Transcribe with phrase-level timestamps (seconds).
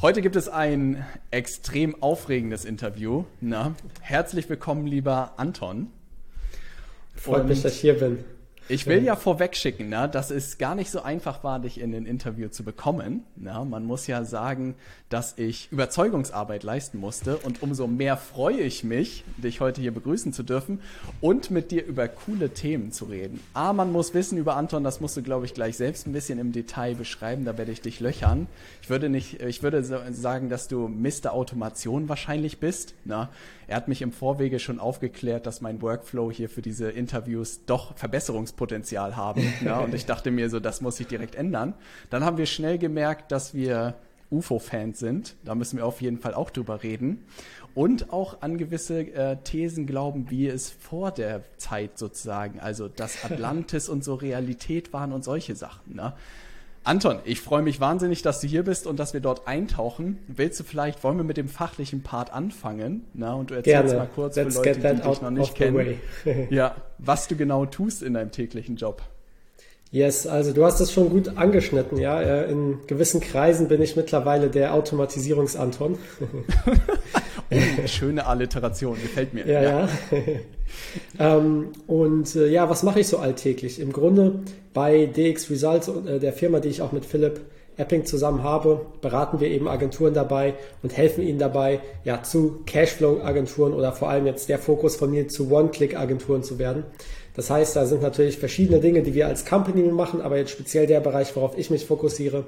[0.00, 3.24] Heute gibt es ein extrem aufregendes Interview.
[3.40, 5.88] Na, herzlich willkommen, lieber Anton.
[7.16, 8.24] Freut Und mich, dass ich hier bin.
[8.70, 12.04] Ich will ja vorwegschicken, ne, dass es gar nicht so einfach war, dich in ein
[12.04, 13.24] Interview zu bekommen.
[13.36, 13.66] Ne?
[13.68, 14.74] Man muss ja sagen,
[15.08, 20.34] dass ich Überzeugungsarbeit leisten musste und umso mehr freue ich mich, dich heute hier begrüßen
[20.34, 20.80] zu dürfen
[21.22, 23.40] und mit dir über coole Themen zu reden.
[23.54, 26.38] A, man muss wissen über Anton, das musst du, glaube ich, gleich selbst ein bisschen
[26.38, 28.48] im Detail beschreiben, da werde ich dich löchern.
[28.82, 31.32] Ich würde nicht, ich würde sagen, dass du Mr.
[31.32, 32.94] Automation wahrscheinlich bist.
[33.04, 33.28] Ne?
[33.68, 37.96] Er hat mich im Vorwege schon aufgeklärt, dass mein Workflow hier für diese Interviews doch
[37.96, 39.42] Verbesserungspotenzial haben.
[39.64, 41.74] ja, und ich dachte mir so, das muss ich direkt ändern.
[42.08, 43.94] Dann haben wir schnell gemerkt, dass wir
[44.30, 45.36] UFO-Fans sind.
[45.44, 47.26] Da müssen wir auf jeden Fall auch drüber reden.
[47.74, 53.22] Und auch an gewisse äh, Thesen glauben, wie es vor der Zeit sozusagen, also dass
[53.30, 55.94] Atlantis und so Realität waren und solche Sachen.
[55.94, 56.14] Ne?
[56.88, 60.20] Anton, ich freue mich wahnsinnig, dass du hier bist und dass wir dort eintauchen.
[60.26, 63.04] Willst du vielleicht, wollen wir mit dem fachlichen Part anfangen?
[63.12, 63.98] Na, und du erzählst Gerne.
[63.98, 66.00] mal kurz Let's für Leute, die dich noch nicht kennen,
[66.48, 69.02] ja, was du genau tust in deinem täglichen Job.
[69.90, 72.22] Yes, also du hast es schon gut angeschnitten, ja.
[72.22, 75.98] Äh, in gewissen Kreisen bin ich mittlerweile der Automatisierungsanton.
[77.50, 79.46] oh, schöne Alliteration, gefällt mir.
[79.46, 79.88] Ja, ja.
[81.38, 83.80] ähm, und äh, ja, was mache ich so alltäglich?
[83.80, 84.40] Im Grunde
[84.74, 87.40] bei DX Results, äh, der Firma, die ich auch mit Philipp
[87.78, 93.72] Epping zusammen habe, beraten wir eben Agenturen dabei und helfen ihnen dabei, ja, zu Cashflow-Agenturen
[93.72, 96.82] oder vor allem jetzt der Fokus von mir zu One-Click-Agenturen zu werden.
[97.36, 100.88] Das heißt, da sind natürlich verschiedene Dinge, die wir als Company machen, aber jetzt speziell
[100.88, 102.46] der Bereich, worauf ich mich fokussiere,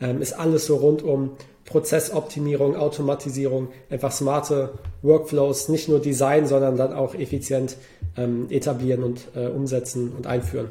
[0.00, 1.32] ähm, ist alles so rund um
[1.64, 7.76] Prozessoptimierung, Automatisierung, einfach smarte Workflows, nicht nur Design, sondern dann auch effizient
[8.16, 10.70] ähm, etablieren und äh, umsetzen und einführen.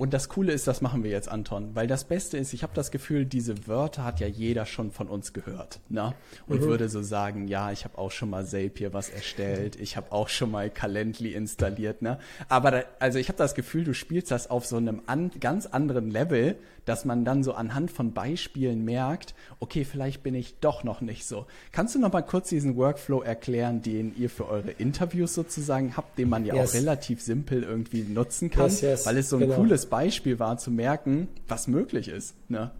[0.00, 2.72] Und das Coole ist, das machen wir jetzt, Anton, weil das Beste ist, ich habe
[2.74, 6.14] das Gefühl, diese Wörter hat ja jeder schon von uns gehört, ne?
[6.48, 6.64] Und mhm.
[6.64, 10.30] würde so sagen, ja, ich habe auch schon mal Zapier was erstellt, ich habe auch
[10.30, 12.18] schon mal Calendly installiert, ne?
[12.48, 15.66] Aber da, also ich habe das Gefühl, du spielst das auf so einem an, ganz
[15.66, 20.84] anderen Level, dass man dann so anhand von Beispielen merkt, okay, vielleicht bin ich doch
[20.84, 21.46] noch nicht so.
[21.72, 26.18] Kannst du noch mal kurz diesen Workflow erklären, den ihr für eure Interviews sozusagen habt,
[26.18, 26.70] den man ja yes.
[26.70, 29.06] auch relativ simpel irgendwie nutzen kann, yes, yes.
[29.06, 29.56] weil es so ein genau.
[29.56, 32.34] cooles Beispiel war, zu merken, was möglich ist.
[32.48, 32.70] Ne?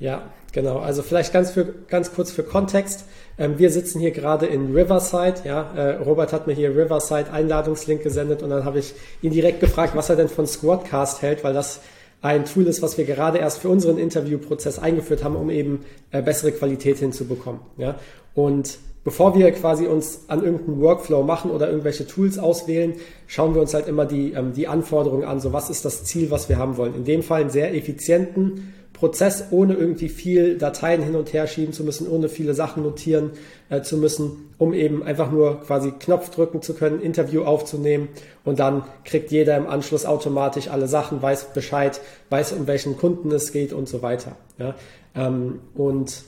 [0.00, 0.22] Ja,
[0.52, 0.78] genau.
[0.78, 3.04] Also vielleicht ganz, für, ganz kurz für Kontext.
[3.38, 5.42] Ähm, wir sitzen hier gerade in Riverside.
[5.44, 9.60] Ja, äh, Robert hat mir hier Riverside Einladungslink gesendet und dann habe ich ihn direkt
[9.60, 11.80] gefragt, was er denn von Squadcast hält, weil das
[12.22, 16.22] ein Tool ist, was wir gerade erst für unseren Interviewprozess eingeführt haben, um eben äh,
[16.22, 17.60] bessere Qualität hinzubekommen.
[17.78, 17.96] Ja?
[18.34, 22.94] Und bevor wir quasi uns an irgendeinen Workflow machen oder irgendwelche Tools auswählen,
[23.26, 25.40] schauen wir uns halt immer die, ähm, die Anforderungen an.
[25.40, 26.94] So, was ist das Ziel, was wir haben wollen?
[26.94, 31.72] In dem Fall einen sehr effizienten Prozess, ohne irgendwie viel Dateien hin und her schieben
[31.72, 33.30] zu müssen, ohne viele Sachen notieren
[33.70, 38.08] äh, zu müssen, um eben einfach nur quasi Knopf drücken zu können, Interview aufzunehmen
[38.44, 43.32] und dann kriegt jeder im Anschluss automatisch alle Sachen, weiß Bescheid, weiß um welchen Kunden
[43.32, 44.36] es geht und so weiter.
[44.58, 44.74] Ja?
[45.16, 46.22] Ähm, und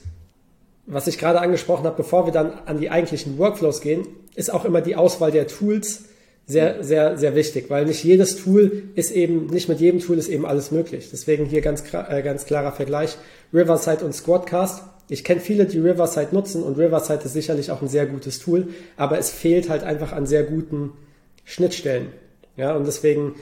[0.87, 4.65] was ich gerade angesprochen habe, bevor wir dann an die eigentlichen Workflows gehen, ist auch
[4.65, 6.05] immer die Auswahl der Tools
[6.47, 10.29] sehr, sehr, sehr wichtig, weil nicht jedes Tool ist eben, nicht mit jedem Tool ist
[10.29, 11.09] eben alles möglich.
[11.13, 13.17] Deswegen hier ganz, äh, ganz klarer Vergleich.
[13.53, 14.83] Riverside und Squadcast.
[15.09, 18.69] Ich kenne viele, die Riverside nutzen und Riverside ist sicherlich auch ein sehr gutes Tool,
[18.97, 20.93] aber es fehlt halt einfach an sehr guten
[21.45, 22.09] Schnittstellen.
[22.57, 23.35] Ja, und deswegen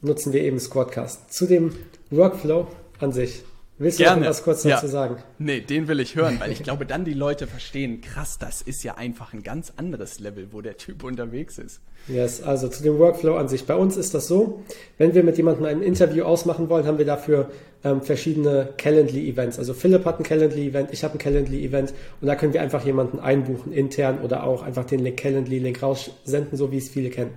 [0.00, 1.32] nutzen wir eben Squadcast.
[1.32, 1.74] Zu dem
[2.10, 3.42] Workflow an sich.
[3.78, 4.26] Willst du Gerne.
[4.26, 4.90] was kurz dazu ja.
[4.92, 5.16] sagen?
[5.38, 8.82] Nee, den will ich hören, weil ich glaube, dann die Leute verstehen, krass, das ist
[8.82, 11.80] ja einfach ein ganz anderes Level, wo der Typ unterwegs ist.
[12.08, 13.66] Yes, also zu dem Workflow an sich.
[13.66, 14.62] Bei uns ist das so,
[14.96, 17.50] wenn wir mit jemandem ein Interview ausmachen wollen, haben wir dafür
[17.84, 19.58] ähm, verschiedene Calendly-Events.
[19.58, 23.18] Also Philipp hat ein Calendly-Event, ich habe ein Calendly-Event und da können wir einfach jemanden
[23.18, 27.32] einbuchen, intern oder auch einfach den Link Calendly-Link raussenden, so wie es viele kennen.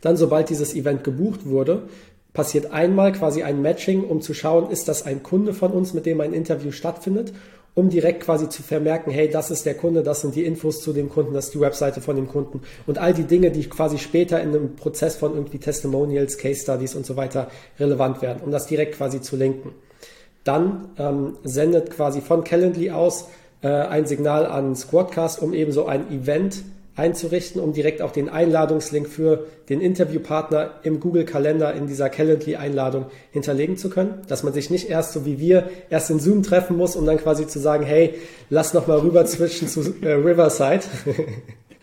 [0.00, 1.88] Dann, sobald dieses Event gebucht wurde,
[2.32, 6.06] passiert einmal quasi ein Matching, um zu schauen, ist das ein Kunde von uns, mit
[6.06, 7.32] dem ein Interview stattfindet,
[7.78, 10.92] um direkt quasi zu vermerken, hey, das ist der Kunde, das sind die Infos zu
[10.92, 13.98] dem Kunden, das ist die Webseite von dem Kunden und all die Dinge, die quasi
[13.98, 18.50] später in einem Prozess von irgendwie Testimonials, Case Studies und so weiter relevant werden, um
[18.50, 19.70] das direkt quasi zu linken.
[20.42, 23.28] Dann ähm, sendet quasi von Calendly aus
[23.62, 26.64] äh, ein Signal an Squadcast, um eben so ein Event
[26.98, 33.76] einzurichten, um direkt auch den Einladungslink für den Interviewpartner im Google-Kalender in dieser Calendly-Einladung hinterlegen
[33.76, 36.96] zu können, dass man sich nicht erst so wie wir erst in Zoom treffen muss,
[36.96, 38.14] um dann quasi zu sagen, hey,
[38.50, 40.82] lass noch mal rüber switchen zu äh, Riverside.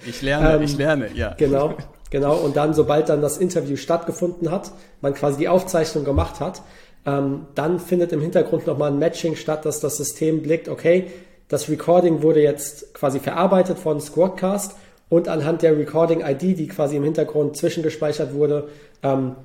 [0.08, 1.34] Ich lerne, ähm, ich lerne, ja.
[1.36, 1.74] Genau,
[2.12, 2.36] genau.
[2.36, 4.72] Und dann, sobald dann das Interview stattgefunden hat,
[5.02, 6.62] man quasi die Aufzeichnung gemacht hat,
[7.06, 11.08] ähm, dann findet im Hintergrund nochmal ein Matching statt, dass das System blickt, okay,
[11.48, 14.76] das Recording wurde jetzt quasi verarbeitet von Squadcast
[15.10, 18.70] und anhand der Recording-ID, die quasi im Hintergrund zwischengespeichert wurde,
[19.04, 19.36] ähm,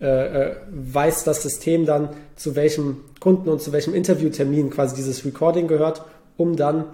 [0.00, 5.24] äh, äh, weiß das System dann, zu welchem Kunden und zu welchem Interviewtermin quasi dieses
[5.24, 6.02] Recording gehört,
[6.36, 6.84] um dann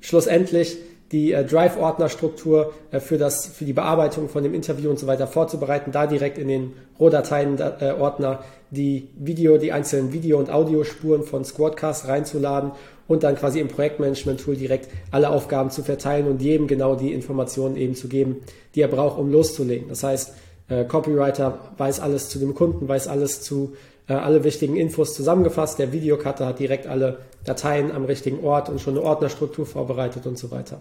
[0.00, 0.76] schlussendlich
[1.12, 5.26] die äh, Drive-Ordner-Struktur äh, für, das, für die Bearbeitung von dem Interview und so weiter
[5.26, 11.44] vorzubereiten, da direkt in den Rohdateien-Ordner äh, die Video, die einzelnen Video- und Audiospuren von
[11.44, 12.72] Squadcast reinzuladen
[13.10, 17.76] und dann quasi im Projektmanagement-Tool direkt alle Aufgaben zu verteilen und jedem genau die Informationen
[17.76, 18.36] eben zu geben,
[18.76, 19.88] die er braucht, um loszulegen.
[19.88, 20.32] Das heißt,
[20.68, 23.74] äh, Copywriter weiß alles zu dem Kunden, weiß alles zu
[24.06, 25.80] äh, alle wichtigen Infos zusammengefasst.
[25.80, 30.38] Der Videocutter hat direkt alle Dateien am richtigen Ort und schon eine Ordnerstruktur vorbereitet und
[30.38, 30.80] so weiter.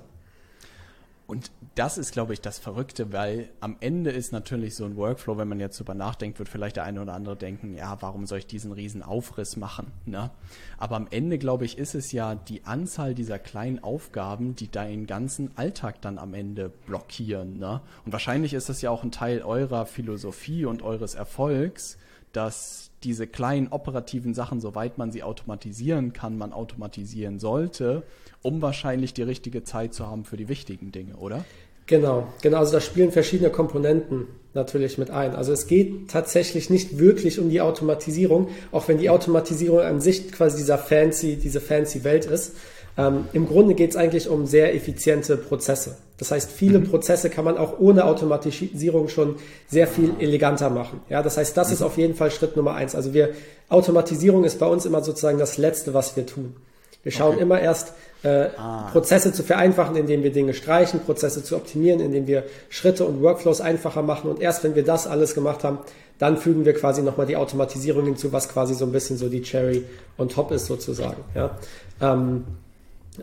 [1.25, 1.49] Und
[1.79, 5.47] das ist, glaube ich, das Verrückte, weil am Ende ist natürlich so ein Workflow, wenn
[5.47, 8.47] man jetzt drüber nachdenkt, wird vielleicht der eine oder andere denken, ja, warum soll ich
[8.47, 9.93] diesen riesen Aufriss machen?
[10.05, 10.29] Ne?
[10.77, 15.07] Aber am Ende, glaube ich, ist es ja die Anzahl dieser kleinen Aufgaben, die deinen
[15.07, 17.59] ganzen Alltag dann am Ende blockieren.
[17.59, 17.79] Ne?
[18.05, 21.97] Und wahrscheinlich ist das ja auch ein Teil eurer Philosophie und eures Erfolgs,
[22.33, 28.03] dass diese kleinen operativen Sachen, soweit man sie automatisieren kann, man automatisieren sollte,
[28.41, 31.45] um wahrscheinlich die richtige Zeit zu haben für die wichtigen Dinge, oder?
[31.89, 32.59] Genau, genau.
[32.59, 35.35] Also da spielen verschiedene Komponenten natürlich mit ein.
[35.35, 40.31] Also es geht tatsächlich nicht wirklich um die Automatisierung, auch wenn die Automatisierung an sich
[40.31, 42.53] quasi dieser fancy, diese fancy Welt ist.
[42.95, 45.97] Ähm, Im Grunde geht es eigentlich um sehr effiziente Prozesse.
[46.19, 46.91] Das heißt, viele mhm.
[46.91, 49.37] Prozesse kann man auch ohne Automatisierung schon
[49.67, 51.01] sehr viel eleganter machen.
[51.09, 51.73] Ja, das heißt, das mhm.
[51.73, 52.93] ist auf jeden Fall Schritt Nummer eins.
[52.93, 53.29] Also wir,
[53.67, 56.55] Automatisierung ist bei uns immer sozusagen das Letzte, was wir tun.
[57.03, 57.43] Wir schauen okay.
[57.43, 57.93] immer erst,
[58.23, 58.89] äh, ah.
[58.91, 63.61] Prozesse zu vereinfachen, indem wir Dinge streichen, Prozesse zu optimieren, indem wir Schritte und Workflows
[63.61, 64.29] einfacher machen.
[64.29, 65.79] Und erst wenn wir das alles gemacht haben,
[66.17, 69.41] dann fügen wir quasi nochmal die Automatisierung hinzu, was quasi so ein bisschen so die
[69.41, 69.85] Cherry
[70.17, 71.23] on top ist sozusagen.
[71.33, 71.57] Ja.
[72.01, 72.43] Ähm,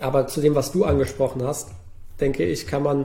[0.00, 1.69] aber zu dem, was du angesprochen hast,
[2.20, 3.05] denke ich, kann man,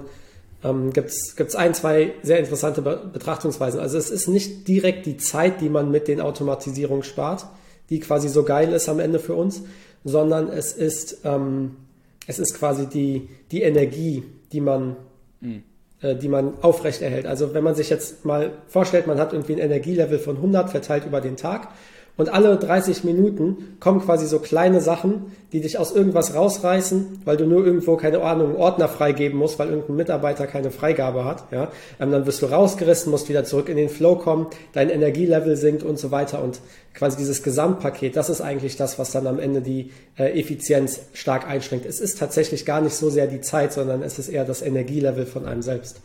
[0.64, 3.82] ähm, gibt es ein, zwei sehr interessante Be Betrachtungsweisen.
[3.82, 7.46] Also es ist nicht direkt die Zeit, die man mit den Automatisierungen spart,
[7.90, 9.64] die quasi so geil ist am Ende für uns,
[10.04, 11.78] sondern es ist, ähm,
[12.28, 14.96] es ist quasi die, die Energie, die man,
[15.40, 15.64] mhm.
[16.02, 17.26] äh, die man aufrechterhält.
[17.26, 21.06] Also wenn man sich jetzt mal vorstellt, man hat irgendwie ein Energielevel von 100 verteilt
[21.06, 21.70] über den Tag
[22.18, 27.38] und alle 30 Minuten kommen quasi so kleine Sachen, die dich aus irgendwas rausreißen, weil
[27.38, 31.52] du nur irgendwo keine Ahnung, Ordner freigeben musst, weil irgendein Mitarbeiter keine Freigabe hat.
[31.52, 31.72] Ja?
[32.00, 35.84] Ähm, dann wirst du rausgerissen, musst wieder zurück in den Flow kommen, dein Energielevel sinkt
[35.84, 36.44] und so weiter.
[36.44, 36.60] Und
[36.94, 41.48] quasi dieses Gesamtpaket, das ist eigentlich das, was dann am Ende die äh, Effizienz stark
[41.48, 41.86] einschränkt.
[41.86, 45.26] Es ist tatsächlich gar nicht so sehr die Zeit, sondern es ist eher das Energielevel
[45.26, 46.02] von einem selbst.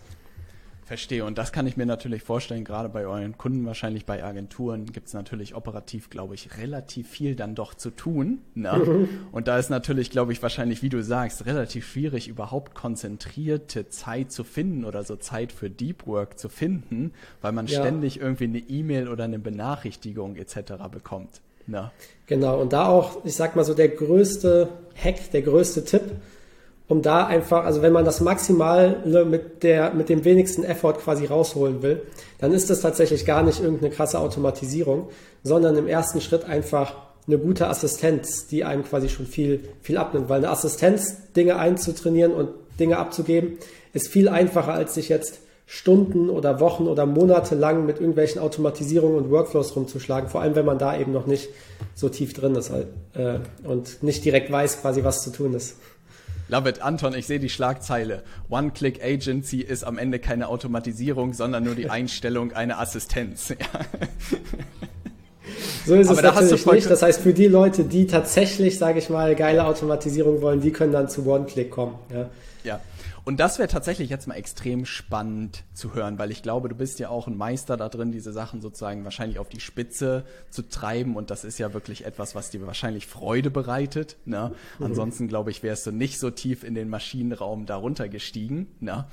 [0.86, 1.24] Verstehe.
[1.24, 5.08] Und das kann ich mir natürlich vorstellen, gerade bei euren Kunden, wahrscheinlich bei Agenturen, gibt
[5.08, 8.38] es natürlich operativ, glaube ich, relativ viel dann doch zu tun.
[8.54, 8.72] Ne?
[8.72, 9.08] Mhm.
[9.32, 14.30] Und da ist natürlich, glaube ich, wahrscheinlich, wie du sagst, relativ schwierig, überhaupt konzentrierte Zeit
[14.30, 17.10] zu finden oder so Zeit für Deep Work zu finden,
[17.40, 17.80] weil man ja.
[17.80, 20.74] ständig irgendwie eine E-Mail oder eine Benachrichtigung etc.
[20.88, 21.40] bekommt.
[21.66, 21.90] Ne?
[22.26, 22.60] Genau.
[22.60, 26.02] Und da auch, ich sag mal so, der größte Hack, der größte Tipp,
[26.88, 31.26] um da einfach, also wenn man das maximal mit der, mit dem wenigsten Effort quasi
[31.26, 32.02] rausholen will,
[32.38, 35.08] dann ist das tatsächlich gar nicht irgendeine krasse Automatisierung,
[35.42, 36.94] sondern im ersten Schritt einfach
[37.26, 42.32] eine gute Assistenz, die einem quasi schon viel, viel abnimmt, weil eine Assistenz, Dinge einzutrainieren
[42.32, 43.58] und Dinge abzugeben,
[43.92, 49.16] ist viel einfacher, als sich jetzt Stunden oder Wochen oder Monate lang mit irgendwelchen Automatisierungen
[49.16, 51.48] und Workflows rumzuschlagen, vor allem wenn man da eben noch nicht
[51.96, 55.76] so tief drin ist halt, äh, und nicht direkt weiß quasi, was zu tun ist.
[56.48, 56.80] Love it.
[56.80, 58.22] Anton, ich sehe die Schlagzeile.
[58.48, 63.54] One-Click Agency ist am Ende keine Automatisierung, sondern nur die Einstellung einer Assistenz.
[65.86, 66.90] So ist Aber es natürlich nicht.
[66.90, 70.92] Das heißt, für die Leute, die tatsächlich, sage ich mal, geile Automatisierung wollen, die können
[70.92, 71.94] dann zu One-Click kommen.
[72.12, 72.28] Ja.
[72.64, 72.80] ja.
[73.26, 77.00] Und das wäre tatsächlich jetzt mal extrem spannend zu hören, weil ich glaube, du bist
[77.00, 81.16] ja auch ein Meister da drin, diese Sachen sozusagen wahrscheinlich auf die Spitze zu treiben.
[81.16, 84.16] Und das ist ja wirklich etwas, was dir wahrscheinlich Freude bereitet.
[84.26, 84.52] Ne?
[84.78, 84.86] Mhm.
[84.86, 88.68] Ansonsten, glaube ich, wärst du nicht so tief in den Maschinenraum darunter gestiegen.
[88.78, 89.06] Ne?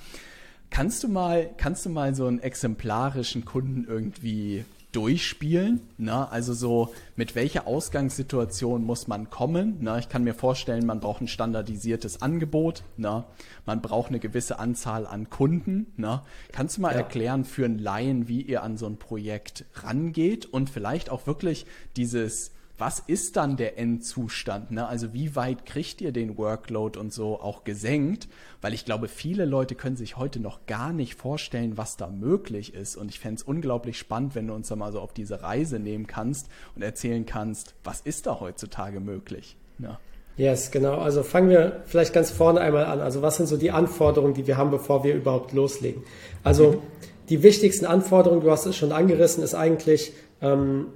[0.69, 4.63] Kannst du mal, kannst du mal so einen exemplarischen Kunden irgendwie
[4.93, 5.81] durchspielen.
[5.97, 6.31] Ne?
[6.31, 9.83] Also so, mit welcher Ausgangssituation muss man kommen?
[9.83, 9.99] Ne?
[9.99, 12.83] Ich kann mir vorstellen, man braucht ein standardisiertes Angebot.
[12.95, 13.25] Ne?
[13.65, 15.87] Man braucht eine gewisse Anzahl an Kunden.
[15.97, 16.21] Ne?
[16.51, 16.99] Kannst du mal ja.
[16.99, 21.65] erklären für einen Laien, wie ihr an so ein Projekt rangeht und vielleicht auch wirklich
[21.97, 24.71] dieses was ist dann der Endzustand?
[24.71, 24.87] Ne?
[24.87, 28.27] Also wie weit kriegt ihr den Workload und so auch gesenkt?
[28.61, 32.73] Weil ich glaube, viele Leute können sich heute noch gar nicht vorstellen, was da möglich
[32.73, 32.95] ist.
[32.95, 35.79] Und ich fände es unglaublich spannend, wenn du uns da mal so auf diese Reise
[35.79, 39.55] nehmen kannst und erzählen kannst, was ist da heutzutage möglich?
[39.79, 39.99] Ja.
[40.35, 40.95] Yes, genau.
[40.97, 43.01] Also fangen wir vielleicht ganz vorne einmal an.
[43.01, 46.01] Also was sind so die Anforderungen, die wir haben, bevor wir überhaupt loslegen?
[46.43, 46.81] Also
[47.29, 50.87] die wichtigsten Anforderungen, du hast es schon angerissen, ist eigentlich ähm,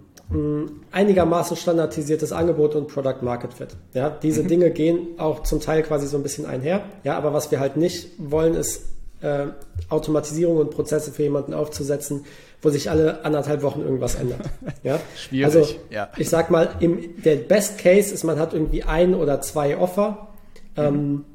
[0.92, 3.70] einigermaßen standardisiertes Angebot und Product Market Fit.
[3.94, 4.48] Ja, diese mhm.
[4.50, 6.84] Dinge gehen auch zum Teil quasi so ein bisschen einher.
[7.04, 8.84] Ja, aber was wir halt nicht wollen, ist
[9.22, 9.48] äh,
[9.90, 12.26] Automatisierung und Prozesse für jemanden aufzusetzen,
[12.62, 14.42] wo sich alle anderthalb Wochen irgendwas ändert.
[14.84, 15.00] Ja?
[15.16, 15.46] Schwierig.
[15.46, 16.10] Also ja.
[16.18, 20.28] ich sag mal, im, der Best Case ist, man hat irgendwie ein oder zwei Offer.
[20.76, 20.84] Mhm.
[20.84, 21.26] Ähm,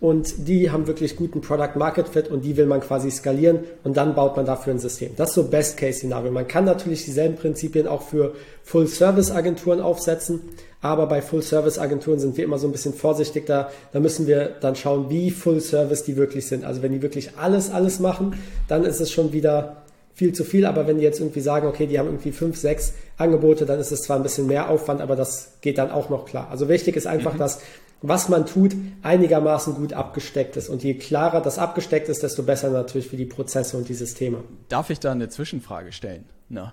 [0.00, 3.96] und die haben wirklich guten Product Market Fit und die will man quasi skalieren und
[3.98, 5.10] dann baut man dafür ein System.
[5.16, 6.32] Das ist so Best Case Szenario.
[6.32, 10.40] Man kann natürlich dieselben Prinzipien auch für Full Service Agenturen aufsetzen,
[10.80, 13.70] aber bei Full Service Agenturen sind wir immer so ein bisschen vorsichtig da.
[13.92, 16.64] Da müssen wir dann schauen, wie Full Service die wirklich sind.
[16.64, 18.38] Also wenn die wirklich alles, alles machen,
[18.68, 19.82] dann ist es schon wieder
[20.14, 20.66] viel zu viel.
[20.66, 23.92] Aber wenn die jetzt irgendwie sagen, okay, die haben irgendwie fünf, sechs Angebote, dann ist
[23.92, 26.48] es zwar ein bisschen mehr Aufwand, aber das geht dann auch noch klar.
[26.50, 27.38] Also wichtig ist einfach, mhm.
[27.38, 27.60] dass
[28.02, 30.68] was man tut, einigermaßen gut abgesteckt ist.
[30.68, 34.42] Und je klarer das abgesteckt ist, desto besser natürlich für die Prozesse und die Systeme.
[34.68, 36.24] Darf ich da eine Zwischenfrage stellen?
[36.48, 36.72] Na,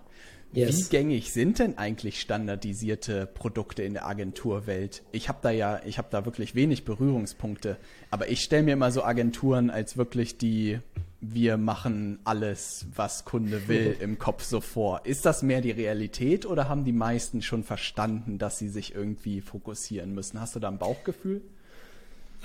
[0.54, 0.78] yes.
[0.78, 5.04] Wie gängig sind denn eigentlich standardisierte Produkte in der Agenturwelt?
[5.12, 7.78] Ich habe da ja, ich habe da wirklich wenig Berührungspunkte,
[8.10, 10.80] aber ich stelle mir immer so Agenturen als wirklich die
[11.20, 15.02] wir machen alles, was Kunde will, im Kopf so vor.
[15.04, 19.42] Ist das mehr die Realität oder haben die meisten schon verstanden, dass sie sich irgendwie
[19.42, 20.40] fokussieren müssen?
[20.40, 21.42] Hast du da ein Bauchgefühl?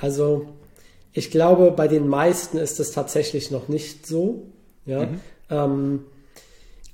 [0.01, 0.49] Also,
[1.13, 4.47] ich glaube, bei den meisten ist es tatsächlich noch nicht so.
[4.87, 5.07] Ja.
[5.07, 5.21] Mhm.
[5.51, 6.05] Ähm,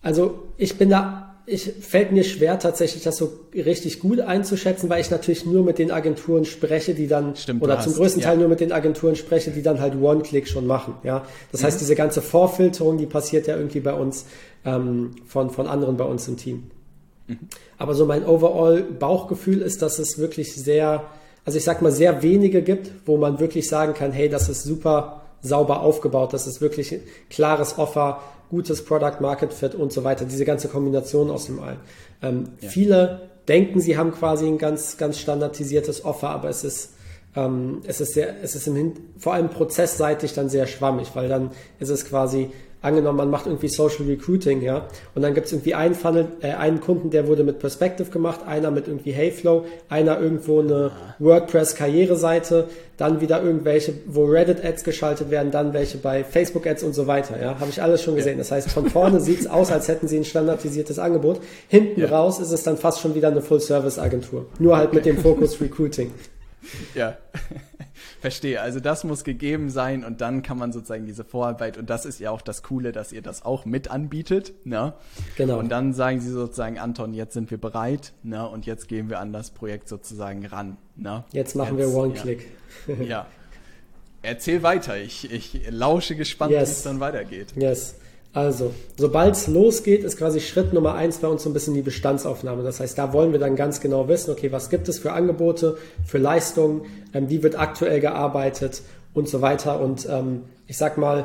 [0.03, 5.01] also, ich bin da ich fällt mir schwer tatsächlich das so richtig gut einzuschätzen, weil
[5.01, 8.37] ich natürlich nur mit den Agenturen spreche, die dann Stimmt, oder zum hast, größten Teil
[8.37, 10.95] nur mit den Agenturen spreche, die dann halt One-Click schon machen.
[11.05, 11.67] Ja, das mhm.
[11.67, 14.27] heißt, diese ganze Vorfilterung, die passiert ja irgendwie bei uns
[14.67, 16.65] ähm, von von anderen bei uns im Team.
[17.27, 17.39] Mhm.
[17.79, 21.05] Aber so mein Overall Bauchgefühl ist, dass es wirklich sehr,
[21.47, 24.65] also ich sag mal sehr wenige gibt, wo man wirklich sagen kann, hey, das ist
[24.65, 27.01] super sauber aufgebaut, das ist wirklich ein
[27.31, 30.25] klares Offer gutes Product Market Fit und so weiter.
[30.25, 31.79] Diese ganze Kombination aus dem allen.
[32.23, 32.69] Ähm, ja.
[32.69, 36.95] Viele denken, sie haben quasi ein ganz, ganz standardisiertes Offer, aber es ist,
[37.35, 41.51] ähm, es ist sehr, es ist im, vor allem prozessseitig dann sehr schwammig, weil dann
[41.79, 45.75] ist es quasi, angenommen, man macht irgendwie Social Recruiting, ja, und dann gibt es irgendwie
[45.75, 50.21] einen Funnel, äh, einen Kunden, der wurde mit Perspective gemacht, einer mit irgendwie Heyflow, einer
[50.21, 56.95] irgendwo eine WordPress-Karriereseite, dann wieder irgendwelche, wo Reddit-Ads geschaltet werden, dann welche bei Facebook-Ads und
[56.95, 58.39] so weiter, ja, habe ich alles schon gesehen.
[58.39, 62.09] Das heißt, von vorne sieht es aus, als hätten sie ein standardisiertes Angebot, hinten ja.
[62.09, 64.97] raus ist es dann fast schon wieder eine Full-Service-Agentur, nur halt okay.
[64.97, 66.13] mit dem Fokus Recruiting.
[66.95, 67.17] Ja.
[68.21, 68.61] Verstehe.
[68.61, 72.19] Also das muss gegeben sein und dann kann man sozusagen diese Vorarbeit und das ist
[72.19, 74.55] ja auch das Coole, dass ihr das auch mit anbietet.
[74.65, 74.95] Ne?
[75.37, 75.59] Genau.
[75.59, 78.49] Und dann sagen sie sozusagen, Anton, jetzt sind wir bereit ne?
[78.49, 80.77] und jetzt gehen wir an das Projekt sozusagen ran.
[80.97, 81.25] Ne?
[81.33, 82.47] Jetzt machen jetzt, wir One-Click.
[82.89, 82.95] Ja.
[83.05, 83.27] ja.
[84.23, 84.97] Erzähl weiter.
[84.99, 86.69] Ich, ich lausche gespannt, yes.
[86.69, 87.55] wie es dann weitergeht.
[87.55, 87.95] Yes.
[88.39, 91.83] Also, sobald es losgeht, ist quasi Schritt Nummer eins bei uns so ein bisschen die
[91.83, 92.63] Bestandsaufnahme.
[92.63, 95.77] Das heißt, da wollen wir dann ganz genau wissen, okay, was gibt es für Angebote,
[96.07, 99.81] für Leistungen, ähm, wie wird aktuell gearbeitet und so weiter.
[99.81, 101.25] Und ähm, ich sag mal,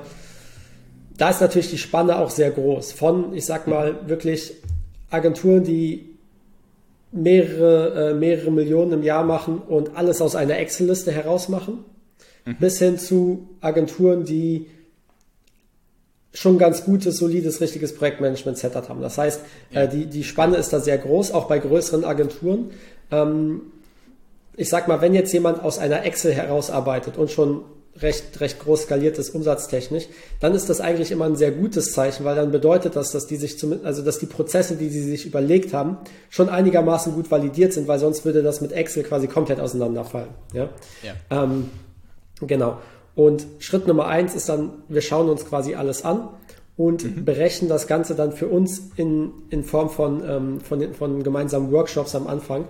[1.16, 2.94] da ist natürlich die Spanne auch sehr groß.
[2.94, 4.56] Von, ich sag mal, wirklich
[5.12, 6.18] Agenturen, die
[7.12, 11.86] mehrere, äh, mehrere Millionen im Jahr machen und alles aus einer Excel-Liste heraus machen,
[12.44, 12.56] mhm.
[12.60, 14.66] bis hin zu Agenturen, die
[16.34, 19.02] schon ganz gutes, solides, richtiges Projektmanagement-Setup haben.
[19.02, 19.84] Das heißt, ja.
[19.84, 22.72] äh, die, die Spanne ist da sehr groß, auch bei größeren Agenturen.
[23.12, 23.62] Ähm,
[24.56, 27.64] ich sag mal, wenn jetzt jemand aus einer Excel herausarbeitet und schon
[28.02, 30.06] recht, recht groß skaliert ist umsatztechnisch,
[30.40, 33.36] dann ist das eigentlich immer ein sehr gutes Zeichen, weil dann bedeutet das, dass die
[33.36, 35.98] sich zum, also dass die Prozesse, die sie sich überlegt haben,
[36.30, 40.30] schon einigermaßen gut validiert sind, weil sonst würde das mit Excel quasi komplett auseinanderfallen.
[40.54, 40.70] Ja.
[41.04, 41.44] ja.
[41.44, 41.70] Ähm,
[42.42, 42.80] genau.
[43.16, 46.30] Und Schritt Nummer eins ist dann, wir schauen uns quasi alles an
[46.78, 47.26] und mhm.
[47.26, 51.72] berechnen das Ganze dann für uns in, in Form von, ähm, von, den, von gemeinsamen
[51.72, 52.66] Workshops am Anfang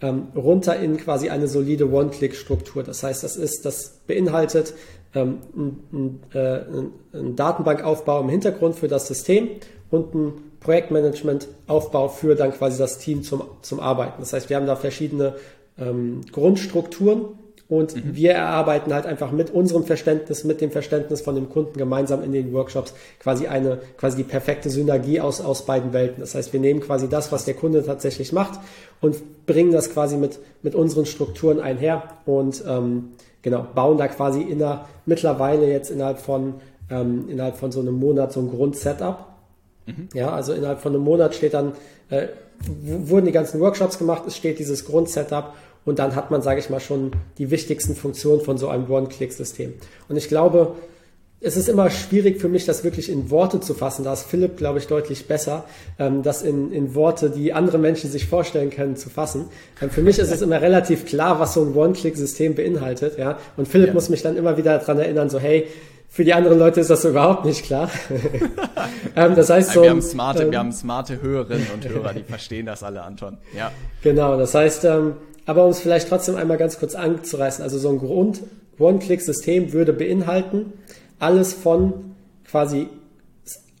[0.00, 2.84] ähm, runter in quasi eine solide One-Click-Struktur.
[2.84, 4.74] Das heißt, das ist, das beinhaltet
[5.14, 9.48] ähm, ein, ein, äh, ein Datenbankaufbau im Hintergrund für das System
[9.90, 14.20] und ein Projektmanagement-Aufbau für dann quasi das Team zum, zum Arbeiten.
[14.20, 15.34] Das heißt, wir haben da verschiedene
[15.78, 17.38] ähm, Grundstrukturen
[17.68, 18.16] und mhm.
[18.16, 22.32] wir erarbeiten halt einfach mit unserem Verständnis, mit dem Verständnis von dem Kunden gemeinsam in
[22.32, 26.20] den Workshops quasi eine, quasi die perfekte Synergie aus, aus beiden Welten.
[26.20, 28.58] Das heißt, wir nehmen quasi das, was der Kunde tatsächlich macht
[29.02, 33.10] und bringen das quasi mit, mit unseren Strukturen einher und ähm,
[33.42, 36.54] genau, bauen da quasi inner, mittlerweile jetzt innerhalb von,
[36.90, 39.26] ähm, innerhalb von so einem Monat so ein Grundsetup.
[39.84, 40.08] Mhm.
[40.14, 41.72] Ja, also innerhalb von einem Monat steht dann,
[42.08, 42.28] äh,
[42.60, 45.52] wurden die ganzen Workshops gemacht, es steht dieses Grundsetup
[45.88, 49.74] und dann hat man, sage ich mal, schon die wichtigsten Funktionen von so einem One-Click-System.
[50.08, 50.74] Und ich glaube,
[51.40, 54.04] es ist immer schwierig für mich, das wirklich in Worte zu fassen.
[54.04, 55.64] Da ist Philipp, glaube ich, deutlich besser,
[55.98, 59.46] ähm, das in, in Worte, die andere Menschen sich vorstellen können, zu fassen.
[59.80, 63.18] Ähm, für mich ist es immer relativ klar, was so ein One-Click-System beinhaltet.
[63.18, 63.38] Ja?
[63.56, 63.94] Und Philipp ja.
[63.94, 65.68] muss mich dann immer wieder daran erinnern, so hey,
[66.08, 67.88] für die anderen Leute ist das so überhaupt nicht klar.
[69.16, 72.22] ähm, das heißt so, wir haben smarte, ähm, wir haben smarte Hörerinnen und Hörer, die
[72.24, 73.38] verstehen das alle, Anton.
[73.56, 73.70] Ja.
[74.02, 74.84] Genau, das heißt,
[75.48, 78.42] aber um es vielleicht trotzdem einmal ganz kurz anzureißen, also so ein Grund
[78.78, 80.74] One-Click-System würde beinhalten,
[81.18, 82.14] alles von
[82.44, 82.88] quasi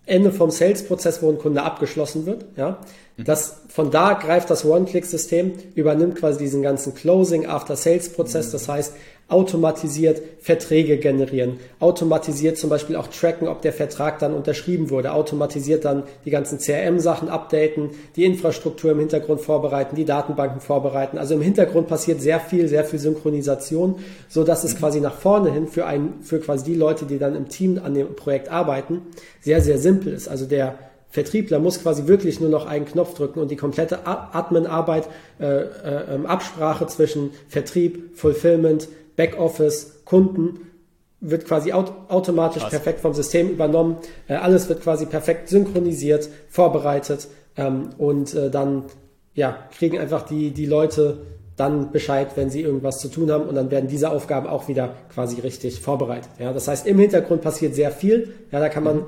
[0.06, 2.78] Ende vom Sales-Prozess, wo ein Kunde abgeschlossen wird, ja,
[3.18, 3.24] mhm.
[3.24, 8.94] das, von da greift das One-Click-System, übernimmt quasi diesen ganzen Closing-After-Sales-Prozess, das heißt,
[9.28, 15.84] automatisiert Verträge generieren, automatisiert zum Beispiel auch tracken, ob der Vertrag dann unterschrieben wurde, automatisiert
[15.84, 21.18] dann die ganzen CRM-Sachen updaten, die Infrastruktur im Hintergrund vorbereiten, die Datenbanken vorbereiten.
[21.18, 23.96] Also im Hintergrund passiert sehr viel, sehr viel Synchronisation,
[24.28, 27.36] so dass es quasi nach vorne hin für ein, für quasi die Leute, die dann
[27.36, 29.02] im Team an dem Projekt arbeiten,
[29.42, 30.28] sehr, sehr simpel ist.
[30.28, 30.78] Also der
[31.10, 35.08] Vertriebler muss quasi wirklich nur noch einen Knopf drücken und die komplette Admin-Arbeit,
[35.40, 40.60] äh, äh, ähm, Absprache zwischen Vertrieb, Fulfillment, Backoffice, Kunden
[41.20, 42.70] wird quasi aut automatisch Krass.
[42.70, 43.96] perfekt vom System übernommen.
[44.28, 48.84] Äh, alles wird quasi perfekt synchronisiert, vorbereitet ähm, und äh, dann
[49.34, 51.18] ja, kriegen einfach die, die Leute
[51.56, 54.94] dann Bescheid, wenn sie irgendwas zu tun haben und dann werden diese Aufgaben auch wieder
[55.12, 56.30] quasi richtig vorbereitet.
[56.38, 58.32] Ja, das heißt, im Hintergrund passiert sehr viel.
[58.52, 59.06] Ja, da kann man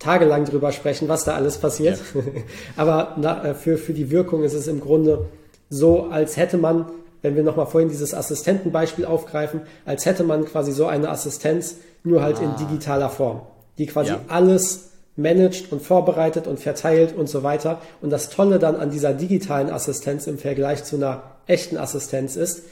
[0.00, 2.00] tagelang drüber sprechen, was da alles passiert.
[2.14, 2.20] Ja.
[2.76, 5.26] Aber na, äh, für, für die Wirkung ist es im Grunde
[5.70, 6.86] so, als hätte man
[7.22, 12.22] wenn wir nochmal vorhin dieses Assistentenbeispiel aufgreifen, als hätte man quasi so eine Assistenz, nur
[12.22, 12.42] halt ah.
[12.42, 13.42] in digitaler Form,
[13.76, 14.20] die quasi ja.
[14.28, 17.82] alles managt und vorbereitet und verteilt und so weiter.
[18.00, 22.62] Und das Tolle dann an dieser digitalen Assistenz im Vergleich zu einer echten Assistenz ist,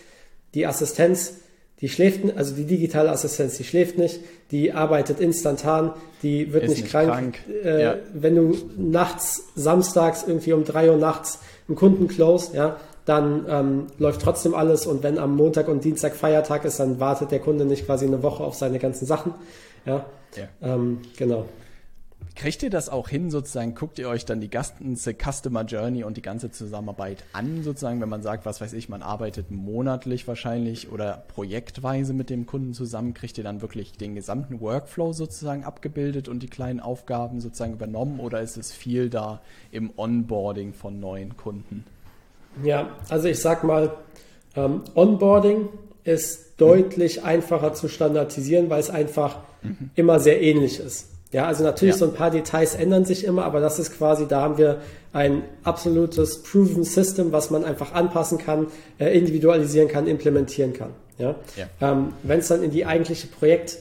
[0.55, 1.35] die Assistenz,
[1.81, 4.21] die schläft, also die digitale Assistenz, die schläft nicht,
[4.53, 7.09] die arbeitet instantan, die wird nicht, nicht, krank.
[7.09, 7.39] krank.
[7.65, 7.95] Äh, ja.
[8.15, 13.86] Wenn du nachts, samstags irgendwie um drei Uhr nachts einen Kunden close, ja, dann ähm,
[13.99, 17.64] läuft trotzdem alles und wenn am Montag und Dienstag Feiertag ist, dann wartet der Kunde
[17.64, 19.32] nicht quasi eine Woche auf seine ganzen Sachen.
[19.86, 20.04] Ja,
[20.36, 20.49] ja.
[20.60, 21.47] Ähm, genau.
[22.34, 26.19] Kriegt ihr das auch hin, sozusagen, guckt ihr euch dann die ganze Customer Journey und
[26.19, 30.92] die ganze Zusammenarbeit an, sozusagen, wenn man sagt, was weiß ich, man arbeitet monatlich wahrscheinlich
[30.92, 36.28] oder projektweise mit dem Kunden zusammen, kriegt ihr dann wirklich den gesamten Workflow sozusagen abgebildet
[36.28, 39.40] und die kleinen Aufgaben sozusagen übernommen oder ist es viel da
[39.71, 41.86] im Onboarding von neuen Kunden?
[42.62, 43.92] Ja, also ich sag mal,
[44.54, 45.69] ähm, Onboarding
[46.04, 47.26] ist deutlich mhm.
[47.26, 49.90] einfacher zu standardisieren, weil es einfach mhm.
[49.95, 51.08] immer sehr ähnlich ist.
[51.32, 51.99] Ja, also natürlich ja.
[51.99, 54.80] so ein paar Details ändern sich immer, aber das ist quasi, da haben wir
[55.12, 60.90] ein absolutes Proven System, was man einfach anpassen kann, äh, individualisieren kann, implementieren kann.
[61.19, 61.66] Ja, ja.
[61.80, 63.78] Ähm, wenn es dann in die eigentliche Projekt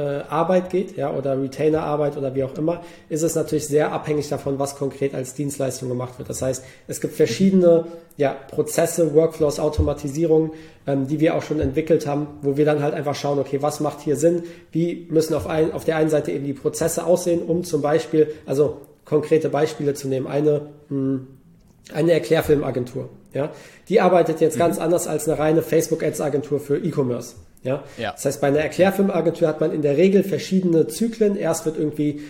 [0.00, 4.58] Arbeit geht, ja, oder Retainer-Arbeit oder wie auch immer, ist es natürlich sehr abhängig davon,
[4.58, 6.28] was konkret als Dienstleistung gemacht wird.
[6.28, 10.52] Das heißt, es gibt verschiedene ja, Prozesse, Workflows, Automatisierung,
[10.86, 13.80] ähm, die wir auch schon entwickelt haben, wo wir dann halt einfach schauen, okay, was
[13.80, 14.44] macht hier Sinn?
[14.70, 18.32] Wie müssen auf, ein, auf der einen Seite eben die Prozesse aussehen, um zum Beispiel,
[18.46, 21.26] also konkrete Beispiele zu nehmen, eine, mh, hm,
[21.92, 23.08] eine Erklärfilmagentur.
[23.32, 23.50] Ja,
[23.88, 24.60] die arbeitet jetzt mhm.
[24.60, 27.34] ganz anders als eine reine Facebook-Ads-Agentur für E-Commerce.
[27.62, 27.84] Ja?
[27.96, 28.12] ja?
[28.12, 31.36] Das heißt, bei einer Erklärfilmagentur hat man in der Regel verschiedene Zyklen.
[31.36, 32.20] Erst wird irgendwie,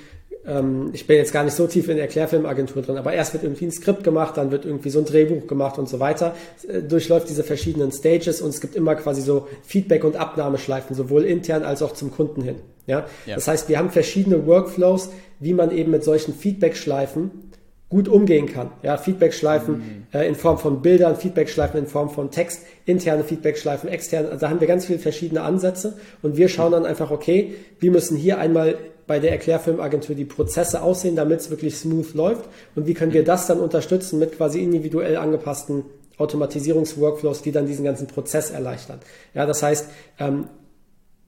[0.47, 3.45] ähm, ich bin jetzt gar nicht so tief in der Erklärfilmagentur drin, aber erst wird
[3.45, 6.35] irgendwie ein Skript gemacht, dann wird irgendwie so ein Drehbuch gemacht und so weiter.
[6.67, 11.25] Äh, durchläuft diese verschiedenen Stages und es gibt immer quasi so Feedback- und Abnahmeschleifen, sowohl
[11.25, 12.57] intern als auch zum Kunden hin.
[12.87, 13.07] Ja?
[13.27, 13.35] ja.
[13.35, 15.11] Das heißt, wir haben verschiedene Workflows,
[15.41, 17.48] wie man eben mit solchen Feedback-Schleifen
[17.91, 18.71] gut umgehen kann.
[18.83, 20.07] Ja, Feedbackschleifen mhm.
[20.13, 24.29] äh, in Form von Bildern, Feedbackschleifen in Form von Text, interne Feedbackschleifen, externe.
[24.29, 27.91] Also da haben wir ganz viele verschiedene Ansätze und wir schauen dann einfach, okay, wir
[27.91, 32.87] müssen hier einmal bei der Erklärfilmagentur die Prozesse aussehen, damit es wirklich smooth läuft und
[32.87, 35.85] wie können wir das dann unterstützen mit quasi individuell angepassten
[36.19, 39.01] Automatisierungsworkflows, die dann diesen ganzen Prozess erleichtern.
[39.35, 40.49] Ja, das heißt, ähm,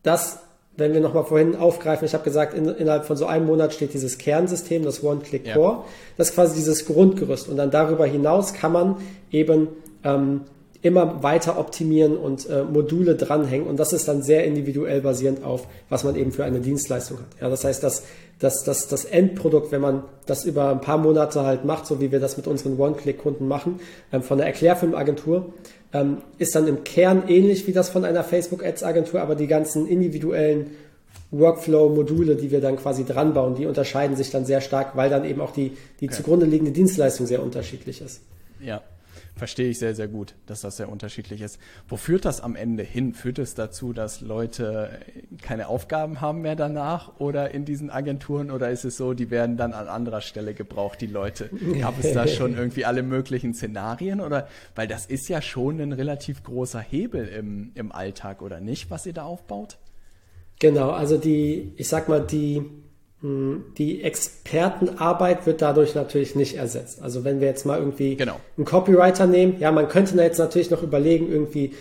[0.02, 0.40] das
[0.76, 3.92] wenn wir nochmal vorhin aufgreifen, ich habe gesagt, in, innerhalb von so einem Monat steht
[3.92, 5.72] dieses Kernsystem, das One-Click-Core.
[5.72, 5.84] Ja.
[6.16, 7.48] Das ist quasi dieses Grundgerüst.
[7.48, 8.96] Und dann darüber hinaus kann man
[9.30, 9.68] eben
[10.04, 10.42] ähm,
[10.82, 13.66] immer weiter optimieren und äh, Module dranhängen.
[13.66, 17.26] Und das ist dann sehr individuell basierend auf, was man eben für eine Dienstleistung hat.
[17.40, 18.04] Ja, das heißt, dass,
[18.38, 22.10] dass, dass das Endprodukt, wenn man das über ein paar Monate halt macht, so wie
[22.12, 23.80] wir das mit unseren One-Click-Kunden machen,
[24.12, 25.52] ähm, von der Erklärfilmagentur,
[25.92, 30.70] ähm, ist dann im Kern ähnlich wie das von einer Facebook-Ads-Agentur, aber die ganzen individuellen
[31.30, 35.24] Workflow-Module, die wir dann quasi dran bauen, die unterscheiden sich dann sehr stark, weil dann
[35.24, 36.16] eben auch die, die okay.
[36.16, 38.20] zugrunde liegende Dienstleistung sehr unterschiedlich ist.
[38.60, 38.82] Ja,
[39.40, 41.58] verstehe ich sehr, sehr gut, dass das sehr unterschiedlich ist.
[41.88, 43.14] Wo führt das am Ende hin?
[43.14, 45.00] Führt es dazu, dass Leute
[45.40, 49.56] keine Aufgaben haben mehr danach oder in diesen Agenturen oder ist es so, die werden
[49.56, 51.48] dann an anderer Stelle gebraucht, die Leute?
[51.80, 55.92] Gab es da schon irgendwie alle möglichen Szenarien oder, weil das ist ja schon ein
[55.92, 59.78] relativ großer Hebel im, im Alltag oder nicht, was ihr da aufbaut?
[60.58, 62.62] Genau, also die, ich sag mal, die,
[63.22, 67.02] die Expertenarbeit wird dadurch natürlich nicht ersetzt.
[67.02, 68.40] Also wenn wir jetzt mal irgendwie genau.
[68.56, 71.74] einen Copywriter nehmen, ja, man könnte da jetzt natürlich noch überlegen, irgendwie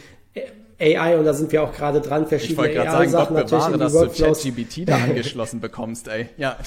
[0.81, 3.93] AI, und da sind wir auch gerade dran, verschiedene AI-Sachen natürlich bewahre, in die dass
[3.93, 4.41] Workflows.
[4.41, 6.27] du ChatGPT da angeschlossen bekommst, ey.
[6.37, 6.57] Ja.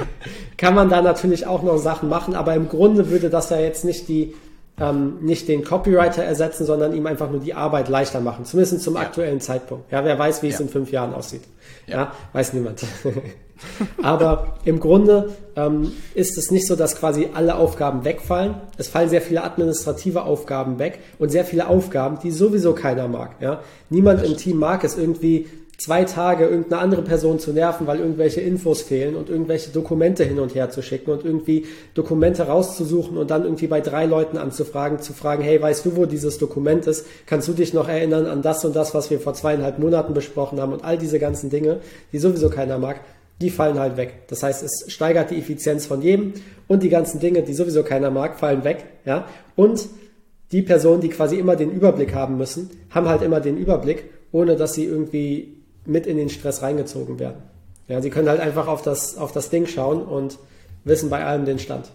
[0.56, 3.84] Kann man da natürlich auch noch Sachen machen, aber im Grunde würde das ja jetzt
[3.84, 4.34] nicht die,
[4.80, 8.44] ähm, nicht den Copywriter ersetzen, sondern ihm einfach nur die Arbeit leichter machen.
[8.44, 9.00] Zumindest zum ja.
[9.00, 9.90] aktuellen Zeitpunkt.
[9.90, 10.54] Ja, wer weiß, wie ja.
[10.54, 11.42] es in fünf Jahren aussieht.
[11.88, 12.84] Ja, ja weiß niemand.
[14.02, 18.54] Aber im Grunde ähm, ist es nicht so, dass quasi alle Aufgaben wegfallen.
[18.76, 23.36] Es fallen sehr viele administrative Aufgaben weg und sehr viele Aufgaben, die sowieso keiner mag.
[23.40, 23.60] Ja?
[23.90, 25.46] Niemand im Team mag es irgendwie
[25.78, 30.40] zwei Tage irgendeine andere Person zu nerven, weil irgendwelche Infos fehlen und irgendwelche Dokumente hin
[30.40, 34.98] und her zu schicken und irgendwie Dokumente rauszusuchen und dann irgendwie bei drei Leuten anzufragen,
[34.98, 37.06] zu fragen, hey, weißt du, wo dieses Dokument ist?
[37.26, 40.60] Kannst du dich noch erinnern an das und das, was wir vor zweieinhalb Monaten besprochen
[40.60, 41.78] haben und all diese ganzen Dinge,
[42.12, 43.00] die sowieso keiner mag,
[43.40, 44.24] die fallen halt weg.
[44.26, 46.32] Das heißt, es steigert die Effizienz von jedem
[46.66, 49.26] und die ganzen Dinge, die sowieso keiner mag, fallen weg, ja?
[49.54, 49.88] Und
[50.50, 54.56] die Personen, die quasi immer den Überblick haben müssen, haben halt immer den Überblick, ohne
[54.56, 55.57] dass sie irgendwie
[55.88, 57.42] mit in den Stress reingezogen werden.
[57.88, 60.38] Ja, sie können halt einfach auf das, auf das Ding schauen und
[60.84, 61.88] wissen bei allem den Stand.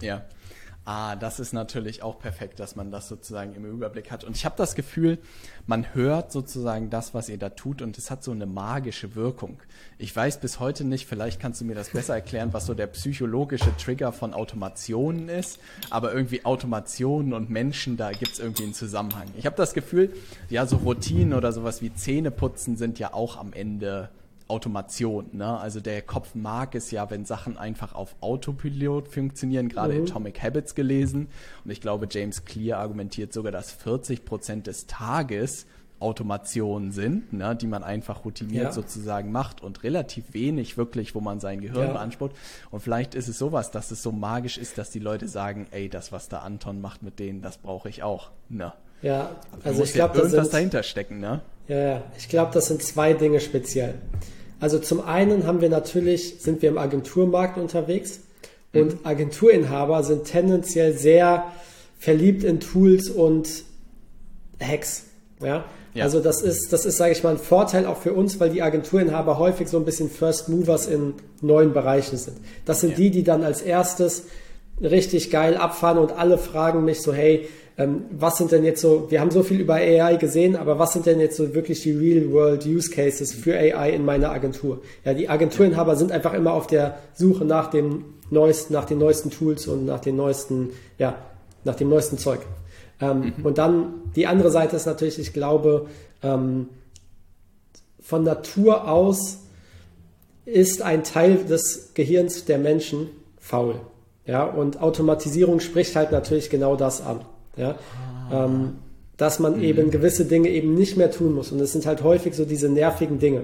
[0.00, 0.22] Ja.
[0.86, 4.24] Ah, das ist natürlich auch perfekt, dass man das sozusagen im Überblick hat.
[4.24, 5.18] Und ich habe das Gefühl,
[5.66, 9.58] man hört sozusagen das, was ihr da tut, und es hat so eine magische Wirkung.
[9.98, 12.86] Ich weiß bis heute nicht, vielleicht kannst du mir das besser erklären, was so der
[12.86, 18.74] psychologische Trigger von Automationen ist, aber irgendwie Automationen und Menschen, da gibt es irgendwie einen
[18.74, 19.28] Zusammenhang.
[19.36, 20.14] Ich habe das Gefühl,
[20.48, 24.08] ja, so Routinen oder sowas wie Zähneputzen sind ja auch am Ende
[24.50, 25.30] Automation.
[25.32, 25.58] Ne?
[25.58, 30.02] Also der Kopf mag es ja, wenn Sachen einfach auf Autopilot funktionieren, gerade mhm.
[30.04, 31.28] Atomic Habits gelesen.
[31.64, 35.66] Und ich glaube, James Clear argumentiert sogar, dass 40 Prozent des Tages
[36.00, 38.72] Automationen sind, ne, die man einfach routiniert ja.
[38.72, 41.92] sozusagen macht und relativ wenig wirklich, wo man sein Gehirn ja.
[41.92, 42.32] beansprucht.
[42.70, 45.90] Und vielleicht ist es sowas, dass es so magisch ist, dass die Leute sagen, ey,
[45.90, 48.30] das, was der Anton macht mit denen, das brauche ich auch.
[48.48, 48.72] Ne?
[49.02, 51.40] Ja, also ich glaube, irgendwas sind, dahinter stecken, ne?
[51.68, 53.94] Ja, ich glaube, das sind zwei Dinge speziell.
[54.60, 58.20] Also zum einen haben wir natürlich, sind wir im Agenturmarkt unterwegs
[58.72, 58.80] mhm.
[58.80, 61.46] und Agenturinhaber sind tendenziell sehr
[61.98, 63.64] verliebt in Tools und
[64.60, 65.04] Hacks.
[65.42, 65.64] Ja?
[65.94, 66.04] ja.
[66.04, 68.62] Also das ist, das ist, sage ich mal, ein Vorteil auch für uns, weil die
[68.62, 72.36] Agenturinhaber häufig so ein bisschen First Movers in neuen Bereichen sind.
[72.66, 72.96] Das sind ja.
[72.96, 74.24] die, die dann als erstes
[74.80, 77.48] richtig geil abfahren und alle fragen mich so, hey,
[77.80, 80.92] ähm, was sind denn jetzt so, wir haben so viel über AI gesehen, aber was
[80.92, 84.82] sind denn jetzt so wirklich die Real-World-Use-Cases für AI in meiner Agentur?
[85.02, 89.30] Ja, die Agenturinhaber sind einfach immer auf der Suche nach dem neuesten, nach den neuesten
[89.30, 91.16] Tools und nach den neuesten, ja,
[91.64, 92.40] nach dem neuesten Zeug.
[93.00, 93.46] Ähm, mhm.
[93.46, 95.86] Und dann die andere Seite ist natürlich, ich glaube,
[96.22, 96.68] ähm,
[97.98, 99.38] von Natur aus
[100.44, 103.76] ist ein Teil des Gehirns der Menschen faul.
[104.26, 107.24] Ja, und Automatisierung spricht halt natürlich genau das an.
[107.60, 107.76] Ja?
[108.30, 108.46] Ah.
[108.46, 108.72] Ähm,
[109.16, 109.62] dass man mhm.
[109.62, 111.52] eben gewisse Dinge eben nicht mehr tun muss.
[111.52, 113.42] Und es sind halt häufig so diese nervigen Dinge.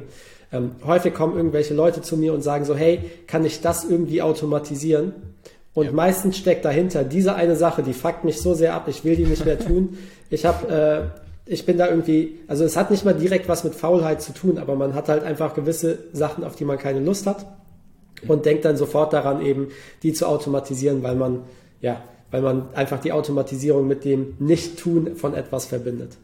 [0.50, 4.22] Ähm, häufig kommen irgendwelche Leute zu mir und sagen so, hey, kann ich das irgendwie
[4.22, 5.12] automatisieren?
[5.74, 5.92] Und ja.
[5.92, 9.26] meistens steckt dahinter diese eine Sache, die fuckt mich so sehr ab, ich will die
[9.26, 9.98] nicht mehr tun.
[10.28, 11.12] Ich habe,
[11.46, 14.32] äh, ich bin da irgendwie, also es hat nicht mal direkt was mit Faulheit zu
[14.32, 17.46] tun, aber man hat halt einfach gewisse Sachen, auf die man keine Lust hat
[18.26, 19.68] und denkt dann sofort daran eben,
[20.02, 21.44] die zu automatisieren, weil man,
[21.80, 26.16] ja, weil man einfach die Automatisierung mit dem Nicht-Tun von etwas verbindet.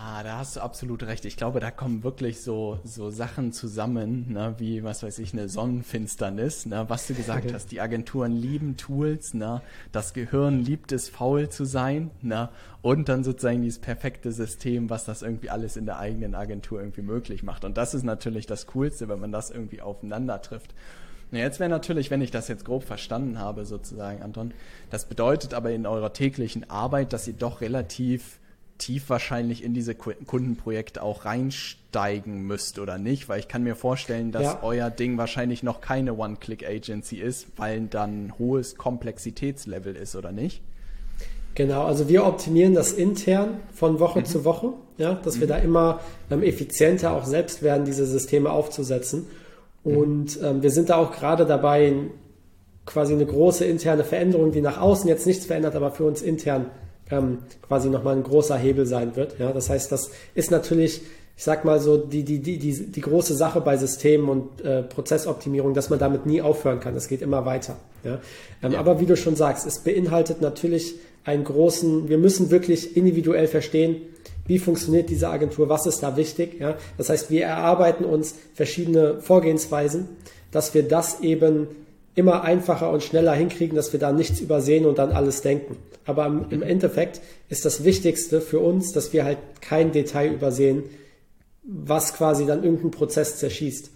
[0.00, 1.24] Ah, da hast du absolut recht.
[1.24, 5.48] Ich glaube, da kommen wirklich so, so Sachen zusammen, ne, wie, was weiß ich, eine
[5.48, 7.54] Sonnenfinsternis, ne, was du gesagt okay.
[7.54, 7.72] hast.
[7.72, 12.48] Die Agenturen lieben Tools, ne, das Gehirn liebt es, faul zu sein, ne,
[12.80, 17.02] und dann sozusagen dieses perfekte System, was das irgendwie alles in der eigenen Agentur irgendwie
[17.02, 17.64] möglich macht.
[17.64, 20.74] Und das ist natürlich das Coolste, wenn man das irgendwie aufeinander trifft.
[21.30, 24.54] Ja, jetzt wäre natürlich, wenn ich das jetzt grob verstanden habe, sozusagen, Anton,
[24.90, 28.38] das bedeutet aber in eurer täglichen Arbeit, dass ihr doch relativ
[28.78, 34.32] tief wahrscheinlich in diese Kundenprojekte auch reinsteigen müsst oder nicht, weil ich kann mir vorstellen,
[34.32, 34.58] dass ja.
[34.62, 40.62] euer Ding wahrscheinlich noch keine One-Click-Agency ist, weil dann ein hohes Komplexitätslevel ist oder nicht.
[41.54, 44.24] Genau, also wir optimieren das intern von Woche mhm.
[44.26, 45.40] zu Woche, ja, dass mhm.
[45.40, 49.26] wir da immer ähm, effizienter auch selbst werden, diese Systeme aufzusetzen.
[49.88, 49.96] Mhm.
[49.96, 51.92] Und ähm, wir sind da auch gerade dabei,
[52.86, 56.66] quasi eine große interne Veränderung, die nach außen jetzt nichts verändert, aber für uns intern
[57.10, 59.38] ähm, quasi nochmal ein großer Hebel sein wird.
[59.38, 61.02] Ja, das heißt, das ist natürlich,
[61.36, 64.82] ich sag mal so, die, die, die, die, die große Sache bei Systemen und äh,
[64.82, 66.96] Prozessoptimierung, dass man damit nie aufhören kann.
[66.96, 67.76] Es geht immer weiter.
[68.04, 68.20] Ja?
[68.62, 68.78] Ähm, ja.
[68.78, 74.00] Aber wie du schon sagst, es beinhaltet natürlich einen großen, wir müssen wirklich individuell verstehen,
[74.48, 76.58] wie funktioniert diese Agentur, was ist da wichtig.
[76.58, 76.76] Ja?
[76.96, 80.08] Das heißt, wir erarbeiten uns verschiedene Vorgehensweisen,
[80.50, 81.68] dass wir das eben
[82.16, 85.76] immer einfacher und schneller hinkriegen, dass wir da nichts übersehen und dann alles denken.
[86.04, 90.84] Aber im Endeffekt ist das Wichtigste für uns, dass wir halt kein Detail übersehen,
[91.62, 93.90] was quasi dann irgendeinen Prozess zerschießt.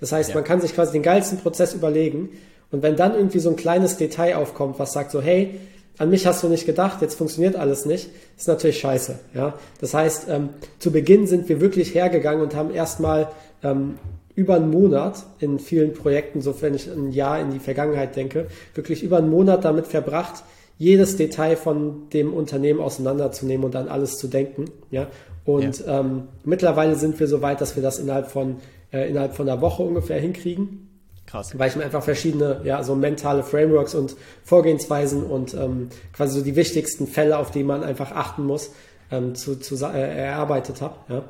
[0.00, 0.34] Das heißt, ja.
[0.34, 2.30] man kann sich quasi den geilsten Prozess überlegen
[2.70, 5.60] und wenn dann irgendwie so ein kleines Detail aufkommt, was sagt so, hey,
[5.98, 9.18] an mich hast du nicht gedacht, jetzt funktioniert alles nicht, ist natürlich scheiße.
[9.34, 9.54] Ja?
[9.80, 13.28] Das heißt, ähm, zu Beginn sind wir wirklich hergegangen und haben erstmal
[13.62, 13.98] ähm,
[14.34, 18.46] über einen Monat in vielen Projekten, so wenn ich ein Jahr in die Vergangenheit denke,
[18.74, 20.44] wirklich über einen Monat damit verbracht,
[20.78, 24.66] jedes Detail von dem Unternehmen auseinanderzunehmen und an alles zu denken.
[24.92, 25.08] Ja?
[25.44, 26.00] Und ja.
[26.00, 28.58] Ähm, mittlerweile sind wir so weit, dass wir das innerhalb von,
[28.92, 30.87] äh, innerhalb von einer Woche ungefähr hinkriegen.
[31.28, 31.50] Krass.
[31.58, 36.44] Weil ich mir einfach verschiedene, ja, so mentale Frameworks und Vorgehensweisen und ähm, quasi so
[36.44, 38.70] die wichtigsten Fälle, auf die man einfach achten muss,
[39.10, 40.94] ähm, zu, zu äh, erarbeitet habe.
[41.08, 41.24] Ja?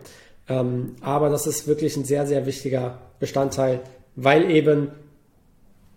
[0.48, 3.80] Ähm, aber das ist wirklich ein sehr, sehr wichtiger Bestandteil,
[4.14, 4.92] weil eben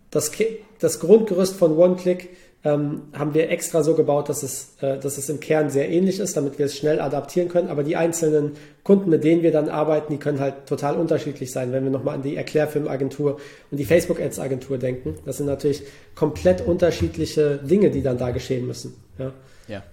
[0.10, 0.32] das,
[0.80, 2.30] das Grundgerüst von OneClick
[2.64, 6.20] ähm, haben wir extra so gebaut, dass es, äh, dass es im Kern sehr ähnlich
[6.20, 7.70] ist, damit wir es schnell adaptieren können.
[7.70, 8.52] Aber die einzelnen
[8.84, 11.72] Kunden, mit denen wir dann arbeiten, die können halt total unterschiedlich sein.
[11.72, 13.40] Wenn wir nochmal an die Erklärfilmagentur
[13.72, 18.94] und die Facebook-Ads-Agentur denken, das sind natürlich komplett unterschiedliche Dinge, die dann da geschehen müssen.
[19.18, 19.34] Ja.
[19.68, 19.84] ja.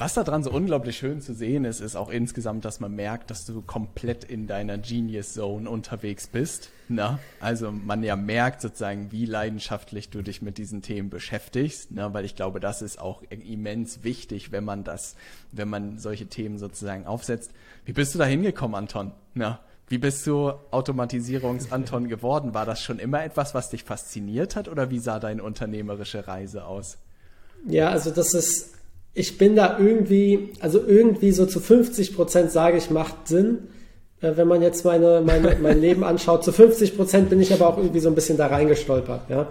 [0.00, 3.44] Was daran so unglaublich schön zu sehen ist, ist auch insgesamt, dass man merkt, dass
[3.44, 6.70] du komplett in deiner Genius Zone unterwegs bist.
[6.88, 7.18] Na?
[7.38, 12.14] Also man ja merkt sozusagen, wie leidenschaftlich du dich mit diesen Themen beschäftigst, ne?
[12.14, 15.16] weil ich glaube, das ist auch immens wichtig, wenn man das,
[15.52, 17.50] wenn man solche Themen sozusagen aufsetzt.
[17.84, 19.12] Wie bist du da hingekommen, Anton?
[19.34, 19.60] Na?
[19.86, 22.54] Wie bist du Automatisierungs-Anton geworden?
[22.54, 26.64] War das schon immer etwas, was dich fasziniert hat oder wie sah deine unternehmerische Reise
[26.64, 26.96] aus?
[27.66, 28.79] Ja, also das ist
[29.14, 33.68] ich bin da irgendwie, also irgendwie so zu 50 Prozent sage ich, macht Sinn.
[34.20, 37.68] Äh, wenn man jetzt meine, meine, mein Leben anschaut, zu 50 Prozent bin ich aber
[37.68, 39.28] auch irgendwie so ein bisschen da reingestolpert.
[39.28, 39.48] Ja?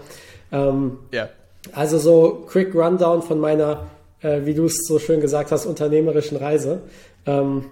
[0.52, 1.30] Ähm, ja.
[1.74, 3.88] Also so Quick Rundown von meiner,
[4.22, 6.82] äh, wie du es so schön gesagt hast, unternehmerischen Reise.
[7.26, 7.66] Ähm,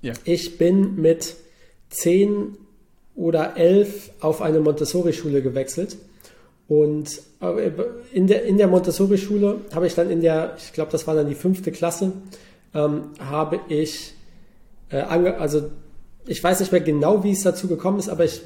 [0.00, 0.12] ja.
[0.24, 1.34] Ich bin mit
[1.90, 2.56] 10
[3.16, 5.96] oder 11 auf eine Montessori-Schule gewechselt
[6.70, 7.20] und
[8.12, 11.26] in der, in der Montessori-Schule habe ich dann in der, ich glaube, das war dann
[11.26, 12.12] die fünfte Klasse,
[12.72, 14.14] ähm, habe ich,
[14.88, 15.68] äh, ange, also
[16.28, 18.42] ich weiß nicht mehr genau, wie es dazu gekommen ist, aber ich,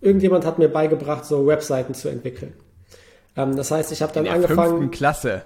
[0.00, 2.54] irgendjemand hat mir beigebracht, so Webseiten zu entwickeln.
[3.36, 4.78] Ähm, das heißt, ich habe dann in der angefangen.
[4.78, 5.42] Fünften Klasse.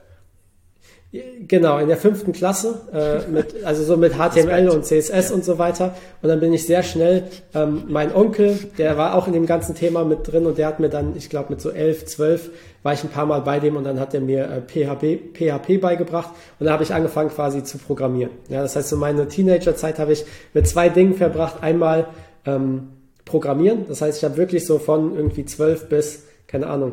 [1.11, 5.59] Genau, in der fünften Klasse, äh, mit, also so mit HTML und CSS und so
[5.59, 5.95] weiter.
[6.21, 9.75] Und dann bin ich sehr schnell, ähm, mein Onkel, der war auch in dem ganzen
[9.75, 12.51] Thema mit drin und der hat mir dann, ich glaube mit so elf, zwölf,
[12.83, 15.81] war ich ein paar Mal bei dem und dann hat er mir äh, PHP, PHP
[15.81, 16.29] beigebracht
[16.61, 18.33] und da habe ich angefangen quasi zu programmieren.
[18.51, 21.63] Ja, das heißt, so meine Teenagerzeit habe ich mit zwei Dingen verbracht.
[21.63, 22.09] Einmal
[22.45, 22.89] ähm,
[23.25, 26.93] Programmieren, das heißt, ich habe wirklich so von irgendwie zwölf bis, keine Ahnung,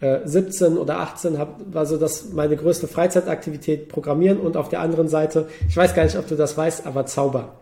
[0.00, 4.80] 17 äh, oder 18 hab, war so das meine größte Freizeitaktivität Programmieren und auf der
[4.80, 7.54] anderen Seite, ich weiß gar nicht, ob du das weißt, aber Zauber.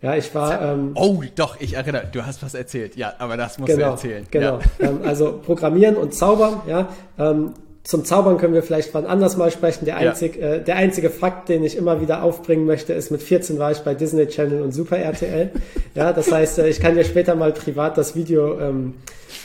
[0.00, 0.60] Ja, ich war.
[0.60, 2.96] Ähm, oh, doch, ich erinnere, du hast was erzählt.
[2.96, 4.26] Ja, aber das musst genau, du erzählen.
[4.30, 4.58] Genau.
[4.78, 4.88] Ja.
[4.88, 6.88] Ähm, also Programmieren und Zaubern, ja.
[7.18, 9.84] Ähm, zum Zaubern können wir vielleicht wann anders mal sprechen.
[9.84, 10.54] Der, einzig, ja.
[10.54, 13.78] äh, der einzige Fakt, den ich immer wieder aufbringen möchte, ist, mit 14 war ich
[13.78, 15.50] bei Disney Channel und Super RTL.
[15.94, 18.94] ja, das heißt, äh, ich kann dir später mal privat das Video ähm,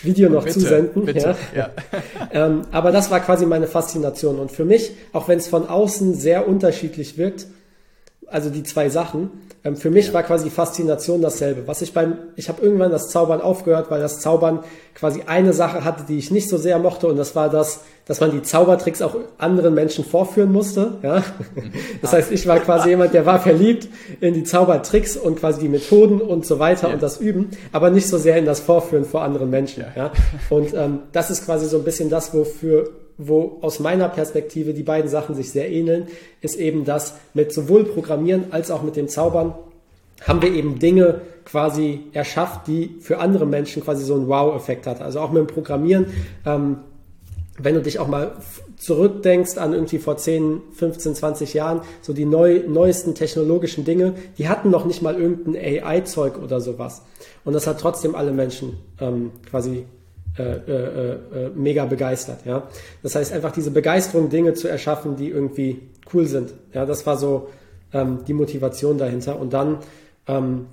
[0.03, 1.05] Video noch bitte, zusenden.
[1.05, 1.69] Bitte, ja.
[1.69, 1.69] ja.
[2.47, 4.39] ähm, aber das war quasi meine Faszination.
[4.39, 7.47] Und für mich, auch wenn es von außen sehr unterschiedlich wirkt,
[8.31, 9.31] also die zwei Sachen.
[9.63, 11.67] Ähm, für mich war quasi die Faszination dasselbe.
[11.67, 14.59] Was ich beim, ich habe irgendwann das Zaubern aufgehört, weil das Zaubern
[14.95, 18.21] quasi eine Sache hatte, die ich nicht so sehr mochte, und das war das, dass
[18.21, 20.97] man die Zaubertricks auch anderen Menschen vorführen musste.
[21.03, 21.23] Ja?
[22.01, 23.89] Das heißt, ich war quasi jemand, der war verliebt
[24.21, 26.93] in die Zaubertricks und quasi die Methoden und so weiter ja.
[26.93, 29.83] und das Üben, aber nicht so sehr in das Vorführen vor anderen Menschen.
[29.95, 30.03] Ja.
[30.03, 30.11] ja?
[30.49, 32.89] Und ähm, das ist quasi so ein bisschen das, wofür
[33.19, 36.08] wo aus meiner Perspektive die beiden Sachen sich sehr ähneln,
[36.41, 39.53] ist eben das mit sowohl Programmieren als auch mit dem Zaubern
[40.25, 45.01] haben wir eben Dinge quasi erschafft, die für andere Menschen quasi so einen Wow-Effekt hat.
[45.01, 46.08] Also auch mit dem Programmieren,
[46.45, 46.77] ähm,
[47.58, 48.34] wenn du dich auch mal
[48.77, 54.47] zurückdenkst an irgendwie vor 10, 15, 20 Jahren, so die neu, neuesten technologischen Dinge, die
[54.47, 57.01] hatten noch nicht mal irgendein AI-Zeug oder sowas.
[57.43, 59.86] Und das hat trotzdem alle Menschen ähm, quasi
[60.39, 62.45] äh, äh, äh, mega begeistert.
[62.45, 62.63] Ja?
[63.04, 65.82] Das heißt, einfach diese Begeisterung, Dinge zu erschaffen, die irgendwie
[66.13, 66.54] cool sind.
[66.73, 67.49] Ja, das war so
[67.91, 69.38] ähm, die Motivation dahinter.
[69.38, 69.80] Und dann,
[70.28, 70.67] ähm,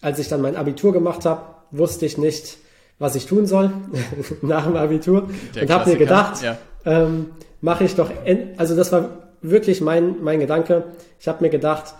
[0.00, 2.58] als ich dann mein Abitur gemacht habe, wusste ich nicht,
[2.98, 3.70] was ich tun soll
[4.42, 6.58] nach dem Abitur Der und habe mir gedacht, ja.
[6.84, 7.26] ähm,
[7.60, 8.10] mache ich doch,
[8.56, 10.86] also das war wirklich mein, mein Gedanke.
[11.20, 11.94] Ich habe mir gedacht,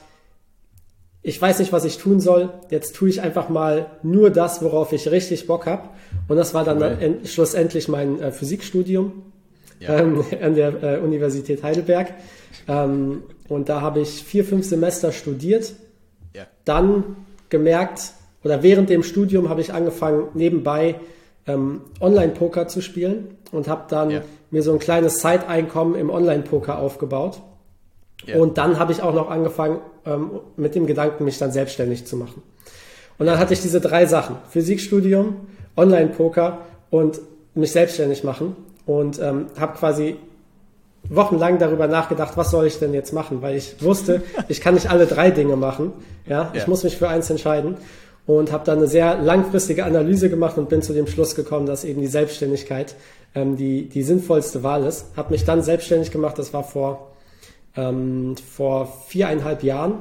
[1.26, 2.50] ich weiß nicht, was ich tun soll.
[2.68, 5.88] Jetzt tue ich einfach mal nur das, worauf ich richtig Bock habe.
[6.28, 7.20] Und das war dann cool.
[7.24, 9.22] schlussendlich mein äh, Physikstudium
[9.80, 9.98] ja.
[9.98, 12.12] ähm, an der äh, Universität Heidelberg.
[12.68, 15.72] Ähm, und da habe ich vier, fünf Semester studiert.
[16.34, 16.46] Ja.
[16.66, 17.16] Dann
[17.48, 18.12] gemerkt,
[18.44, 20.96] oder während dem Studium habe ich angefangen, nebenbei
[21.46, 24.20] ähm, Online-Poker zu spielen und habe dann ja.
[24.50, 27.40] mir so ein kleines Zeiteinkommen im Online-Poker aufgebaut.
[28.26, 28.38] Ja.
[28.38, 32.16] Und dann habe ich auch noch angefangen, ähm, mit dem Gedanken, mich dann selbstständig zu
[32.16, 32.42] machen.
[33.18, 34.37] Und dann hatte ich diese drei Sachen.
[34.50, 35.37] Physikstudium,
[35.76, 36.58] Online-Poker
[36.90, 37.20] und
[37.54, 38.56] mich selbstständig machen.
[38.87, 40.16] Und ähm, habe quasi
[41.08, 44.90] wochenlang darüber nachgedacht, was soll ich denn jetzt machen, weil ich wusste, ich kann nicht
[44.90, 45.92] alle drei Dinge machen.
[46.26, 47.76] Ja, ich muss mich für eins entscheiden
[48.26, 51.84] und habe dann eine sehr langfristige Analyse gemacht und bin zu dem Schluss gekommen, dass
[51.84, 52.94] eben die Selbstständigkeit
[53.34, 55.06] ähm, die die sinnvollste Wahl ist.
[55.16, 56.38] Habe mich dann selbstständig gemacht.
[56.38, 57.13] Das war vor
[57.76, 59.94] ähm, vor viereinhalb Jahren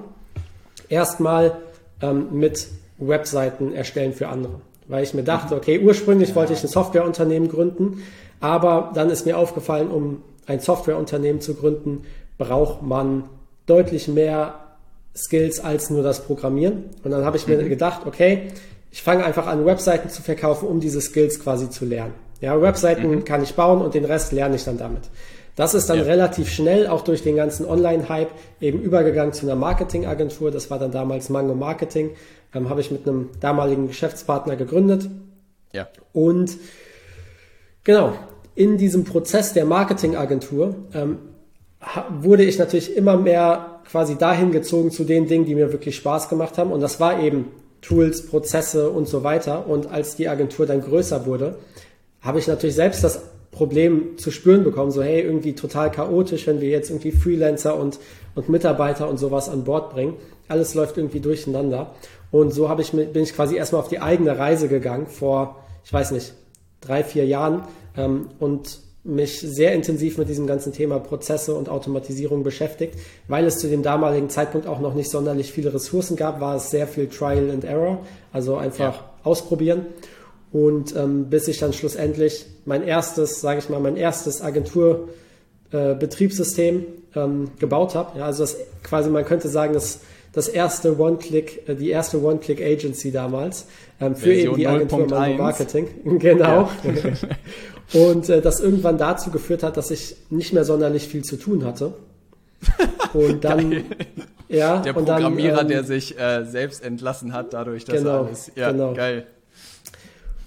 [0.90, 1.58] erstmal
[2.02, 4.62] ähm, mit Webseiten erstellen für andere.
[4.88, 8.04] Weil ich mir dachte, okay, ursprünglich wollte ich ein Softwareunternehmen gründen,
[8.40, 12.04] aber dann ist mir aufgefallen, um ein Softwareunternehmen zu gründen,
[12.38, 13.30] braucht man
[13.66, 14.56] deutlich mehr
[15.16, 16.86] Skills als nur das Programmieren.
[17.04, 17.70] Und dann habe ich mir mhm.
[17.70, 18.50] gedacht, okay,
[18.92, 22.14] ich fange einfach an, Webseiten zu verkaufen, um diese Skills quasi zu lernen.
[22.42, 23.24] Ja, Webseiten mhm.
[23.24, 25.04] kann ich bauen und den Rest lerne ich dann damit.
[25.56, 26.04] Das ist dann ja.
[26.04, 30.50] relativ schnell, auch durch den ganzen Online-Hype, eben übergegangen zu einer Marketingagentur.
[30.50, 32.12] Das war dann damals Mango Marketing.
[32.56, 35.10] Ähm, Habe ich mit einem damaligen Geschäftspartner gegründet.
[35.72, 35.88] Ja.
[36.12, 36.58] Und
[37.84, 38.14] genau,
[38.56, 41.18] in diesem Prozess der Marketingagentur ähm,
[42.10, 46.30] wurde ich natürlich immer mehr quasi dahin gezogen zu den Dingen, die mir wirklich Spaß
[46.30, 46.72] gemacht haben.
[46.72, 49.68] Und das war eben Tools, Prozesse und so weiter.
[49.68, 51.58] Und als die Agentur dann größer wurde,
[52.22, 53.22] habe ich natürlich selbst das
[53.54, 58.00] Problem zu spüren bekommen, so hey, irgendwie total chaotisch, wenn wir jetzt irgendwie Freelancer und,
[58.36, 60.16] und Mitarbeiter und sowas an Bord bringen.
[60.48, 61.96] Alles läuft irgendwie durcheinander.
[62.32, 65.94] Und so habe ich, bin ich quasi erstmal auf die eigene Reise gegangen vor, ich
[65.94, 66.34] weiß nicht,
[66.82, 67.64] drei, vier Jahren
[67.96, 72.96] ähm, und mich sehr intensiv mit diesem ganzen Thema Prozesse und Automatisierung beschäftigt.
[73.28, 76.72] Weil es zu dem damaligen Zeitpunkt auch noch nicht sonderlich viele Ressourcen gab, war es
[76.72, 78.00] sehr viel Trial and Error,
[78.32, 79.10] also einfach ja.
[79.24, 79.86] ausprobieren.
[80.52, 86.84] Und ähm, bis ich dann schlussendlich mein erstes, sage ich mal, mein erstes Agenturbetriebssystem äh,
[87.20, 88.20] ähm, gebaut habe.
[88.20, 93.12] Ja, also das quasi, man könnte sagen, das, das erste One-Click, äh, die erste One-Click-Agency
[93.12, 93.66] damals
[94.00, 95.88] ähm, für Version eben die Agentur Marketing.
[96.20, 96.70] Genau.
[97.94, 97.94] Ja.
[98.08, 101.66] und äh, das irgendwann dazu geführt hat, dass ich nicht mehr sonderlich viel zu tun
[101.66, 101.94] hatte.
[103.14, 103.84] Und dann
[104.48, 108.52] ja, der Programmierer, dann, ähm, der sich äh, selbst entlassen hat, dadurch, dass genau, alles.
[108.56, 108.94] Ja, genau.
[108.94, 109.26] geil.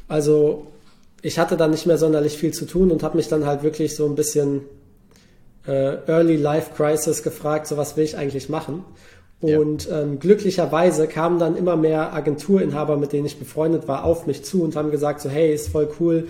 [0.09, 0.69] Also
[1.27, 3.97] ich hatte dann nicht mehr sonderlich viel zu tun und habe mich dann halt wirklich
[3.97, 4.61] so ein bisschen
[5.67, 8.85] äh, Early Life Crisis gefragt, so was will ich eigentlich machen.
[9.41, 10.03] Und ja.
[10.03, 14.62] ähm, glücklicherweise kamen dann immer mehr Agenturinhaber, mit denen ich befreundet war, auf mich zu
[14.62, 16.29] und haben gesagt so, hey, ist voll cool,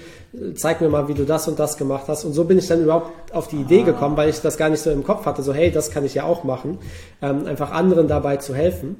[0.55, 2.25] zeig mir mal, wie du das und das gemacht hast.
[2.25, 3.85] Und so bin ich dann überhaupt auf die Idee ah.
[3.85, 6.15] gekommen, weil ich das gar nicht so im Kopf hatte, so hey, das kann ich
[6.15, 6.79] ja auch machen,
[7.21, 8.97] ähm, einfach anderen dabei zu helfen.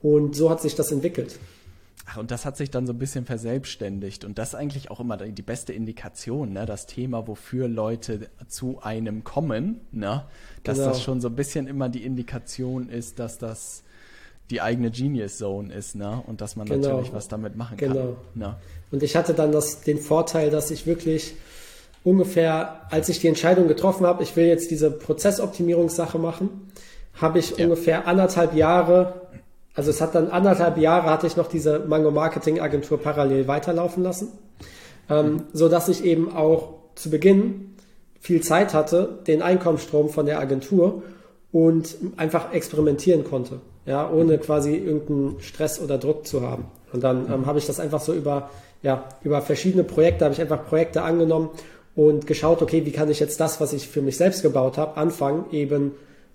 [0.00, 1.38] Und so hat sich das entwickelt.
[2.08, 4.24] Ach, und das hat sich dann so ein bisschen verselbstständigt.
[4.24, 6.64] Und das ist eigentlich auch immer die beste Indikation, ne?
[6.64, 10.24] das Thema, wofür Leute zu einem kommen, ne?
[10.62, 10.90] dass genau.
[10.90, 13.82] das schon so ein bisschen immer die Indikation ist, dass das
[14.50, 16.22] die eigene Genius Zone ist, ne?
[16.26, 16.88] Und dass man genau.
[16.88, 17.94] natürlich was damit machen genau.
[17.94, 18.16] kann.
[18.34, 18.54] Ne?
[18.92, 21.34] Und ich hatte dann das, den Vorteil, dass ich wirklich
[22.04, 26.70] ungefähr, als ich die Entscheidung getroffen habe, ich will jetzt diese Prozessoptimierungssache machen,
[27.14, 27.64] habe ich ja.
[27.64, 29.22] ungefähr anderthalb Jahre,
[29.76, 34.02] also es hat dann anderthalb Jahre hatte ich noch diese Mango Marketing Agentur parallel weiterlaufen
[34.02, 34.28] lassen,
[35.08, 35.42] ähm, mhm.
[35.52, 37.76] so dass ich eben auch zu Beginn
[38.20, 41.02] viel Zeit hatte, den Einkommensstrom von der Agentur
[41.52, 46.64] und einfach experimentieren konnte, ja, ohne quasi irgendeinen Stress oder Druck zu haben.
[46.92, 48.50] Und dann ähm, habe ich das einfach so über,
[48.82, 51.50] ja, über verschiedene Projekte, habe ich einfach Projekte angenommen
[51.94, 54.96] und geschaut, okay, wie kann ich jetzt das, was ich für mich selbst gebaut habe,
[54.96, 55.92] anfangen, eben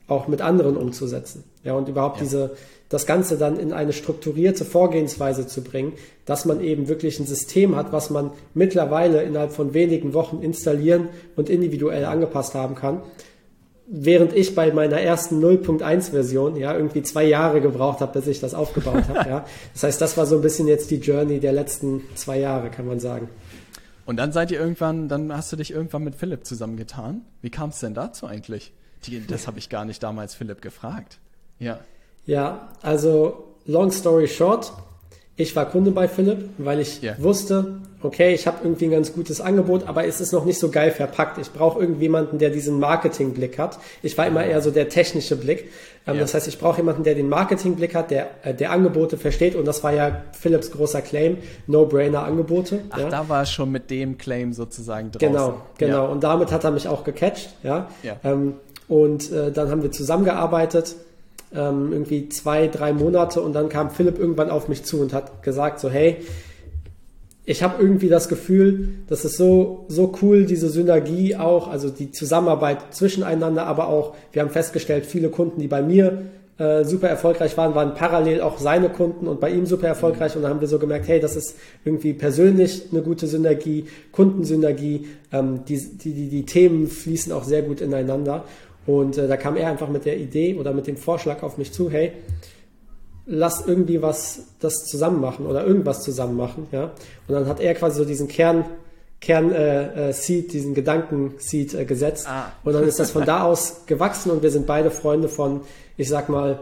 [0.07, 1.43] auch mit anderen umzusetzen.
[1.63, 2.23] Ja, und überhaupt ja.
[2.23, 2.51] diese,
[2.91, 5.93] das Ganze dann in eine strukturierte Vorgehensweise zu bringen,
[6.25, 11.07] dass man eben wirklich ein System hat, was man mittlerweile innerhalb von wenigen Wochen installieren
[11.37, 13.01] und individuell angepasst haben kann.
[13.87, 18.41] Während ich bei meiner ersten 0.1 Version ja irgendwie zwei Jahre gebraucht habe, bis ich
[18.41, 19.29] das aufgebaut habe.
[19.29, 19.45] ja.
[19.73, 22.85] Das heißt, das war so ein bisschen jetzt die Journey der letzten zwei Jahre, kann
[22.85, 23.29] man sagen.
[24.05, 27.21] Und dann seid ihr irgendwann, dann hast du dich irgendwann mit Philipp zusammengetan.
[27.41, 28.73] Wie kam es denn dazu eigentlich?
[29.05, 31.19] Die, das habe ich gar nicht damals Philipp gefragt.
[31.59, 31.79] Ja.
[32.25, 34.71] Ja, also long story short,
[35.35, 37.15] ich war Kunde bei Philipp, weil ich yeah.
[37.17, 40.69] wusste, okay, ich habe irgendwie ein ganz gutes Angebot, aber es ist noch nicht so
[40.69, 41.37] geil verpackt.
[41.37, 43.79] Ich brauche irgendjemanden, der diesen Marketingblick hat.
[44.03, 45.69] Ich war immer eher so der technische Blick.
[46.05, 46.21] Ähm, yeah.
[46.21, 49.55] Das heißt, ich brauche jemanden, der den Marketingblick hat, der, äh, der Angebote versteht.
[49.55, 52.81] Und das war ja Philips großer Claim, No-Brainer-Angebote.
[52.89, 53.09] Ach, ja.
[53.09, 55.27] da war schon mit dem Claim sozusagen draußen.
[55.27, 56.03] Genau, genau.
[56.05, 56.09] Ja.
[56.09, 57.49] Und damit hat er mich auch gecatcht.
[57.63, 57.87] Ja.
[58.03, 58.17] ja.
[58.23, 58.55] Ähm,
[58.87, 60.95] und äh, dann haben wir zusammengearbeitet
[61.53, 65.43] ähm, irgendwie zwei, drei Monate und dann kam Philipp irgendwann auf mich zu und hat
[65.43, 66.17] gesagt so, hey,
[67.43, 72.11] ich habe irgendwie das Gefühl, das ist so, so cool, diese Synergie auch, also die
[72.11, 76.21] Zusammenarbeit zwischeneinander, aber auch, wir haben festgestellt, viele Kunden, die bei mir
[76.59, 80.43] äh, super erfolgreich waren, waren parallel auch seine Kunden und bei ihm super erfolgreich und
[80.43, 85.65] dann haben wir so gemerkt, hey, das ist irgendwie persönlich eine gute Synergie, Kundensynergie, ähm,
[85.67, 88.45] die, die, die, die Themen fließen auch sehr gut ineinander
[88.85, 91.71] und äh, da kam er einfach mit der Idee oder mit dem Vorschlag auf mich
[91.71, 92.13] zu, hey,
[93.25, 96.91] lass irgendwie was das zusammen machen oder irgendwas zusammen machen, ja.
[97.27, 98.65] Und dann hat er quasi so diesen Kern,
[99.19, 102.27] Kern äh, äh, Seed, diesen Gedanken Seed äh, gesetzt.
[102.27, 102.51] Ah.
[102.63, 105.61] Und dann ist das von da aus gewachsen und wir sind beide Freunde von,
[105.97, 106.59] ich sag mal,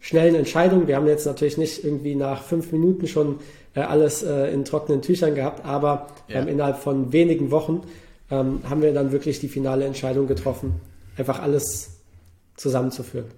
[0.00, 0.86] schnellen Entscheidungen.
[0.86, 3.38] Wir haben jetzt natürlich nicht irgendwie nach fünf Minuten schon
[3.74, 6.42] äh, alles äh, in trockenen Tüchern gehabt, aber ja.
[6.42, 7.80] ähm, innerhalb von wenigen Wochen
[8.30, 10.74] ähm, haben wir dann wirklich die finale Entscheidung getroffen
[11.16, 12.00] einfach alles
[12.56, 13.30] zusammenzuführen.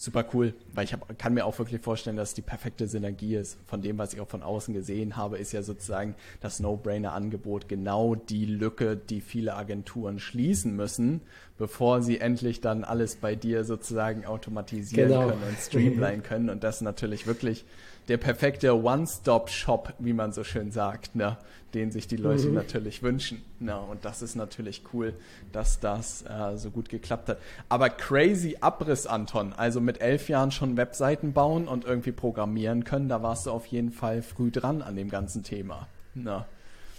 [0.00, 3.58] Super cool, weil ich hab, kann mir auch wirklich vorstellen, dass die perfekte Synergie ist.
[3.66, 8.14] Von dem, was ich auch von außen gesehen habe, ist ja sozusagen das No-Brainer-Angebot genau
[8.14, 11.22] die Lücke, die viele Agenturen schließen müssen,
[11.58, 15.30] bevor sie endlich dann alles bei dir sozusagen automatisieren genau.
[15.30, 16.48] können und streamline können.
[16.48, 17.64] Und das natürlich wirklich
[18.08, 21.36] der perfekte One-Stop-Shop, wie man so schön sagt, ne?
[21.74, 22.54] den sich die Leute mhm.
[22.54, 23.42] natürlich wünschen.
[23.60, 23.78] Ne?
[23.78, 25.12] Und das ist natürlich cool,
[25.52, 27.38] dass das äh, so gut geklappt hat.
[27.68, 29.52] Aber crazy Abriss, Anton.
[29.54, 33.66] Also mit elf Jahren schon Webseiten bauen und irgendwie programmieren können, da warst du auf
[33.66, 35.88] jeden Fall früh dran an dem ganzen Thema.
[36.14, 36.46] Ne?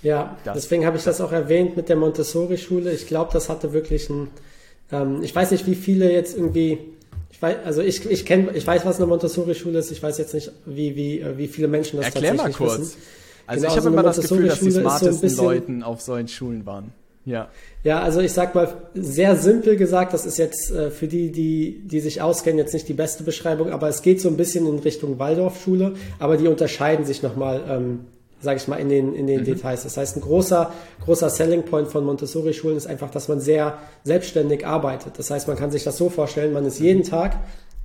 [0.03, 2.91] Ja, das, deswegen habe ich das auch erwähnt mit der Montessori-Schule.
[2.91, 4.29] Ich glaube, das hatte wirklich ein,
[4.91, 6.79] ähm, ich weiß nicht, wie viele jetzt irgendwie
[7.39, 9.91] ich weiß, also ich, ich kenne, ich weiß, was eine Montessori-Schule ist.
[9.91, 12.81] Ich weiß jetzt nicht, wie, wie, wie viele Menschen das Erklär tatsächlich mal kurz.
[12.81, 12.97] wissen.
[13.47, 16.01] Also genau, ich habe also immer das Gefühl, dass die smartesten so bisschen, Leuten auf
[16.01, 16.91] solchen Schulen waren.
[17.23, 17.47] Ja.
[17.85, 21.81] Ja, also ich sag mal sehr simpel gesagt, das ist jetzt äh, für die, die,
[21.85, 24.79] die sich auskennen, jetzt nicht die beste Beschreibung, aber es geht so ein bisschen in
[24.79, 27.99] Richtung Waldorfschule, aber die unterscheiden sich nochmal ähm,
[28.41, 29.45] sage ich mal, in den, in den mhm.
[29.45, 29.83] Details.
[29.83, 30.71] Das heißt, ein großer,
[31.03, 35.13] großer Selling Point von Montessori-Schulen ist einfach, dass man sehr selbstständig arbeitet.
[35.17, 37.37] Das heißt, man kann sich das so vorstellen, man ist jeden Tag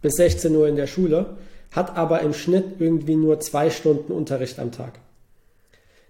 [0.02, 1.36] bis 16 Uhr in der Schule,
[1.72, 4.92] hat aber im Schnitt irgendwie nur zwei Stunden Unterricht am Tag.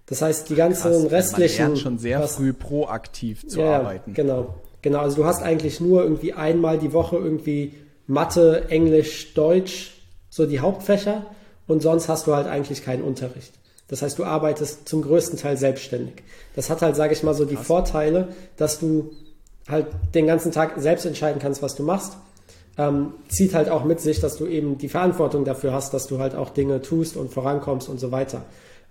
[0.05, 1.61] Das heißt, die ganzen Krass, restlichen.
[1.63, 4.13] Man lernt schon sehr was, früh proaktiv zu ja, arbeiten.
[4.13, 4.99] Genau, genau.
[4.99, 7.73] Also du hast eigentlich nur irgendwie einmal die Woche irgendwie
[8.05, 9.95] Mathe, Englisch, Deutsch,
[10.29, 11.25] so die Hauptfächer
[11.67, 13.53] und sonst hast du halt eigentlich keinen Unterricht.
[13.87, 16.15] Das heißt, du arbeitest zum größten Teil selbstständig.
[16.55, 17.67] Das hat halt, sage ich mal, so die Krass.
[17.67, 19.11] Vorteile, dass du
[19.67, 22.17] halt den ganzen Tag selbst entscheiden kannst, was du machst.
[22.77, 26.19] Ähm, zieht halt auch mit sich, dass du eben die Verantwortung dafür hast, dass du
[26.19, 28.41] halt auch Dinge tust und vorankommst und so weiter.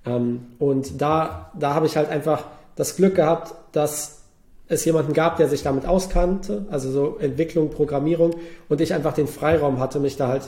[0.07, 2.45] Ähm, und da, da habe ich halt einfach
[2.77, 4.23] das Glück gehabt, dass
[4.69, 8.35] es jemanden gab, der sich damit auskannte, also so Entwicklung, Programmierung
[8.69, 10.43] und ich einfach den Freiraum hatte, mich da halt,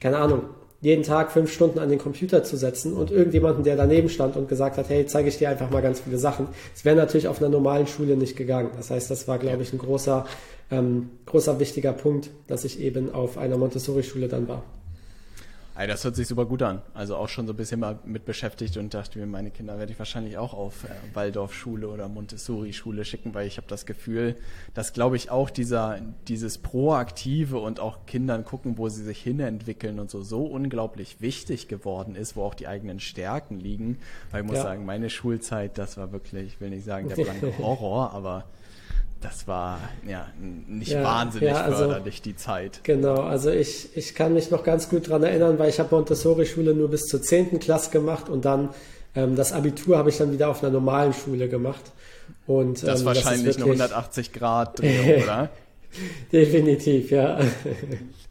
[0.00, 0.42] keine Ahnung,
[0.80, 4.48] jeden Tag fünf Stunden an den Computer zu setzen und irgendjemanden, der daneben stand und
[4.48, 6.48] gesagt hat, hey, zeige ich dir einfach mal ganz viele Sachen.
[6.74, 8.70] Das wäre natürlich auf einer normalen Schule nicht gegangen.
[8.76, 10.26] Das heißt, das war, glaube ich, ein großer,
[10.70, 14.62] ähm, großer wichtiger Punkt, dass ich eben auf einer Montessori-Schule dann war.
[15.78, 16.80] Ey, das hört sich super gut an.
[16.94, 19.92] Also auch schon so ein bisschen mal mit beschäftigt und dachte mir, meine Kinder werde
[19.92, 24.36] ich wahrscheinlich auch auf äh, Waldorfschule oder Montessori-Schule schicken, weil ich habe das Gefühl,
[24.72, 25.98] dass glaube ich auch dieser
[26.28, 31.68] dieses proaktive und auch Kindern gucken, wo sie sich hinentwickeln und so so unglaublich wichtig
[31.68, 33.98] geworden ist, wo auch die eigenen Stärken liegen.
[34.30, 34.62] Weil ich muss ja.
[34.62, 38.46] sagen, meine Schulzeit, das war wirklich, ich will nicht sagen der blanke Horror, aber
[39.20, 42.80] das war ja nicht ja, wahnsinnig ja, also, förderlich, die Zeit.
[42.84, 46.74] Genau, also ich, ich kann mich noch ganz gut daran erinnern, weil ich habe Montessori-Schule
[46.74, 47.58] nur bis zur 10.
[47.58, 48.70] Klasse gemacht und dann
[49.14, 51.92] ähm, das Abitur habe ich dann wieder auf einer normalen Schule gemacht.
[52.46, 55.50] Und, das ähm, wahrscheinlich das eine 180 Grad Drehung, oder?
[56.30, 57.38] Definitiv, ja.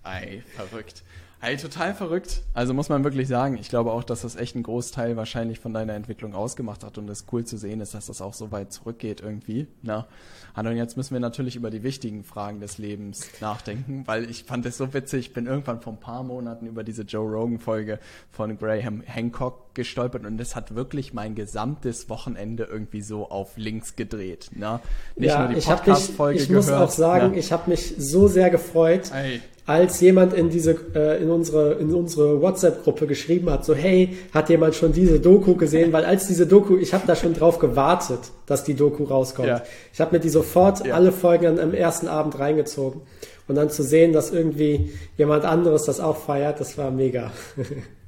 [0.04, 1.04] Ei, verrückt.
[1.40, 2.42] Hey, total verrückt.
[2.54, 5.74] Also muss man wirklich sagen, ich glaube auch, dass das echt einen Großteil wahrscheinlich von
[5.74, 8.72] deiner Entwicklung ausgemacht hat und es cool zu sehen ist, dass das auch so weit
[8.72, 9.68] zurückgeht irgendwie.
[9.84, 10.08] Na,
[10.56, 14.66] und jetzt müssen wir natürlich über die wichtigen Fragen des Lebens nachdenken, weil ich fand
[14.66, 15.28] es so witzig.
[15.28, 17.99] Ich bin irgendwann vor ein paar Monaten über diese Joe Rogan Folge
[18.32, 23.95] von Graham Hancock gestolpert und das hat wirklich mein gesamtes Wochenende irgendwie so auf links
[23.95, 24.49] gedreht.
[24.53, 24.80] Ne?
[25.16, 27.39] Nicht ja, nur die Podcast-Folge Ich, ich muss auch sagen, ne?
[27.39, 31.93] ich habe mich so sehr gefreut, Ey als jemand in diese äh, in unsere in
[31.93, 35.91] unsere WhatsApp-Gruppe geschrieben hat, so hey, hat jemand schon diese Doku gesehen?
[35.91, 39.47] Weil als diese Doku, ich habe da schon drauf gewartet, dass die Doku rauskommt.
[39.47, 39.63] Ja.
[39.93, 40.93] Ich habe mir die sofort ja.
[40.93, 43.01] alle Folgen am ersten Abend reingezogen
[43.47, 47.32] und dann zu sehen, dass irgendwie jemand anderes das auch feiert, das war mega.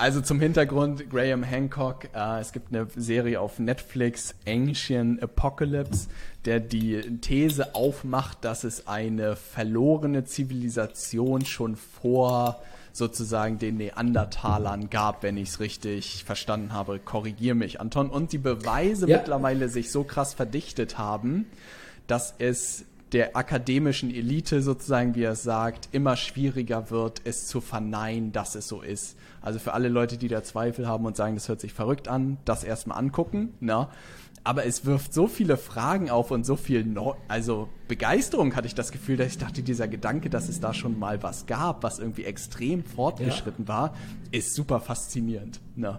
[0.00, 6.08] Also zum Hintergrund, Graham Hancock, äh, es gibt eine Serie auf Netflix, Ancient Apocalypse,
[6.46, 12.62] der die These aufmacht, dass es eine verlorene Zivilisation schon vor
[12.94, 16.98] sozusagen den Neandertalern gab, wenn ich es richtig verstanden habe.
[16.98, 18.08] Korrigier mich, Anton.
[18.08, 19.18] Und die Beweise ja.
[19.18, 21.44] mittlerweile sich so krass verdichtet haben,
[22.06, 27.60] dass es der akademischen Elite sozusagen, wie er es sagt, immer schwieriger wird, es zu
[27.60, 29.16] verneinen, dass es so ist.
[29.40, 32.38] Also für alle Leute, die da Zweifel haben und sagen, das hört sich verrückt an,
[32.44, 33.54] das erstmal angucken.
[33.60, 33.88] Ne?
[34.42, 38.74] Aber es wirft so viele Fragen auf und so viel, no also Begeisterung hatte ich
[38.74, 41.98] das Gefühl, dass ich dachte, dieser Gedanke, dass es da schon mal was gab, was
[41.98, 43.68] irgendwie extrem fortgeschritten ja.
[43.68, 43.94] war,
[44.30, 45.60] ist super faszinierend.
[45.76, 45.98] Ne?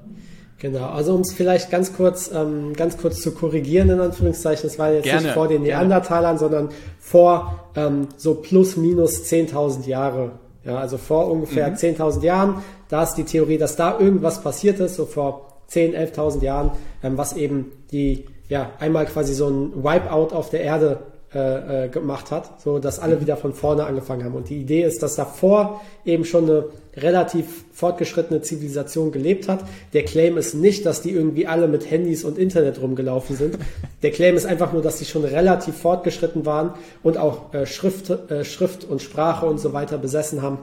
[0.62, 4.78] Genau, also um es vielleicht ganz kurz, ähm, ganz kurz zu korrigieren, in Anführungszeichen, es
[4.78, 6.40] war jetzt gerne, nicht vor den Neandertalern, gerne.
[6.40, 10.34] sondern vor ähm, so plus minus 10.000 Jahre.
[10.64, 11.78] Ja, also vor ungefähr mhm.
[11.78, 12.56] 10.000 Jahren,
[12.90, 17.18] da ist die Theorie, dass da irgendwas passiert ist, so vor 10.000, 11.000 Jahren, ähm,
[17.18, 21.00] was eben die, ja, einmal quasi so ein Wipeout auf der Erde
[21.34, 24.36] äh, äh, gemacht hat, so dass alle wieder von vorne angefangen haben.
[24.36, 26.66] Und die Idee ist, dass davor eben schon eine
[26.96, 29.64] relativ fortgeschrittene Zivilisation gelebt hat.
[29.94, 33.58] Der Claim ist nicht, dass die irgendwie alle mit Handys und Internet rumgelaufen sind.
[34.04, 38.10] Der Claim ist einfach nur, dass sie schon relativ fortgeschritten waren und auch äh, Schrift,
[38.10, 40.60] äh, Schrift und Sprache und so weiter besessen haben.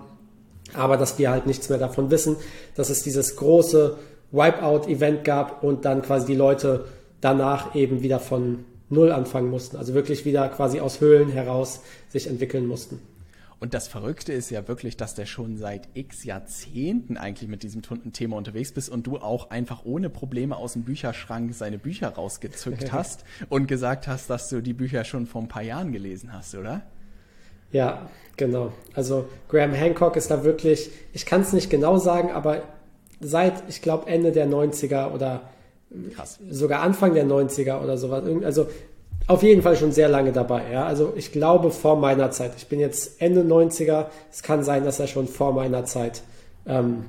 [0.74, 2.37] Aber dass wir halt nichts mehr davon wissen,
[2.74, 3.97] dass es dieses große
[4.33, 6.85] Wipeout-Event gab und dann quasi die Leute
[7.22, 9.76] danach eben wieder von Null anfangen mussten.
[9.76, 13.01] Also wirklich wieder quasi aus Höhlen heraus sich entwickeln mussten.
[13.61, 17.83] Und das Verrückte ist ja wirklich, dass der schon seit x Jahrzehnten eigentlich mit diesem
[18.13, 22.93] Thema unterwegs bist und du auch einfach ohne Probleme aus dem Bücherschrank seine Bücher rausgezückt
[22.93, 26.55] hast und gesagt hast, dass du die Bücher schon vor ein paar Jahren gelesen hast,
[26.55, 26.83] oder?
[27.73, 28.73] Ja, genau.
[28.95, 32.63] Also Graham Hancock ist da wirklich, ich kann es nicht genau sagen, aber
[33.21, 35.43] seit, ich glaube, Ende der 90er oder
[36.15, 36.39] Krass.
[36.51, 38.23] Sogar Anfang der 90er oder sowas.
[38.45, 38.69] Also
[39.27, 40.71] auf jeden Fall schon sehr lange dabei.
[40.73, 40.87] Ja?
[40.87, 42.53] Also ich glaube vor meiner Zeit.
[42.57, 44.07] Ich bin jetzt Ende 90er.
[44.31, 46.23] Es kann sein, dass er schon vor meiner Zeit
[46.66, 47.05] ähm,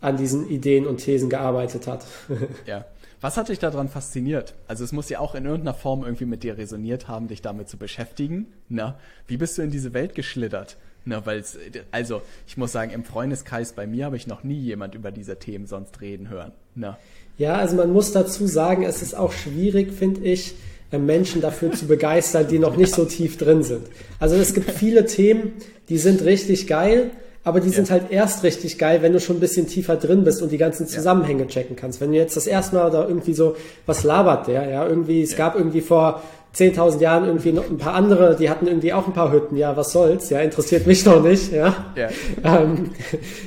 [0.00, 2.04] an diesen Ideen und Thesen gearbeitet hat.
[2.66, 2.84] ja.
[3.22, 4.54] Was hat dich daran fasziniert?
[4.66, 7.68] Also es muss ja auch in irgendeiner Form irgendwie mit dir resoniert haben, dich damit
[7.68, 8.48] zu beschäftigen.
[8.68, 8.98] Na,
[9.28, 10.76] wie bist du in diese Welt geschlittert?
[11.04, 11.44] Na, weil
[11.92, 15.38] also ich muss sagen, im Freundeskreis bei mir habe ich noch nie jemand über diese
[15.38, 16.50] Themen sonst reden hören.
[16.74, 16.98] Na.
[17.38, 20.54] Ja, also man muss dazu sagen, es ist auch schwierig, finde ich,
[20.98, 23.82] Menschen dafür zu begeistern, die noch nicht so tief drin sind.
[24.18, 25.52] Also es gibt viele Themen,
[25.88, 27.10] die sind richtig geil,
[27.44, 27.74] aber die ja.
[27.74, 30.58] sind halt erst richtig geil, wenn du schon ein bisschen tiefer drin bist und die
[30.58, 32.00] ganzen Zusammenhänge checken kannst.
[32.00, 35.32] Wenn du jetzt das erste Mal da irgendwie so, was labert der, ja, irgendwie, es
[35.32, 35.38] ja.
[35.38, 36.22] gab irgendwie vor
[36.54, 39.56] 10.000 Jahren irgendwie noch ein paar andere, die hatten irgendwie auch ein paar Hütten.
[39.56, 40.28] Ja, was soll's?
[40.28, 41.52] Ja, interessiert mich noch nicht.
[41.52, 41.74] Ja.
[42.44, 42.90] Ähm,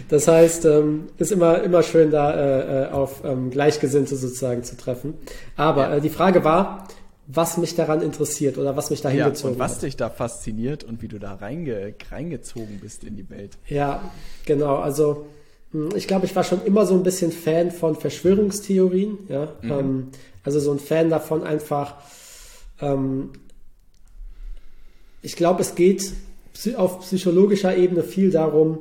[0.09, 4.77] das heißt, ähm, ist immer immer schön da äh, äh, auf ähm, Gleichgesinnte sozusagen zu
[4.77, 5.15] treffen.
[5.55, 6.87] Aber äh, die Frage war,
[7.27, 9.83] was mich daran interessiert oder was mich da hingezogen ja, und was hat.
[9.83, 13.57] dich da fasziniert und wie du da reinge reingezogen bist in die Welt.
[13.67, 14.01] Ja,
[14.45, 14.75] genau.
[14.75, 15.25] Also
[15.71, 19.17] hm, ich glaube, ich war schon immer so ein bisschen Fan von Verschwörungstheorien.
[19.27, 19.71] Ja, mhm.
[19.71, 20.07] ähm,
[20.43, 21.95] also so ein Fan davon einfach
[22.81, 23.31] ähm,
[25.21, 26.13] ich glaube, es geht
[26.77, 28.79] auf psychologischer Ebene viel darum,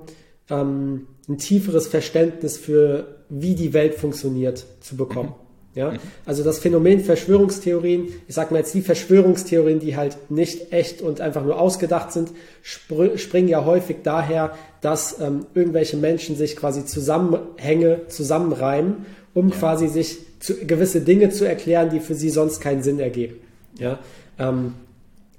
[0.51, 5.31] ähm, ein tieferes Verständnis für, wie die Welt funktioniert, zu bekommen.
[5.31, 5.44] Mhm.
[5.75, 5.99] Ja, mhm.
[6.25, 11.21] also das Phänomen Verschwörungstheorien, ich sag mal jetzt die Verschwörungstheorien, die halt nicht echt und
[11.21, 12.31] einfach nur ausgedacht sind,
[12.63, 19.57] spr springen ja häufig daher, dass ähm, irgendwelche Menschen sich quasi Zusammenhänge zusammenreimen, um ja.
[19.57, 23.37] quasi sich zu, gewisse Dinge zu erklären, die für sie sonst keinen Sinn ergeben.
[23.79, 23.99] Ja,
[24.39, 24.75] ähm,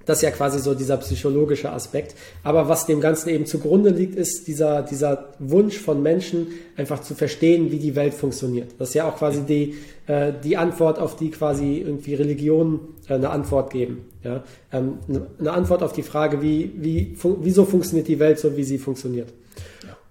[0.06, 2.16] das ist ja quasi so dieser psychologische Aspekt.
[2.44, 6.48] Aber was dem Ganzen eben zugrunde liegt, ist dieser, dieser Wunsch von Menschen,
[6.78, 8.72] einfach zu verstehen, wie die Welt funktioniert.
[8.78, 9.76] Das ist ja auch quasi die,
[10.08, 14.06] äh, die Antwort, auf die quasi irgendwie Religionen äh, eine Antwort geben.
[14.24, 14.44] Ja?
[14.72, 15.00] Ähm,
[15.40, 18.78] eine Antwort auf die Frage, wie, wie, fun wieso funktioniert die Welt so, wie sie
[18.78, 19.34] funktioniert.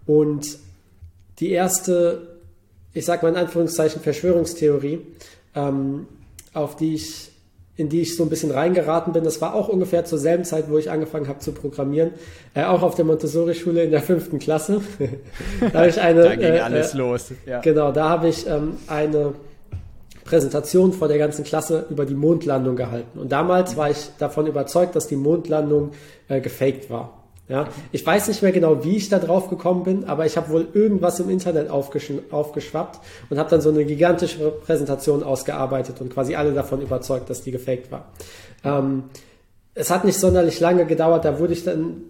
[0.06, 0.58] Und
[1.38, 2.38] die erste,
[2.92, 5.00] ich sag mal in Anführungszeichen, Verschwörungstheorie,
[5.54, 6.06] ähm,
[6.52, 7.30] auf die ich
[7.76, 9.24] in die ich so ein bisschen reingeraten bin.
[9.24, 12.12] Das war auch ungefähr zur selben Zeit, wo ich angefangen habe zu programmieren.
[12.54, 14.80] Äh, auch auf der Montessori-Schule in der fünften Klasse.
[15.60, 16.22] da habe ich eine.
[16.22, 17.32] da ging äh, alles äh, los.
[17.46, 17.60] Ja.
[17.60, 19.34] Genau, da habe ich ähm, eine
[20.24, 23.18] Präsentation vor der ganzen Klasse über die Mondlandung gehalten.
[23.18, 25.90] Und damals war ich davon überzeugt, dass die Mondlandung
[26.28, 27.23] äh, gefaked war.
[27.46, 30.48] Ja, ich weiß nicht mehr genau, wie ich da drauf gekommen bin, aber ich habe
[30.50, 36.10] wohl irgendwas im Internet aufgesch aufgeschwappt und habe dann so eine gigantische Präsentation ausgearbeitet und
[36.10, 38.06] quasi alle davon überzeugt, dass die gefaked war.
[38.64, 39.04] Ähm,
[39.74, 42.04] es hat nicht sonderlich lange gedauert, da wurde ich dann,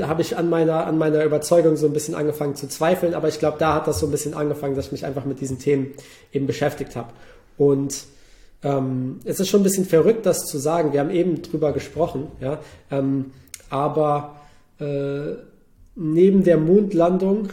[0.00, 3.38] habe ich an meiner, an meiner Überzeugung so ein bisschen angefangen zu zweifeln, aber ich
[3.38, 5.92] glaube, da hat das so ein bisschen angefangen, dass ich mich einfach mit diesen Themen
[6.32, 7.12] eben beschäftigt habe.
[7.58, 8.04] Und
[8.62, 10.94] ähm, es ist schon ein bisschen verrückt, das zu sagen.
[10.94, 12.58] Wir haben eben drüber gesprochen, ja,
[12.90, 13.32] ähm,
[13.68, 14.37] aber
[14.78, 15.36] äh,
[15.94, 17.48] neben der Mondlandung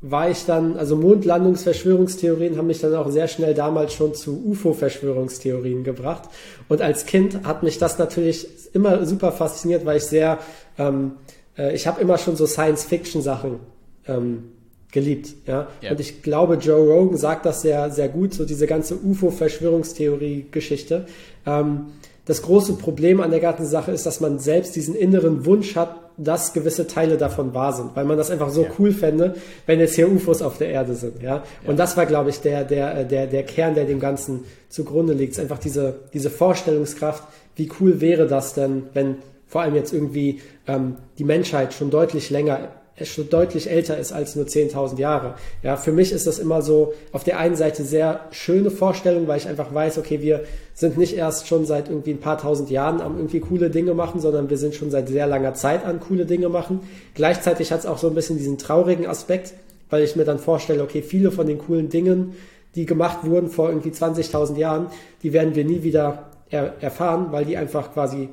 [0.00, 5.82] war ich dann, also Mondlandungsverschwörungstheorien haben mich dann auch sehr schnell damals schon zu UFO-Verschwörungstheorien
[5.82, 6.28] gebracht.
[6.68, 10.38] Und als Kind hat mich das natürlich immer super fasziniert, weil ich sehr,
[10.78, 11.14] ähm,
[11.56, 13.58] äh, ich habe immer schon so Science-Fiction-Sachen
[14.06, 14.52] ähm,
[14.92, 15.34] geliebt.
[15.46, 15.66] Ja?
[15.80, 15.90] ja?
[15.90, 21.06] Und ich glaube, Joe Rogan sagt das sehr, sehr gut, so diese ganze UFO-Verschwörungstheorie-Geschichte.
[21.44, 21.86] Ähm,
[22.28, 25.96] das große Problem an der ganzen Sache ist, dass man selbst diesen inneren Wunsch hat,
[26.18, 28.68] dass gewisse Teile davon wahr sind, weil man das einfach so ja.
[28.78, 31.42] cool fände, wenn jetzt hier UFOs auf der Erde sind, ja.
[31.64, 31.76] Und ja.
[31.76, 35.32] das war, glaube ich, der, der, der, der Kern, der dem Ganzen zugrunde liegt.
[35.32, 37.24] Es ist einfach diese, diese Vorstellungskraft,
[37.56, 39.16] wie cool wäre das denn, wenn
[39.46, 42.68] vor allem jetzt irgendwie ähm, die Menschheit schon deutlich länger
[43.04, 45.34] schon deutlich älter ist als nur 10.000 Jahre.
[45.62, 49.38] Ja, für mich ist das immer so auf der einen Seite sehr schöne Vorstellung, weil
[49.38, 50.44] ich einfach weiß, okay, wir
[50.74, 54.20] sind nicht erst schon seit irgendwie ein paar tausend Jahren am irgendwie coole Dinge machen,
[54.20, 56.80] sondern wir sind schon seit sehr langer Zeit an coole Dinge machen.
[57.14, 59.54] Gleichzeitig hat es auch so ein bisschen diesen traurigen Aspekt,
[59.90, 62.34] weil ich mir dann vorstelle, okay, viele von den coolen Dingen,
[62.74, 64.86] die gemacht wurden vor irgendwie 20.000 Jahren,
[65.22, 68.30] die werden wir nie wieder er erfahren, weil die einfach quasi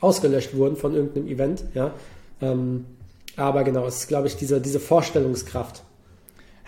[0.00, 1.92] ausgelöscht wurden von irgendeinem Event, ja.
[2.40, 2.86] Ähm,
[3.40, 5.82] aber genau, es ist, glaube ich, diese, diese Vorstellungskraft.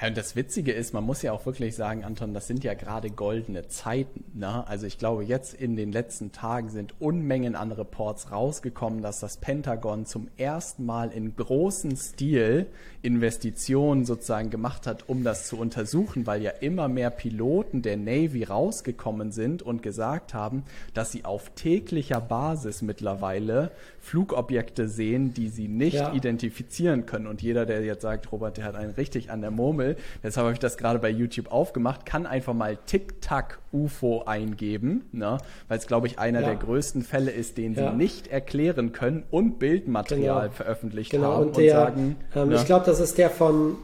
[0.00, 2.74] Ja, und das Witzige ist, man muss ja auch wirklich sagen, Anton, das sind ja
[2.74, 4.24] gerade goldene Zeiten.
[4.34, 4.66] Ne?
[4.66, 9.36] Also ich glaube, jetzt in den letzten Tagen sind Unmengen an Reports rausgekommen, dass das
[9.36, 12.66] Pentagon zum ersten Mal in großem Stil
[13.02, 18.44] Investitionen sozusagen gemacht hat, um das zu untersuchen, weil ja immer mehr Piloten der Navy
[18.44, 20.62] rausgekommen sind und gesagt haben,
[20.94, 26.12] dass sie auf täglicher Basis mittlerweile Flugobjekte sehen, die sie nicht ja.
[26.12, 27.26] identifizieren können.
[27.26, 30.54] Und jeder, der jetzt sagt, Robert, der hat einen richtig an der Murmel, deshalb habe
[30.54, 35.38] ich das gerade bei YouTube aufgemacht, kann einfach mal Tic-Tac UFO eingeben, ne?
[35.68, 36.48] weil es, glaube ich, einer ja.
[36.48, 37.90] der größten Fälle ist, den ja.
[37.90, 40.52] sie nicht erklären können und Bildmaterial genau.
[40.52, 41.34] veröffentlicht genau.
[41.34, 42.16] haben und, der, und sagen.
[42.34, 42.56] Ähm, ne?
[42.56, 43.76] Ich glaube, das ist der von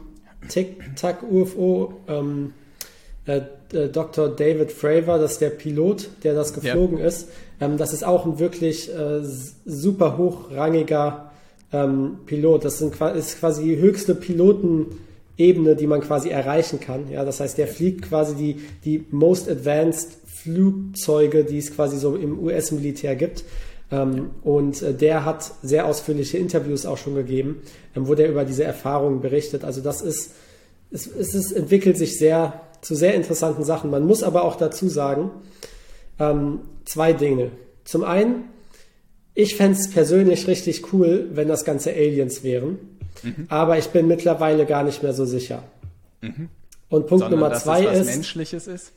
[0.47, 1.93] Tic-Tac UFO.
[2.07, 2.53] Ähm,
[3.25, 3.41] äh,
[3.73, 4.29] äh Dr.
[4.29, 7.05] David Fravor, das ist der Pilot, der das geflogen ja.
[7.05, 7.29] ist.
[7.59, 9.21] Ähm, das ist auch ein wirklich äh,
[9.65, 11.31] super hochrangiger
[11.73, 12.65] ähm, Pilot.
[12.65, 17.09] Das sind, ist quasi die höchste Pilotenebene, die man quasi erreichen kann.
[17.09, 22.15] Ja, das heißt, der fliegt quasi die, die most advanced Flugzeuge, die es quasi so
[22.15, 23.43] im US-Militär gibt.
[23.91, 27.61] Ähm, und äh, der hat sehr ausführliche Interviews auch schon gegeben,
[27.95, 29.63] ähm, wo der über diese Erfahrungen berichtet.
[29.63, 30.33] Also das ist,
[30.91, 33.89] es, es ist, entwickelt sich sehr zu sehr interessanten Sachen.
[33.89, 35.31] Man muss aber auch dazu sagen,
[36.19, 37.51] ähm, zwei Dinge.
[37.83, 38.45] Zum einen,
[39.33, 42.77] ich fände es persönlich richtig cool, wenn das Ganze Aliens wären.
[43.23, 43.45] Mhm.
[43.49, 45.63] Aber ich bin mittlerweile gar nicht mehr so sicher.
[46.21, 46.49] Mhm.
[46.89, 48.05] Und Punkt Sondern, Nummer zwei ist.
[48.05, 48.91] Menschliches ist?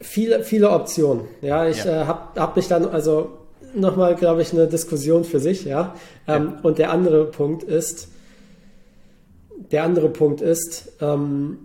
[0.00, 1.22] Viele, viele Optionen.
[1.40, 2.02] Ja, ich ja.
[2.02, 3.45] äh, habe hab mich dann, also
[3.76, 5.94] nochmal, glaube ich, eine Diskussion für sich, ja.
[6.26, 6.60] Ähm, ja.
[6.62, 8.08] Und der andere Punkt ist,
[9.72, 11.58] der andere Punkt ist, ähm,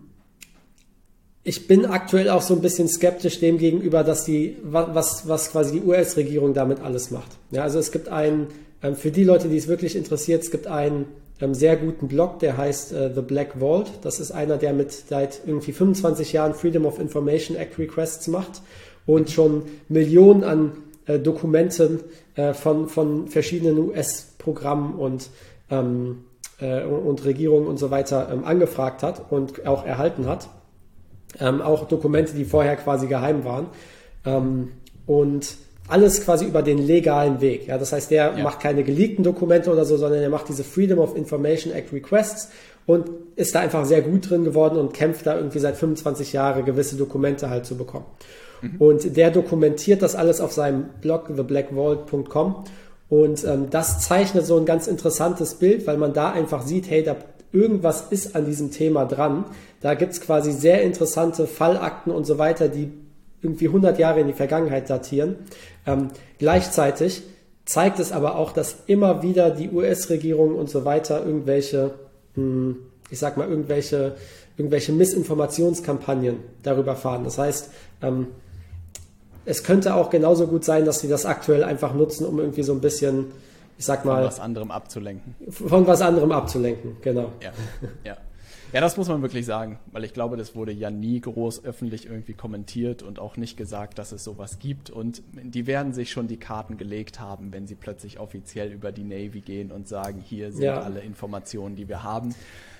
[1.43, 5.79] ich bin aktuell auch so ein bisschen skeptisch dem gegenüber, dass die, was, was quasi
[5.79, 7.31] die US-Regierung damit alles macht.
[7.49, 8.47] Ja, also es gibt einen,
[8.83, 11.07] ähm, für die Leute, die es wirklich interessiert, es gibt einen
[11.39, 13.87] ähm, sehr guten Blog, der heißt äh, The Black Vault.
[14.03, 18.61] Das ist einer, der mit seit irgendwie 25 Jahren Freedom of Information Act Requests macht
[19.07, 20.73] und schon Millionen an
[21.11, 22.01] äh, Dokumenten
[22.35, 25.29] äh, von, von verschiedenen US-Programmen und,
[25.69, 26.25] ähm,
[26.59, 30.49] äh, und Regierungen und so weiter ähm, angefragt hat und auch erhalten hat.
[31.39, 33.67] Ähm, auch Dokumente, die vorher quasi geheim waren.
[34.25, 34.73] Ähm,
[35.05, 35.55] und
[35.87, 37.67] alles quasi über den legalen Weg.
[37.67, 38.43] Ja, das heißt, der ja.
[38.43, 42.49] macht keine geleakten Dokumente oder so, sondern er macht diese Freedom of Information Act Requests
[42.85, 46.65] und ist da einfach sehr gut drin geworden und kämpft da irgendwie seit 25 Jahren
[46.65, 48.05] gewisse Dokumente halt zu bekommen.
[48.61, 48.75] Mhm.
[48.79, 52.65] Und der dokumentiert das alles auf seinem Blog theblackvault.com
[53.11, 57.03] und ähm, das zeichnet so ein ganz interessantes Bild, weil man da einfach sieht, hey,
[57.03, 57.17] da
[57.51, 59.43] irgendwas ist an diesem Thema dran.
[59.81, 62.89] Da gibt's quasi sehr interessante Fallakten und so weiter, die
[63.41, 65.35] irgendwie 100 Jahre in die Vergangenheit datieren.
[65.85, 66.07] Ähm,
[66.39, 67.23] gleichzeitig
[67.65, 71.91] zeigt es aber auch, dass immer wieder die US-Regierung und so weiter irgendwelche,
[72.35, 72.75] mh, hm,
[73.09, 74.15] ich sag mal, irgendwelche,
[74.55, 77.25] irgendwelche Missinformationskampagnen darüber fahren.
[77.25, 78.27] Das heißt, ähm,
[79.45, 82.73] es könnte auch genauso gut sein, dass sie das aktuell einfach nutzen, um irgendwie so
[82.73, 83.31] ein bisschen,
[83.77, 84.17] ich sag mal.
[84.17, 85.35] Von was anderem abzulenken.
[85.49, 87.31] Von was anderem abzulenken, genau.
[87.41, 87.51] Ja,
[88.03, 88.17] ja.
[88.73, 92.05] Ja, das muss man wirklich sagen, weil ich glaube, das wurde ja nie groß öffentlich
[92.05, 94.89] irgendwie kommentiert und auch nicht gesagt, dass es sowas gibt.
[94.89, 99.03] Und die werden sich schon die Karten gelegt haben, wenn sie plötzlich offiziell über die
[99.03, 100.79] Navy gehen und sagen, hier sind ja.
[100.79, 102.33] alle Informationen, die wir haben.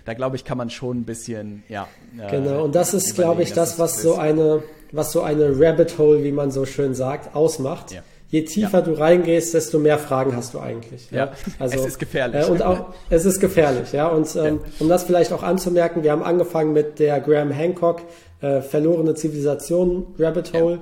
[0.06, 1.88] Da glaube ich, kann man schon ein bisschen, ja.
[2.18, 5.98] Äh, genau, und das ist, glaube ich, das, was so eine, was so eine Rabbit
[5.98, 7.92] Hole, wie man so schön sagt, ausmacht.
[7.92, 8.82] Ja je tiefer ja.
[8.82, 11.12] du reingehst, desto mehr Fragen hast du eigentlich.
[11.12, 11.32] Ja, ja.
[11.60, 12.48] also es ist gefährlich.
[12.48, 14.08] Äh, und auch es ist gefährlich, ja.
[14.08, 14.72] Und ähm, ja.
[14.80, 18.02] um das vielleicht auch anzumerken, wir haben angefangen mit der Graham Hancock
[18.42, 20.80] äh, verlorene Zivilisation Rabbit Hole.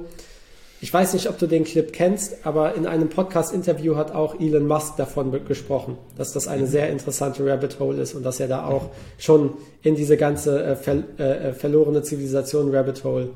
[0.81, 4.65] Ich weiß nicht, ob du den Clip kennst, aber in einem Podcast-Interview hat auch Elon
[4.65, 6.67] Musk davon gesprochen, dass das eine mhm.
[6.67, 10.75] sehr interessante Rabbit Hole ist und dass er da auch schon in diese ganze äh,
[10.77, 13.31] ver äh, äh verlorene Zivilisation Rabbit Hole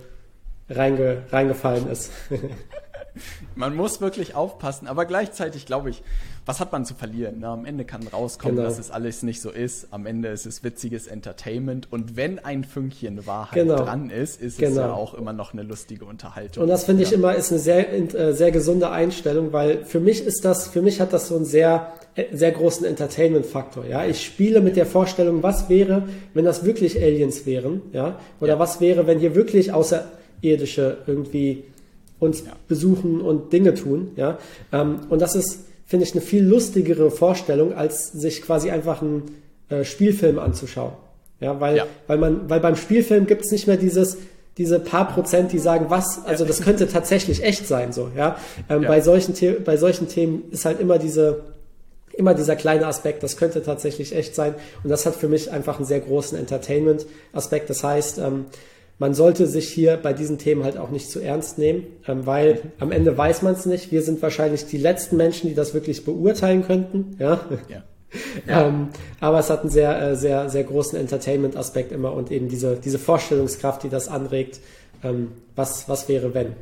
[0.69, 2.11] reinge reingefallen ist.
[3.55, 6.01] man muss wirklich aufpassen, aber gleichzeitig glaube ich,
[6.45, 7.39] was hat man zu verlieren?
[7.39, 7.47] Ne?
[7.47, 8.67] Am Ende kann rauskommen, genau.
[8.67, 9.87] dass es alles nicht so ist.
[9.91, 13.77] Am Ende ist es witziges Entertainment und wenn ein Fünkchen Wahrheit genau.
[13.77, 14.71] dran ist, ist genau.
[14.71, 16.63] es ja auch immer noch eine lustige Unterhaltung.
[16.63, 17.09] Und das finde ja.
[17.09, 20.81] ich immer ist eine sehr, äh, sehr gesunde Einstellung, weil für mich ist das, für
[20.81, 23.85] mich hat das so einen sehr, äh, sehr großen Entertainment-Faktor.
[23.85, 28.53] Ja, ich spiele mit der Vorstellung, was wäre, wenn das wirklich Aliens wären, ja, oder
[28.53, 28.59] ja.
[28.59, 31.63] was wäre, wenn hier wirklich außerirdische irgendwie
[32.23, 32.53] uns ja.
[32.67, 34.11] besuchen und Dinge tun.
[34.15, 34.37] Ja?
[34.71, 39.35] Ähm, und das ist, finde ich, eine viel lustigere Vorstellung, als sich quasi einfach einen
[39.69, 40.93] äh, Spielfilm anzuschauen.
[41.39, 41.85] Ja, weil, ja.
[42.07, 44.17] weil man, weil beim Spielfilm gibt es nicht mehr dieses,
[44.57, 48.37] diese paar Prozent, die sagen, was, also das könnte tatsächlich echt sein, so, ja.
[48.71, 48.89] Ähm, ja.
[48.89, 51.43] Bei solchen, The bei solchen Themen ist halt immer diese,
[52.13, 54.55] immer dieser kleine Aspekt, das könnte tatsächlich echt sein.
[54.83, 57.69] Und das hat für mich einfach einen sehr großen Entertainment-Aspekt.
[57.69, 58.45] Das heißt, ähm,
[58.99, 62.61] man sollte sich hier bei diesen Themen halt auch nicht zu ernst nehmen, ähm, weil
[62.79, 63.91] am Ende weiß man es nicht.
[63.91, 67.15] Wir sind wahrscheinlich die letzten Menschen, die das wirklich beurteilen könnten.
[67.19, 67.41] Ja.
[67.69, 67.83] ja.
[68.47, 68.67] ja.
[68.67, 68.89] ähm,
[69.19, 72.99] aber es hat einen sehr, äh, sehr, sehr großen Entertainment-Aspekt immer und eben diese, diese
[72.99, 74.59] Vorstellungskraft, die das anregt.
[75.03, 76.53] Ähm, was, was wäre, wenn?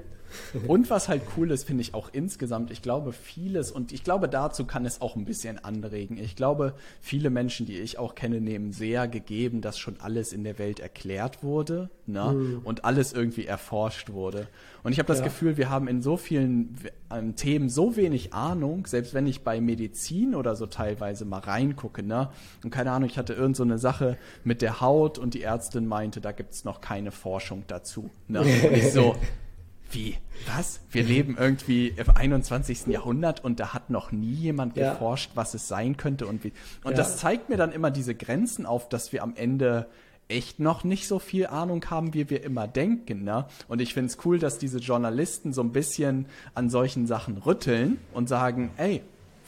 [0.68, 4.30] Und was halt cool ist, finde ich auch insgesamt, ich glaube vieles und ich glaube
[4.30, 6.18] dazu kann es auch ein bisschen anregen.
[6.18, 10.44] Ich glaube, viele Menschen, die ich auch kenne, nehmen sehr gegeben, dass schon alles in
[10.44, 12.34] der Welt erklärt wurde ne?
[12.34, 12.62] Mhm.
[12.64, 14.48] und alles irgendwie erforscht wurde.
[14.84, 15.26] Und ich habe das ja.
[15.26, 16.76] Gefühl, wir haben in so vielen
[17.12, 22.04] ähm, Themen so wenig Ahnung, selbst wenn ich bei Medizin oder so teilweise mal reingucke,
[22.04, 22.30] ne?
[22.64, 25.86] Und keine Ahnung, ich hatte irgend so eine Sache mit der Haut und die Ärztin
[25.86, 28.10] meinte, da gibt's noch keine Forschung dazu.
[28.28, 28.44] Ne?
[28.92, 29.16] So,
[29.94, 30.18] wie?
[30.56, 30.82] Was?
[30.90, 32.88] Wir leben irgendwie im 21.
[32.88, 34.94] Jahrhundert und da hat noch nie jemand ja.
[34.94, 36.54] geforscht, was es sein könnte und wie.
[36.84, 36.98] Und ja.
[36.98, 39.88] das zeigt mir dann immer diese Grenzen auf, dass wir am Ende
[40.28, 43.24] echt noch nicht so viel Ahnung haben, wie wir immer denken.
[43.24, 43.46] Ne?
[43.68, 46.26] Und ich finde es cool, dass diese Journalisten so ein bisschen
[46.56, 49.02] an solchen Sachen rütteln und sagen, ey,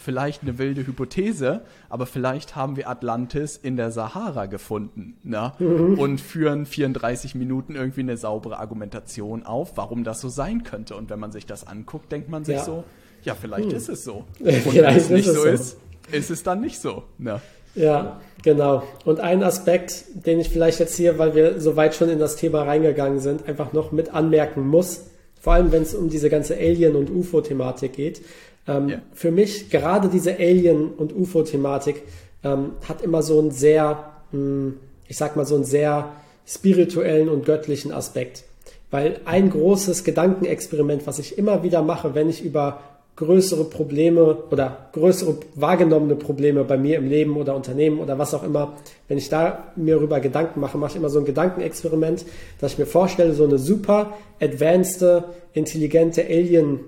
[0.04, 5.54] vielleicht eine wilde Hypothese, aber vielleicht haben wir Atlantis in der Sahara gefunden ne?
[5.60, 5.98] Mhm.
[5.98, 10.96] und führen 34 Minuten irgendwie eine saubere Argumentation auf, warum das so sein könnte.
[10.96, 12.64] Und wenn man sich das anguckt, denkt man sich ja.
[12.64, 12.84] so,
[13.24, 13.78] ja, vielleicht hm.
[13.78, 14.26] ist es so.
[14.40, 15.78] Und wenn es nicht so ist,
[16.12, 17.04] ist es dann nicht so.
[17.18, 17.40] Ne?
[17.76, 18.84] Ja, genau.
[19.06, 22.36] Und ein Aspekt, den ich vielleicht jetzt hier, weil wir so weit schon in das
[22.36, 25.06] Thema reingegangen sind, einfach noch mit anmerken muss,
[25.40, 28.22] vor allem wenn es um diese ganze Alien- und UFO-Thematik geht,
[28.68, 29.02] ähm, ja.
[29.14, 32.04] Für mich gerade diese Alien- und UFO-Thematik
[32.44, 36.12] ähm, hat immer so einen sehr, mh, hm, ich sag mal so einen sehr
[36.46, 38.44] spirituellen und göttlichen Aspekt.
[38.92, 42.80] Weil ein großes Gedankenexperiment, was ich immer wieder mache, wenn ich über
[43.16, 48.44] größere Probleme oder größere wahrgenommene Probleme bei mir im Leben oder Unternehmen oder was auch
[48.44, 48.74] immer,
[49.08, 52.26] wenn ich da mir darüber Gedanken mache, mache ich immer so ein Gedankenexperiment,
[52.60, 56.80] dass ich mir vorstelle, so eine super advanced, intelligente Alien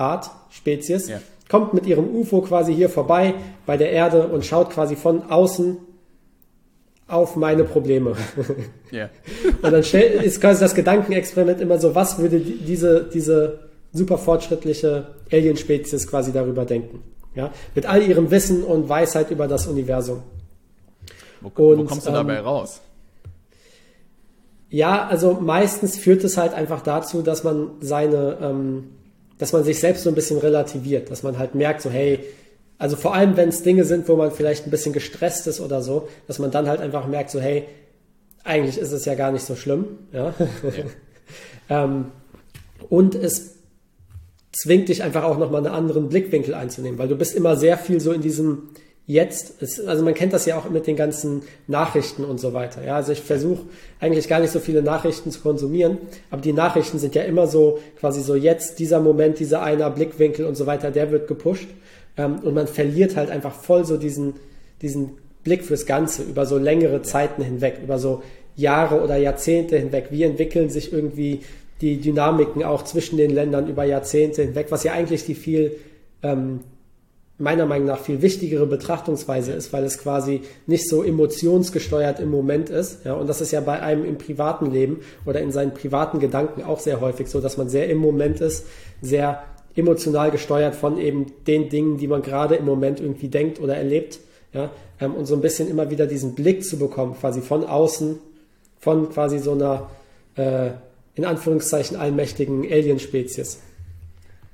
[0.00, 1.20] Art, Spezies, ja.
[1.48, 3.34] kommt mit ihrem UFO quasi hier vorbei
[3.66, 5.76] bei der Erde und schaut quasi von außen
[7.06, 8.16] auf meine Probleme.
[8.92, 9.08] Yeah.
[9.62, 16.08] und dann ist quasi das Gedankenexperiment immer so, was würde diese, diese super fortschrittliche Alien-Spezies
[16.08, 17.04] quasi darüber denken.
[17.36, 17.52] Ja?
[17.76, 20.24] Mit all ihrem Wissen und Weisheit über das Universum.
[21.40, 22.80] Wo, und, wo kommst du dabei ähm, raus?
[24.70, 28.84] Ja, also meistens führt es halt einfach dazu, dass man seine, ähm,
[29.40, 32.20] dass man sich selbst so ein bisschen relativiert, dass man halt merkt, so hey,
[32.78, 35.82] also vor allem wenn es Dinge sind, wo man vielleicht ein bisschen gestresst ist oder
[35.82, 37.64] so, dass man dann halt einfach merkt, so hey,
[38.44, 40.26] eigentlich ist es ja gar nicht so schlimm, ja.
[40.28, 40.34] ja.
[41.84, 42.06] ähm,
[42.88, 43.56] und es
[44.52, 48.00] zwingt dich einfach auch nochmal einen anderen Blickwinkel einzunehmen, weil du bist immer sehr viel
[48.00, 48.70] so in diesem
[49.06, 52.84] Jetzt, ist, also man kennt das ja auch mit den ganzen Nachrichten und so weiter.
[52.84, 53.62] Ja, also ich versuche
[53.98, 55.98] eigentlich gar nicht so viele Nachrichten zu konsumieren,
[56.30, 60.46] aber die Nachrichten sind ja immer so quasi so jetzt, dieser Moment, dieser einer Blickwinkel
[60.46, 61.68] und so weiter, der wird gepusht
[62.16, 64.34] ähm, und man verliert halt einfach voll so diesen,
[64.80, 68.22] diesen Blick fürs Ganze über so längere Zeiten hinweg, über so
[68.56, 70.08] Jahre oder Jahrzehnte hinweg.
[70.10, 71.40] Wie entwickeln sich irgendwie
[71.80, 75.76] die Dynamiken auch zwischen den Ländern über Jahrzehnte hinweg, was ja eigentlich die viel,
[76.22, 76.60] ähm,
[77.40, 82.70] meiner Meinung nach viel wichtigere Betrachtungsweise ist, weil es quasi nicht so emotionsgesteuert im Moment
[82.70, 83.04] ist.
[83.04, 86.62] Ja, und das ist ja bei einem im privaten Leben oder in seinen privaten Gedanken
[86.62, 88.66] auch sehr häufig so, dass man sehr im Moment ist,
[89.00, 89.42] sehr
[89.74, 94.18] emotional gesteuert von eben den Dingen, die man gerade im Moment irgendwie denkt oder erlebt.
[94.52, 94.70] Ja,
[95.00, 98.18] ähm, und so ein bisschen immer wieder diesen Blick zu bekommen, quasi von außen,
[98.80, 99.90] von quasi so einer
[100.36, 100.70] äh,
[101.14, 103.60] in Anführungszeichen allmächtigen Alien-Spezies.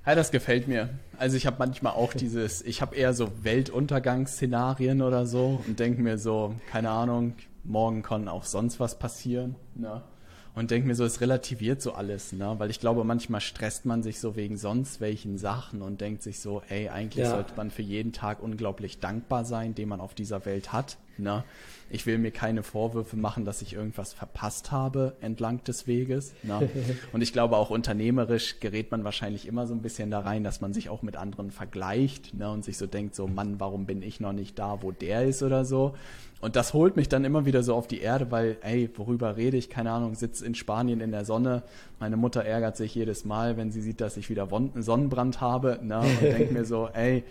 [0.06, 0.90] Ja, das gefällt mir.
[1.18, 6.02] Also ich habe manchmal auch dieses, ich habe eher so Weltuntergangsszenarien oder so und denke
[6.02, 9.56] mir so, keine Ahnung, morgen kann auch sonst was passieren.
[9.74, 10.02] Ne?
[10.54, 12.54] Und denke mir so, es relativiert so alles, ne?
[12.56, 16.40] Weil ich glaube, manchmal stresst man sich so wegen sonst welchen Sachen und denkt sich
[16.40, 17.30] so, ey, eigentlich ja.
[17.30, 20.96] sollte man für jeden Tag unglaublich dankbar sein, den man auf dieser Welt hat.
[21.18, 21.44] Ne?
[21.88, 26.34] Ich will mir keine Vorwürfe machen, dass ich irgendwas verpasst habe entlang des Weges.
[26.42, 26.68] Ne?
[27.12, 30.60] Und ich glaube, auch unternehmerisch gerät man wahrscheinlich immer so ein bisschen da rein, dass
[30.60, 32.50] man sich auch mit anderen vergleicht ne?
[32.50, 35.42] und sich so denkt, so Mann, warum bin ich noch nicht da, wo der ist
[35.42, 35.94] oder so.
[36.40, 39.56] Und das holt mich dann immer wieder so auf die Erde, weil, ey, worüber rede
[39.56, 39.70] ich?
[39.70, 41.62] Keine Ahnung, sitze in Spanien in der Sonne.
[41.98, 45.80] Meine Mutter ärgert sich jedes Mal, wenn sie sieht, dass ich wieder Sonnenbrand habe.
[45.82, 46.00] Ne?
[46.00, 47.24] Und denkt mir so, ey,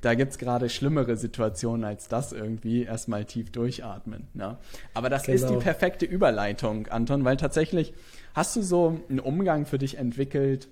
[0.00, 4.28] da gibt es gerade schlimmere Situationen als das irgendwie, erstmal tief durchatmen.
[4.34, 4.58] Ne?
[4.94, 5.34] Aber das genau.
[5.34, 5.60] ist die genau.
[5.60, 7.94] perfekte Überleitung, Anton, weil tatsächlich
[8.34, 10.68] hast du so einen Umgang für dich entwickelt,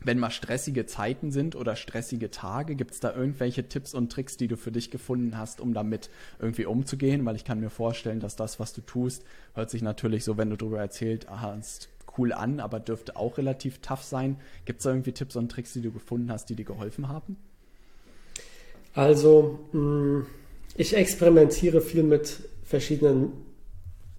[0.00, 4.36] wenn mal stressige Zeiten sind oder stressige Tage, gibt es da irgendwelche Tipps und Tricks,
[4.36, 7.24] die du für dich gefunden hast, um damit irgendwie umzugehen?
[7.26, 10.50] Weil ich kann mir vorstellen, dass das, was du tust, hört sich natürlich so, wenn
[10.50, 14.36] du darüber erzählt hast, cool an, aber dürfte auch relativ tough sein.
[14.64, 17.36] Gibt es da irgendwie Tipps und Tricks, die du gefunden hast, die dir geholfen haben?
[18.94, 20.26] Also, mh,
[20.76, 23.32] ich experimentiere viel mit verschiedenen,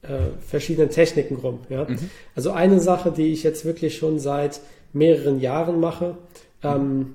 [0.01, 1.59] äh, verschiedenen Techniken rum.
[1.69, 1.85] Ja?
[1.85, 1.97] Mhm.
[2.35, 4.59] Also eine Sache, die ich jetzt wirklich schon seit
[4.93, 6.17] mehreren Jahren mache,
[6.63, 7.13] ähm,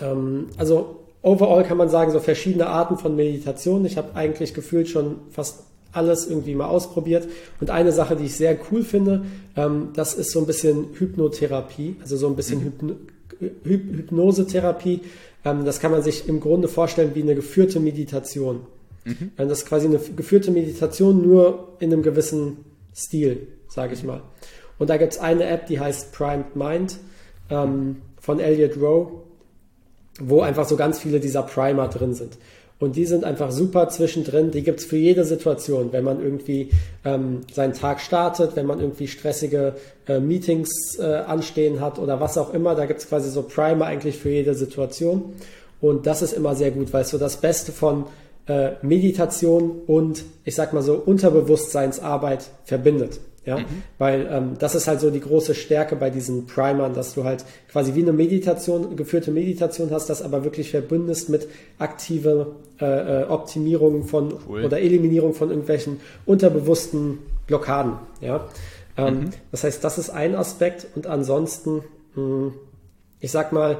[0.00, 3.84] ähm, also overall kann man sagen, so verschiedene Arten von Meditation.
[3.84, 7.26] Ich habe eigentlich gefühlt schon fast alles irgendwie mal ausprobiert.
[7.60, 9.24] Und eine Sache, die ich sehr cool finde,
[9.56, 12.64] ähm, das ist so ein bisschen Hypnotherapie, also so ein bisschen mhm.
[12.64, 12.94] Hypno
[13.64, 15.00] Hypnosetherapie.
[15.44, 18.60] Ähm, das kann man sich im Grunde vorstellen wie eine geführte Meditation.
[19.04, 19.32] Mhm.
[19.38, 22.64] Ähm, das ist quasi eine geführte Meditation nur in einem gewissen
[22.94, 24.22] Stil, sage ich mal.
[24.78, 26.98] Und da gibt es eine App, die heißt Primed Mind
[27.50, 29.22] ähm, von Elliot Rowe,
[30.20, 32.36] wo einfach so ganz viele dieser Primer drin sind.
[32.80, 34.50] Und die sind einfach super zwischendrin.
[34.50, 35.92] Die gibt's für jede Situation.
[35.92, 36.70] Wenn man irgendwie
[37.04, 39.74] ähm, seinen Tag startet, wenn man irgendwie stressige
[40.08, 44.16] äh, Meetings äh, anstehen hat oder was auch immer, da gibt's quasi so Primer eigentlich
[44.16, 45.34] für jede Situation.
[45.82, 48.06] Und das ist immer sehr gut, weil es so das Beste von
[48.46, 53.20] äh, Meditation und ich sag mal so Unterbewusstseinsarbeit verbindet.
[53.46, 53.64] Ja, mhm.
[53.96, 57.46] weil ähm, das ist halt so die große Stärke bei diesen Primern, dass du halt
[57.70, 63.24] quasi wie eine Meditation, geführte Meditation hast, das aber wirklich verbündest mit aktive äh, äh,
[63.28, 64.64] Optimierung von cool.
[64.64, 67.94] oder Eliminierung von irgendwelchen unterbewussten Blockaden.
[68.20, 68.46] Ja,
[68.98, 69.30] ähm, mhm.
[69.50, 71.82] das heißt, das ist ein Aspekt und ansonsten,
[72.14, 72.52] mh, hm,
[73.20, 73.78] ich sag mal,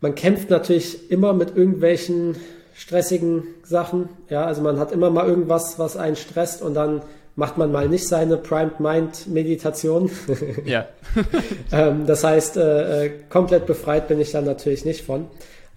[0.00, 2.36] man kämpft natürlich immer mit irgendwelchen
[2.74, 4.08] stressigen Sachen.
[4.28, 7.02] Ja, also man hat immer mal irgendwas, was einen stresst und dann
[7.36, 10.10] macht man mal nicht seine Primed Mind Meditation.
[10.64, 10.86] ja.
[11.72, 15.26] ähm, das heißt, äh, äh, komplett befreit bin ich dann natürlich nicht von.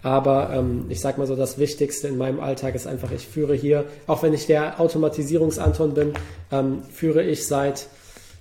[0.02, 3.54] Aber ähm, ich sag mal so, das Wichtigste in meinem Alltag ist einfach, ich führe
[3.54, 6.12] hier, auch wenn ich der Automatisierungsanton bin,
[6.52, 7.88] ähm, führe ich seit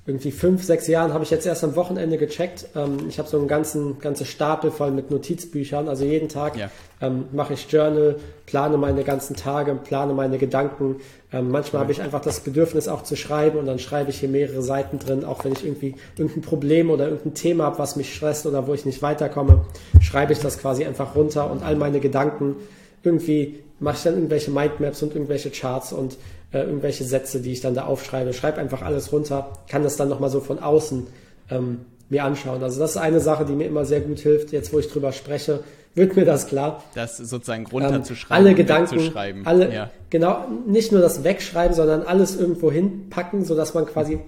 [0.08, 2.68] irgendwie fünf, sechs Jahren habe ich jetzt erst am Wochenende gecheckt.
[2.76, 5.90] Ähm, ich habe so einen ganzen ganze Stapel voll mit Notizbüchern.
[5.90, 6.72] Also jeden Tag ja.
[7.02, 11.02] ähm, mache ich Journal, plane meine ganzen Tage, plane meine Gedanken.
[11.34, 14.30] Ähm, manchmal habe ich einfach das Bedürfnis auch zu schreiben und dann schreibe ich hier
[14.30, 18.16] mehrere Seiten drin, auch wenn ich irgendwie irgendein Problem oder irgendein Thema habe, was mich
[18.16, 19.66] stresst oder wo ich nicht weiterkomme,
[20.00, 22.56] schreibe ich das quasi einfach runter und all meine Gedanken
[23.04, 26.18] irgendwie mache ich dann irgendwelche Mindmaps und irgendwelche Charts und
[26.52, 28.34] äh, irgendwelche Sätze, die ich dann da aufschreibe.
[28.34, 31.08] Schreibe einfach alles runter, kann das dann nochmal so von außen
[31.52, 31.80] ähm,
[32.10, 32.64] mir anschauen.
[32.64, 34.52] Also das ist eine Sache, die mir immer sehr gut hilft.
[34.52, 36.84] Jetzt, wo ich drüber spreche, wird mir das klar.
[36.96, 38.46] Das sozusagen runterzuschreiben.
[38.46, 39.90] Ähm, alle Gedanken, alle, ja.
[40.10, 44.20] genau, nicht nur das Wegschreiben, sondern alles irgendwo hinpacken, sodass man quasi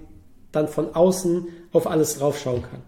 [0.52, 2.82] dann von außen auf alles draufschauen kann.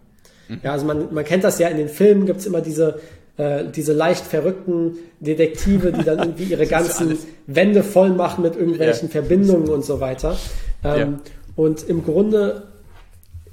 [0.48, 0.60] Mhm.
[0.62, 3.00] Ja, also man, man kennt das ja in den Filmen, gibt es immer diese
[3.36, 9.08] äh, diese leicht verrückten Detektive, die dann irgendwie ihre ganzen Wände voll machen mit irgendwelchen
[9.08, 9.12] ja.
[9.12, 10.36] Verbindungen und so weiter.
[10.84, 11.18] Ähm, ja.
[11.56, 12.64] Und im Grunde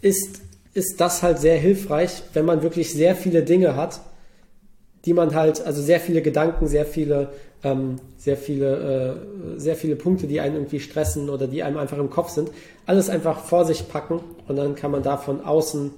[0.01, 0.41] ist,
[0.73, 4.01] ist das halt sehr hilfreich, wenn man wirklich sehr viele Dinge hat,
[5.05, 7.29] die man halt, also sehr viele Gedanken, sehr viele,
[7.63, 9.17] ähm, sehr viele,
[9.55, 12.51] äh, sehr viele Punkte, die einen irgendwie stressen oder die einem einfach im Kopf sind,
[12.85, 15.91] alles einfach vor sich packen und dann kann man da von außen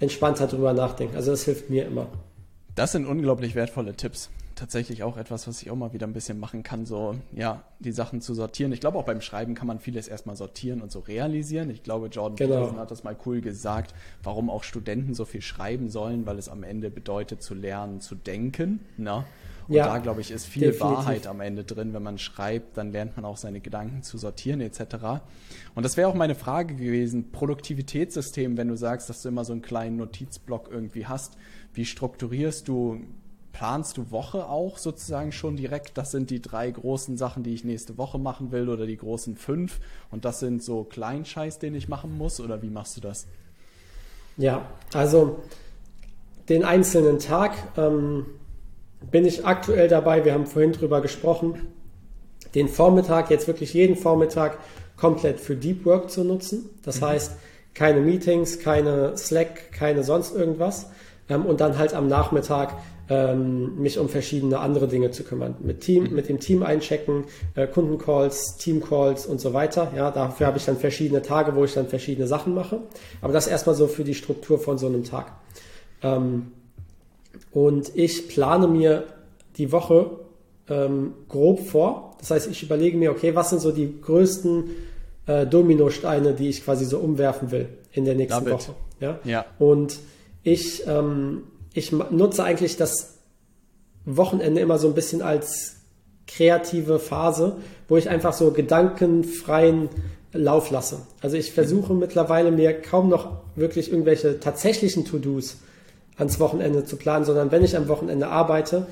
[0.00, 1.16] entspannter drüber nachdenken.
[1.16, 2.08] Also das hilft mir immer.
[2.80, 4.30] Das sind unglaublich wertvolle Tipps.
[4.54, 7.92] Tatsächlich auch etwas, was ich auch mal wieder ein bisschen machen kann, so, ja, die
[7.92, 8.72] Sachen zu sortieren.
[8.72, 11.68] Ich glaube, auch beim Schreiben kann man vieles erstmal sortieren und so realisieren.
[11.68, 12.54] Ich glaube, Jordan genau.
[12.54, 16.48] Peterson hat das mal cool gesagt, warum auch Studenten so viel schreiben sollen, weil es
[16.48, 18.80] am Ende bedeutet, zu lernen, zu denken.
[18.96, 19.26] Ne?
[19.70, 20.96] Und ja, da, glaube ich, ist viel definitiv.
[20.96, 21.94] Wahrheit am Ende drin.
[21.94, 25.20] Wenn man schreibt, dann lernt man auch seine Gedanken zu sortieren etc.
[25.76, 29.52] Und das wäre auch meine Frage gewesen, Produktivitätssystem, wenn du sagst, dass du immer so
[29.52, 31.36] einen kleinen Notizblock irgendwie hast.
[31.72, 33.00] Wie strukturierst du,
[33.52, 35.96] planst du Woche auch sozusagen schon direkt?
[35.98, 39.36] Das sind die drei großen Sachen, die ich nächste Woche machen will oder die großen
[39.36, 39.80] fünf.
[40.10, 43.26] Und das sind so Kleinscheiß, den ich machen muss oder wie machst du das?
[44.36, 45.40] Ja, also
[46.48, 48.26] den einzelnen Tag ähm,
[49.10, 51.68] bin ich aktuell dabei, wir haben vorhin drüber gesprochen,
[52.54, 54.58] den Vormittag, jetzt wirklich jeden Vormittag
[54.96, 56.68] komplett für Deep Work zu nutzen.
[56.82, 57.06] Das mhm.
[57.06, 57.36] heißt,
[57.74, 60.90] keine Meetings, keine Slack, keine sonst irgendwas.
[61.30, 62.76] Ähm, und dann halt am Nachmittag
[63.08, 65.54] ähm, mich um verschiedene andere Dinge zu kümmern.
[65.60, 67.24] Mit Team, mit dem Team einchecken,
[67.54, 69.92] äh, Kundencalls, Teamcalls und so weiter.
[69.96, 72.80] Ja, dafür habe ich dann verschiedene Tage, wo ich dann verschiedene Sachen mache.
[73.22, 75.32] Aber das erstmal so für die Struktur von so einem Tag.
[76.02, 76.52] Ähm,
[77.52, 79.04] und ich plane mir
[79.56, 80.10] die Woche
[80.68, 82.16] ähm, grob vor.
[82.18, 84.70] Das heißt, ich überlege mir, okay, was sind so die größten
[85.26, 88.48] äh, Dominosteine, die ich quasi so umwerfen will in der nächsten.
[88.48, 88.74] Woche.
[89.00, 89.18] Ja?
[89.24, 89.44] ja.
[89.58, 89.98] Und
[90.42, 93.18] ich, ähm, ich nutze eigentlich das
[94.04, 95.76] Wochenende immer so ein bisschen als
[96.26, 97.56] kreative Phase,
[97.88, 99.88] wo ich einfach so gedankenfreien
[100.32, 101.00] Lauf lasse.
[101.20, 105.58] Also ich versuche mittlerweile mir kaum noch wirklich irgendwelche tatsächlichen To-Dos
[106.16, 108.86] ans Wochenende zu planen, sondern wenn ich am Wochenende arbeite,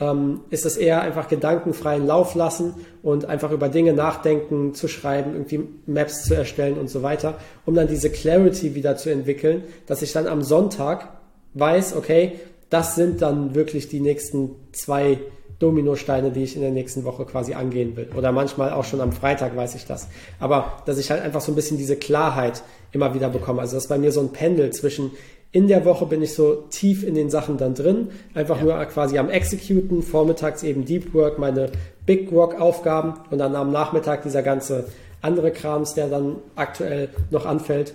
[0.00, 5.32] ähm, ist es eher einfach gedankenfreien Lauf lassen und einfach über Dinge nachdenken, zu schreiben,
[5.32, 10.02] irgendwie Maps zu erstellen und so weiter, um dann diese Clarity wieder zu entwickeln, dass
[10.02, 11.08] ich dann am Sonntag
[11.54, 12.32] weiß, okay,
[12.70, 15.18] das sind dann wirklich die nächsten zwei
[15.60, 18.10] Dominosteine, die ich in der nächsten Woche quasi angehen will.
[18.16, 20.08] Oder manchmal auch schon am Freitag weiß ich das.
[20.40, 23.60] Aber dass ich halt einfach so ein bisschen diese Klarheit immer wieder bekomme.
[23.60, 25.12] Also das ist bei mir so ein Pendel zwischen,
[25.54, 28.64] in der Woche bin ich so tief in den Sachen dann drin, einfach ja.
[28.64, 31.70] nur quasi am Executen, vormittags eben Deep Work, meine
[32.04, 34.86] Big Work Aufgaben und dann am Nachmittag dieser ganze
[35.22, 37.94] andere Krams, der dann aktuell noch anfällt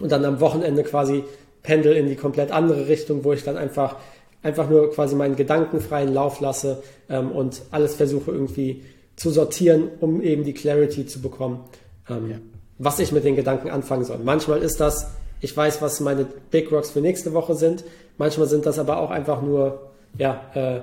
[0.00, 1.24] und dann am Wochenende quasi
[1.62, 3.96] pendel in die komplett andere Richtung, wo ich dann einfach
[4.42, 8.82] einfach nur quasi meinen gedankenfreien Lauf lasse ähm, und alles versuche irgendwie
[9.14, 11.60] zu sortieren, um eben die Clarity zu bekommen,
[12.08, 12.36] ähm, ja.
[12.78, 14.20] was ich mit den Gedanken anfangen soll.
[14.24, 15.08] Manchmal ist das
[15.42, 17.84] ich weiß, was meine Big Rocks für nächste Woche sind.
[18.16, 20.80] Manchmal sind das aber auch einfach nur, ja, äh,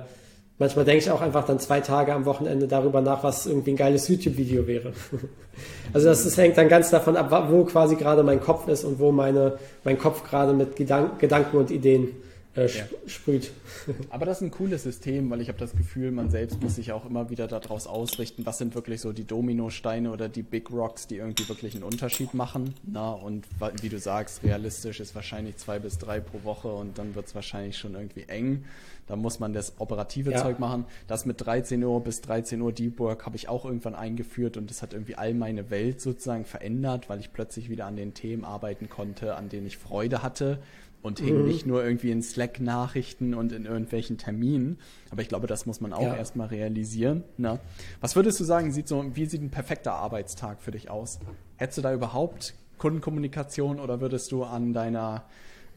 [0.58, 3.76] manchmal denke ich auch einfach dann zwei Tage am Wochenende darüber nach, was irgendwie ein
[3.76, 4.92] geiles YouTube-Video wäre.
[5.94, 9.00] also das, das, hängt dann ganz davon ab, wo quasi gerade mein Kopf ist und
[9.00, 12.08] wo meine, mein Kopf gerade mit Gedank Gedanken und Ideen
[12.56, 12.84] äh, ja.
[13.06, 13.52] sprüht.
[14.10, 16.92] Aber das ist ein cooles System, weil ich habe das Gefühl, man selbst muss sich
[16.92, 21.06] auch immer wieder daraus ausrichten, was sind wirklich so die Dominosteine oder die Big Rocks,
[21.06, 22.74] die irgendwie wirklich einen Unterschied machen.
[22.84, 23.46] Na, und
[23.82, 27.34] wie du sagst, realistisch ist wahrscheinlich zwei bis drei pro Woche und dann wird es
[27.34, 28.64] wahrscheinlich schon irgendwie eng.
[29.06, 30.40] Da muss man das operative ja.
[30.40, 30.84] Zeug machen.
[31.08, 34.70] Das mit 13 Uhr bis 13 Uhr Deep Work habe ich auch irgendwann eingeführt und
[34.70, 38.44] das hat irgendwie all meine Welt sozusagen verändert, weil ich plötzlich wieder an den Themen
[38.44, 40.60] arbeiten konnte, an denen ich Freude hatte
[41.02, 41.48] und hing mhm.
[41.48, 44.78] nicht nur irgendwie in Slack-Nachrichten und in irgendwelchen Terminen.
[45.10, 46.16] Aber ich glaube, das muss man auch ja.
[46.16, 47.24] erstmal realisieren.
[47.38, 47.58] Ne?
[48.00, 51.18] Was würdest du sagen, sieht so, wie sieht ein perfekter Arbeitstag für dich aus?
[51.56, 55.24] Hättest du da überhaupt Kundenkommunikation oder würdest du an deiner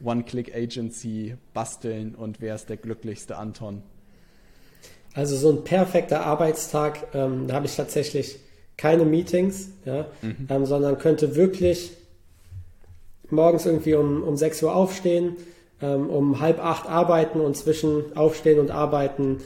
[0.02, 3.82] One-Click-Agency basteln und wer ist der glücklichste Anton?
[5.14, 8.40] Also so ein perfekter Arbeitstag, ähm, da habe ich tatsächlich
[8.76, 10.48] keine Meetings, ja, mhm.
[10.48, 11.92] ähm, sondern könnte wirklich
[13.30, 15.36] morgens irgendwie um, um 6 Uhr aufstehen,
[15.80, 19.38] ähm, um halb acht arbeiten und zwischen Aufstehen und Arbeiten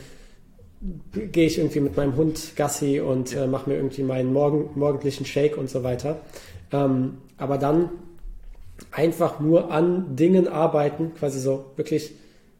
[1.12, 5.24] gehe ich irgendwie mit meinem Hund Gassi und äh, mache mir irgendwie meinen morgen, morgendlichen
[5.24, 6.20] Shake und so weiter.
[6.72, 7.90] Ähm, aber dann
[8.92, 12.12] einfach nur an Dingen arbeiten, quasi so wirklich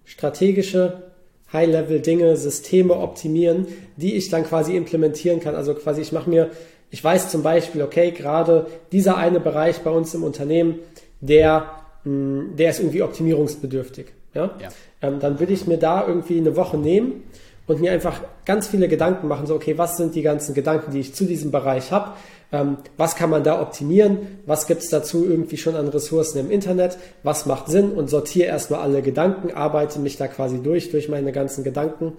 [0.05, 1.05] strategische
[1.53, 3.66] High-Level-Dinge, Systeme optimieren,
[3.97, 5.55] die ich dann quasi implementieren kann.
[5.55, 6.51] Also quasi ich mache mir,
[6.91, 10.81] ich weiß zum Beispiel, okay, gerade dieser eine Bereich bei uns im Unternehmen,
[11.21, 11.71] der,
[12.05, 14.07] mh, hm, der ist irgendwie optimierungsbedürftig.
[14.35, 14.51] Ja?
[14.61, 14.69] ja.
[15.03, 17.25] Ähm, dann würde ich mir da irgendwie eine Woche nehmen
[17.66, 21.01] und mir einfach ganz viele Gedanken machen, so okay, was sind die ganzen Gedanken, die
[21.01, 22.12] ich zu diesem Bereich habe,
[22.51, 26.51] ähm, was kann man da optimieren, was gibt es dazu irgendwie schon an Ressourcen im
[26.51, 31.09] Internet, was macht Sinn und sortiere erstmal alle Gedanken, arbeite mich da quasi durch, durch
[31.11, 32.14] meine ganzen Gedanken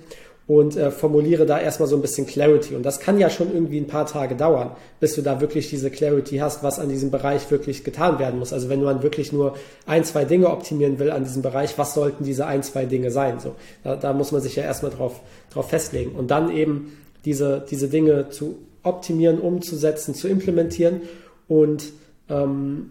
[0.50, 2.74] und äh, formuliere da erstmal so ein bisschen Clarity.
[2.74, 5.92] Und das kann ja schon irgendwie ein paar Tage dauern, bis du da wirklich diese
[5.92, 8.52] Clarity hast, was an diesem Bereich wirklich getan werden muss.
[8.52, 12.24] Also wenn man wirklich nur ein, zwei Dinge optimieren will an diesem Bereich, was sollten
[12.24, 13.40] diese ein, zwei Dinge sein?
[13.40, 15.22] So, da, da muss man sich ja erstmal drauf,
[15.54, 16.14] drauf festlegen.
[16.14, 21.02] Und dann eben diese, diese Dinge zu optimieren, umzusetzen, zu implementieren.
[21.48, 21.94] Und
[22.28, 22.90] ähm,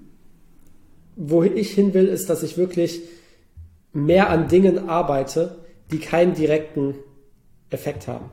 [1.16, 3.00] wo ich hin will, ist, dass ich wirklich
[3.92, 5.56] mehr an Dingen arbeite,
[5.90, 6.94] die keinen direkten
[7.70, 8.30] Effekt haben.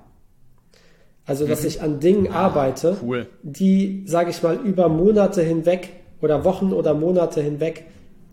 [1.25, 1.67] Also, dass mhm.
[1.67, 3.27] ich an Dingen ah, arbeite, cool.
[3.41, 5.89] die, sage ich mal, über Monate hinweg
[6.21, 7.85] oder Wochen oder Monate hinweg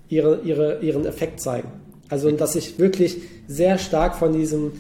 [0.09, 1.69] ihre, ihre, ihren Effekt zeigen.
[2.09, 4.73] Also, dass ich wirklich sehr stark von diesem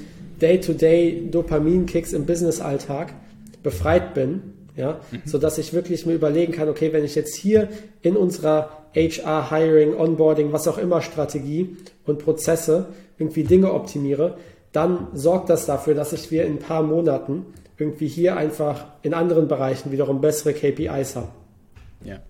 [0.43, 3.15] Day-to-Day Dopamin-Kicks im Business-Alltag
[3.63, 4.43] befreit bin,
[4.77, 5.23] ja, mhm.
[5.25, 7.69] so dass ich wirklich mir überlegen kann, okay, wenn ich jetzt hier
[8.03, 12.87] in unserer HR, Hiring, Onboarding, was auch immer Strategie und Prozesse
[13.19, 14.37] irgendwie Dinge optimiere,
[14.73, 17.47] dann sorgt das dafür, dass ich wir in ein paar Monaten
[17.77, 21.29] irgendwie hier einfach in anderen Bereichen wiederum bessere KPIs haben.
[22.05, 22.21] Ja.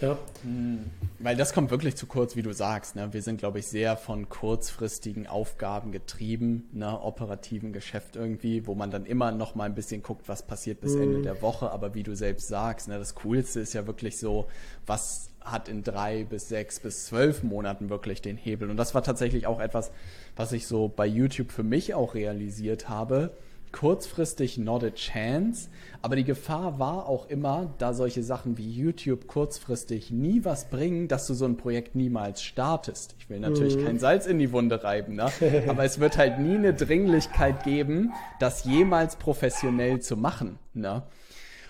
[0.00, 0.18] Ja.
[0.42, 0.90] Hm,
[1.20, 2.96] weil das kommt wirklich zu kurz, wie du sagst.
[2.96, 3.12] Ne?
[3.12, 7.00] Wir sind, glaube ich, sehr von kurzfristigen Aufgaben getrieben, ne?
[7.00, 10.94] operativen Geschäft irgendwie, wo man dann immer noch mal ein bisschen guckt, was passiert bis
[10.94, 11.02] mhm.
[11.02, 11.70] Ende der Woche.
[11.70, 12.98] Aber wie du selbst sagst, ne?
[12.98, 14.48] das Coolste ist ja wirklich so,
[14.84, 18.70] was hat in drei bis sechs bis zwölf Monaten wirklich den Hebel.
[18.70, 19.90] Und das war tatsächlich auch etwas,
[20.36, 23.32] was ich so bei YouTube für mich auch realisiert habe
[23.76, 25.68] kurzfristig not a chance,
[26.00, 31.08] aber die Gefahr war auch immer, da solche Sachen wie YouTube kurzfristig nie was bringen,
[31.08, 33.14] dass du so ein Projekt niemals startest.
[33.18, 33.84] Ich will natürlich mhm.
[33.84, 35.30] kein Salz in die Wunde reiben, ne?
[35.68, 40.58] aber es wird halt nie eine Dringlichkeit geben, das jemals professionell zu machen.
[40.72, 41.02] Ne?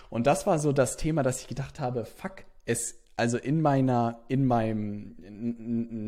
[0.08, 4.18] Und das war so das Thema, dass ich gedacht habe, fuck, es also in meiner,
[4.28, 5.14] in meinem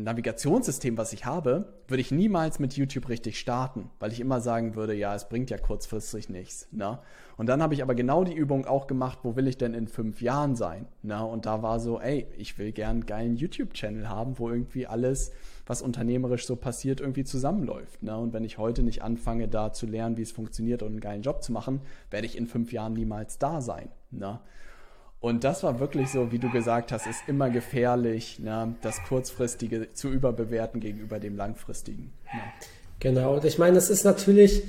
[0.03, 4.75] Navigationssystem, was ich habe, würde ich niemals mit YouTube richtig starten, weil ich immer sagen
[4.75, 6.67] würde, ja, es bringt ja kurzfristig nichts.
[6.71, 6.99] Ne?
[7.35, 9.87] Und dann habe ich aber genau die Übung auch gemacht, wo will ich denn in
[9.87, 10.85] fünf Jahren sein?
[11.01, 11.25] Ne?
[11.25, 15.31] Und da war so, ey, ich will gern einen geilen YouTube-Channel haben, wo irgendwie alles,
[15.65, 18.03] was unternehmerisch so passiert, irgendwie zusammenläuft.
[18.03, 18.15] Ne?
[18.15, 21.23] Und wenn ich heute nicht anfange, da zu lernen, wie es funktioniert und einen geilen
[21.23, 21.81] Job zu machen,
[22.11, 23.89] werde ich in fünf Jahren niemals da sein.
[24.11, 24.39] Ne?
[25.21, 29.91] Und das war wirklich so, wie du gesagt hast, ist immer gefährlich, ne, das Kurzfristige
[29.93, 32.11] zu überbewerten gegenüber dem Langfristigen.
[32.33, 32.39] Ne.
[32.99, 34.63] Genau, und ich meine, es ist natürlich,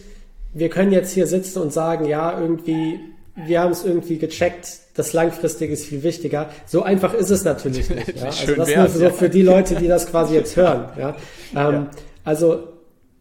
[0.52, 2.98] wir können jetzt hier sitzen und sagen, ja, irgendwie,
[3.36, 6.50] wir haben es irgendwie gecheckt, das Langfristige ist viel wichtiger.
[6.66, 8.08] So einfach ist es natürlich nicht.
[8.16, 8.26] Ja?
[8.26, 10.88] Also das nur so für die Leute, die das quasi jetzt hören.
[10.98, 11.16] Ja?
[11.54, 11.90] Ähm, ja.
[12.24, 12.68] Also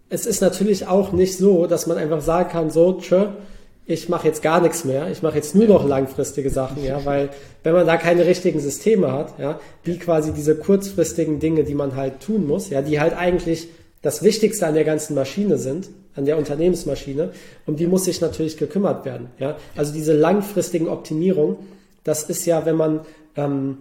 [0.10, 3.28] es ist natürlich auch nicht so, dass man einfach sagen kann, so, tschö,
[3.90, 7.30] ich mache jetzt gar nichts mehr, ich mache jetzt nur noch langfristige Sachen, ja, weil
[7.64, 11.96] wenn man da keine richtigen Systeme hat, ja, die quasi diese kurzfristigen Dinge, die man
[11.96, 13.68] halt tun muss, ja, die halt eigentlich
[14.04, 17.32] das Wichtigste an der ganzen Maschine sind, an der Unternehmensmaschine,
[17.66, 19.58] um die muss sich natürlich gekümmert werden, ja.
[19.76, 21.58] Also diese langfristigen Optimierung,
[22.04, 23.00] das ist ja, wenn man
[23.36, 23.80] ähm,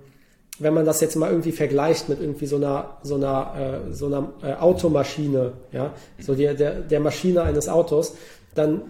[0.59, 4.07] wenn man das jetzt mal irgendwie vergleicht mit irgendwie so einer, so einer, äh, so
[4.07, 8.17] einer äh, Automaschine, ja, so der, der, der Maschine eines Autos,
[8.55, 8.81] dann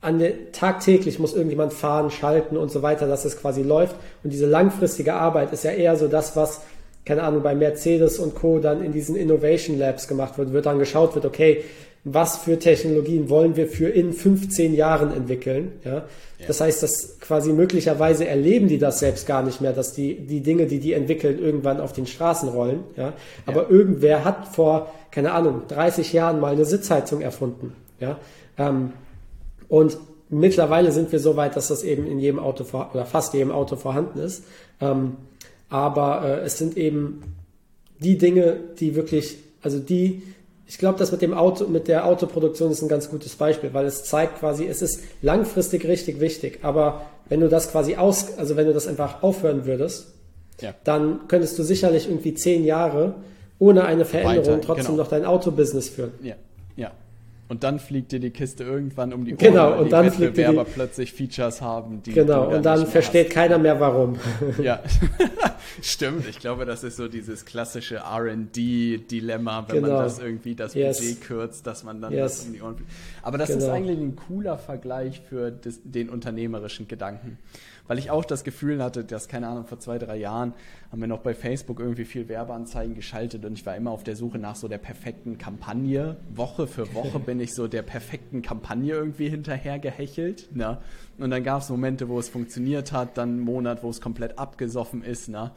[0.00, 3.96] an der, tagtäglich muss irgendjemand fahren, schalten und so weiter, dass es quasi läuft.
[4.22, 6.60] Und diese langfristige Arbeit ist ja eher so das, was,
[7.04, 8.58] keine Ahnung, bei Mercedes und Co.
[8.58, 11.64] dann in diesen Innovation Labs gemacht wird, wird dann geschaut wird, okay,
[12.08, 15.72] was für Technologien wollen wir für in 15 Jahren entwickeln.
[15.84, 15.92] Ja?
[15.92, 16.04] ja?
[16.46, 20.40] Das heißt, dass quasi möglicherweise erleben die das selbst gar nicht mehr, dass die, die
[20.40, 22.84] Dinge, die die entwickeln, irgendwann auf den Straßen rollen.
[22.96, 23.14] Ja?
[23.44, 23.70] Aber ja.
[23.70, 27.72] irgendwer hat vor, keine Ahnung, 30 Jahren mal eine Sitzheizung erfunden.
[27.98, 28.20] Ja?
[28.56, 28.92] Ähm,
[29.68, 29.98] und
[30.28, 33.52] mittlerweile sind wir so weit, dass das eben in jedem Auto vor, oder fast jedem
[33.52, 34.44] Auto vorhanden ist.
[34.80, 35.16] Ähm,
[35.68, 37.22] aber äh, es sind eben
[37.98, 40.22] die Dinge, die wirklich, also die,
[40.66, 43.86] ich glaube, das mit dem Auto, mit der Autoproduktion ist ein ganz gutes Beispiel, weil
[43.86, 48.56] es zeigt quasi, es ist langfristig richtig wichtig, aber wenn du das quasi aus, also
[48.56, 50.12] wenn du das einfach aufhören würdest,
[50.60, 50.74] ja.
[50.84, 53.14] dann könntest du sicherlich irgendwie zehn Jahre
[53.58, 54.98] ohne eine Veränderung Weiter, trotzdem genau.
[54.98, 56.12] noch dein Autobusiness führen.
[56.22, 56.34] Ja,
[56.76, 56.92] ja.
[57.48, 60.06] Und dann fliegt dir die Kiste irgendwann um die Ohren, genau, weil und die dann
[60.06, 63.34] Wettbewerber die, plötzlich Features haben, die Genau, und dann versteht hast.
[63.34, 64.16] keiner mehr warum.
[64.60, 64.80] Ja,
[65.82, 66.26] stimmt.
[66.28, 69.94] Ich glaube, das ist so dieses klassische R&D-Dilemma, wenn genau.
[69.94, 70.98] man das irgendwie das yes.
[70.98, 72.38] Budget kürzt, dass man dann yes.
[72.38, 72.90] das um die Ohren fliegt.
[73.22, 73.60] Aber das genau.
[73.60, 77.38] ist eigentlich ein cooler Vergleich für das, den unternehmerischen Gedanken
[77.88, 80.54] weil ich auch das Gefühl hatte, dass, keine Ahnung, vor zwei, drei Jahren
[80.90, 84.16] haben wir noch bei Facebook irgendwie viel Werbeanzeigen geschaltet und ich war immer auf der
[84.16, 86.16] Suche nach so der perfekten Kampagne.
[86.30, 90.54] Woche für Woche bin ich so der perfekten Kampagne irgendwie hinterher gehechelt.
[90.54, 90.78] Ne?
[91.18, 94.38] Und dann gab es Momente, wo es funktioniert hat, dann einen Monat, wo es komplett
[94.38, 95.28] abgesoffen ist.
[95.28, 95.52] Ne?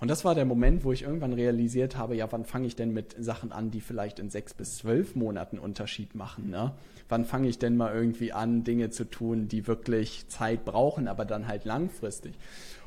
[0.00, 2.92] Und das war der Moment, wo ich irgendwann realisiert habe, ja, wann fange ich denn
[2.92, 6.50] mit Sachen an, die vielleicht in sechs bis zwölf Monaten Unterschied machen?
[6.50, 6.72] Ne?
[7.14, 11.24] Wann fange ich denn mal irgendwie an, Dinge zu tun, die wirklich Zeit brauchen, aber
[11.24, 12.34] dann halt langfristig?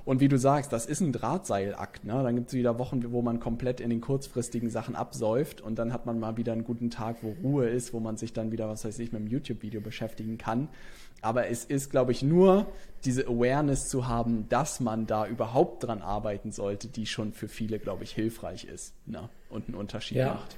[0.03, 2.03] Und wie du sagst, das ist ein Drahtseilakt.
[2.03, 2.21] Ne?
[2.23, 5.93] Dann gibt es wieder Wochen, wo man komplett in den kurzfristigen Sachen absäuft und dann
[5.93, 8.67] hat man mal wieder einen guten Tag, wo Ruhe ist, wo man sich dann wieder,
[8.67, 10.67] was weiß ich, mit einem YouTube-Video beschäftigen kann.
[11.21, 12.67] Aber es ist, glaube ich, nur
[13.05, 17.79] diese Awareness zu haben, dass man da überhaupt dran arbeiten sollte, die schon für viele,
[17.79, 19.29] glaube ich, hilfreich ist ne?
[19.49, 20.33] und einen Unterschied ja.
[20.33, 20.57] macht.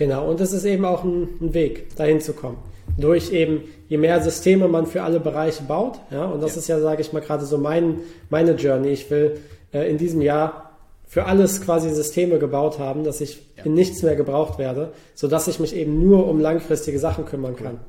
[0.00, 2.56] Genau, und es ist eben auch ein, ein, Weg, dahin zu kommen.
[2.96, 6.58] Durch eben, je mehr Systeme man für alle Bereiche baut, ja, und das ja.
[6.60, 7.98] ist ja, sage ich mal, gerade so mein,
[8.30, 8.88] meine Journey.
[8.88, 9.36] Ich will
[9.74, 10.70] äh, in diesem Jahr
[11.06, 13.64] für alles quasi Systeme gebaut haben, dass ich ja.
[13.64, 17.62] in nichts mehr gebraucht werde, sodass ich mich eben nur um langfristige Sachen kümmern cool.
[17.62, 17.80] kann.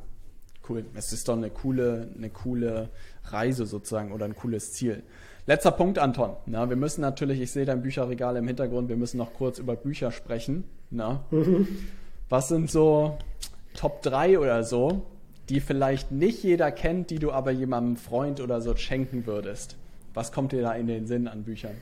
[0.68, 0.84] Cool.
[0.94, 2.90] Es ist doch eine coole, eine coole
[3.24, 5.04] Reise sozusagen oder ein cooles Ziel.
[5.46, 6.32] Letzter Punkt, Anton.
[6.46, 9.78] Na, wir müssen natürlich, ich sehe dein Bücherregal im Hintergrund, wir müssen noch kurz über
[9.78, 10.66] Bücher sprechen.
[10.90, 11.24] Na?
[11.32, 11.70] Mhm.
[12.32, 13.18] Was sind so
[13.74, 15.06] Top 3 oder so,
[15.50, 19.76] die vielleicht nicht jeder kennt, die du aber jemandem Freund oder so schenken würdest?
[20.14, 21.76] Was kommt dir da in den Sinn an Büchern?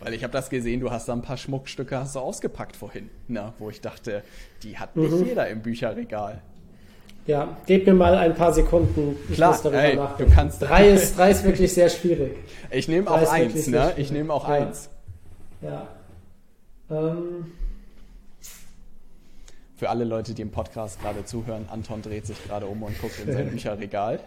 [0.00, 3.08] Weil ich habe das gesehen, du hast da ein paar Schmuckstücke hast du ausgepackt vorhin,
[3.26, 4.22] na, wo ich dachte,
[4.62, 5.24] die hat nicht mhm.
[5.24, 6.42] jeder im Bücherregal.
[7.28, 9.14] Ja, gib mir mal ein paar Sekunden.
[9.28, 10.30] Ich Klar, muss darüber ey, nachdenken.
[10.30, 12.34] Du kannst drei, ist, drei ist wirklich sehr schwierig.
[12.70, 13.92] Ich nehme auch eins, ne?
[13.98, 14.54] Ich nehme auch ja.
[14.54, 14.88] eins.
[15.60, 15.88] Ja.
[16.90, 17.52] Ähm.
[19.76, 23.20] Für alle Leute, die im Podcast gerade zuhören, Anton dreht sich gerade um und guckt
[23.22, 24.20] in sein Bücherregal.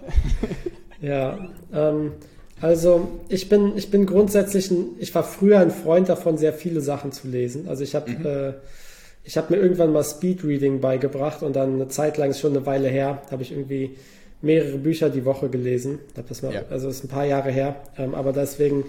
[1.01, 1.39] ja,
[1.73, 2.11] ähm,
[2.61, 6.81] also ich bin, ich bin grundsätzlich, ein, ich war früher ein Freund davon, sehr viele
[6.81, 7.67] Sachen zu lesen.
[7.67, 8.25] Also ich habe mhm.
[8.27, 8.53] äh,
[9.23, 12.65] ich habe mir irgendwann mal Speedreading beigebracht und dann eine Zeit lang, ist schon eine
[12.65, 13.95] Weile her, habe ich irgendwie
[14.41, 15.99] mehrere Bücher die Woche gelesen.
[16.15, 16.63] Das mal, ja.
[16.69, 17.75] Also ist ein paar Jahre her.
[17.97, 18.85] Ähm, aber deswegen,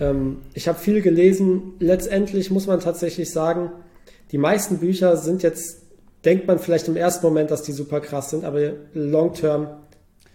[0.00, 1.74] ähm, ich habe viel gelesen.
[1.78, 3.70] Letztendlich muss man tatsächlich sagen,
[4.32, 5.82] die meisten Bücher sind jetzt,
[6.24, 9.68] denkt man vielleicht im ersten Moment, dass die super krass sind, aber long term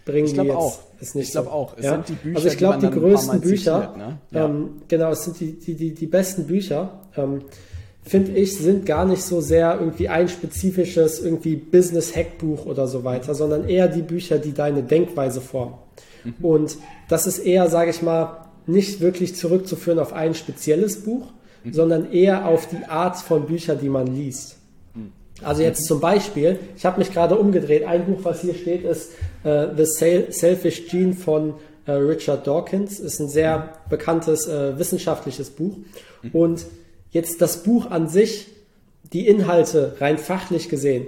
[0.04, 0.56] bringen ich die jetzt.
[0.56, 0.78] Auch.
[1.00, 1.52] Ist nicht ich glaube so.
[1.52, 1.76] auch.
[1.76, 1.94] Es ja?
[1.94, 4.18] sind die Bücher, also ich glaube, die, die größten Bücher, zitiert, ne?
[4.30, 4.44] ja.
[4.44, 7.00] ähm, genau, es sind die, die, die, die besten Bücher.
[7.16, 7.42] Ähm,
[8.02, 13.34] finde ich, sind gar nicht so sehr irgendwie ein spezifisches irgendwie Business-Hackbuch oder so weiter,
[13.34, 15.74] sondern eher die Bücher, die deine Denkweise formen.
[16.24, 16.34] Mhm.
[16.42, 16.76] Und
[17.08, 21.26] das ist eher, sage ich mal, nicht wirklich zurückzuführen auf ein spezielles Buch,
[21.64, 21.72] mhm.
[21.72, 24.56] sondern eher auf die Art von Büchern, die man liest.
[24.94, 25.12] Mhm.
[25.42, 29.12] Also jetzt zum Beispiel, ich habe mich gerade umgedreht, ein Buch, was hier steht, ist
[29.44, 31.54] uh, The Selfish Gene von
[31.86, 35.78] uh, Richard Dawkins, ist ein sehr bekanntes uh, wissenschaftliches Buch.
[36.22, 36.30] Mhm.
[36.32, 36.66] Und
[37.12, 38.48] Jetzt das Buch an sich,
[39.12, 41.06] die Inhalte rein fachlich gesehen,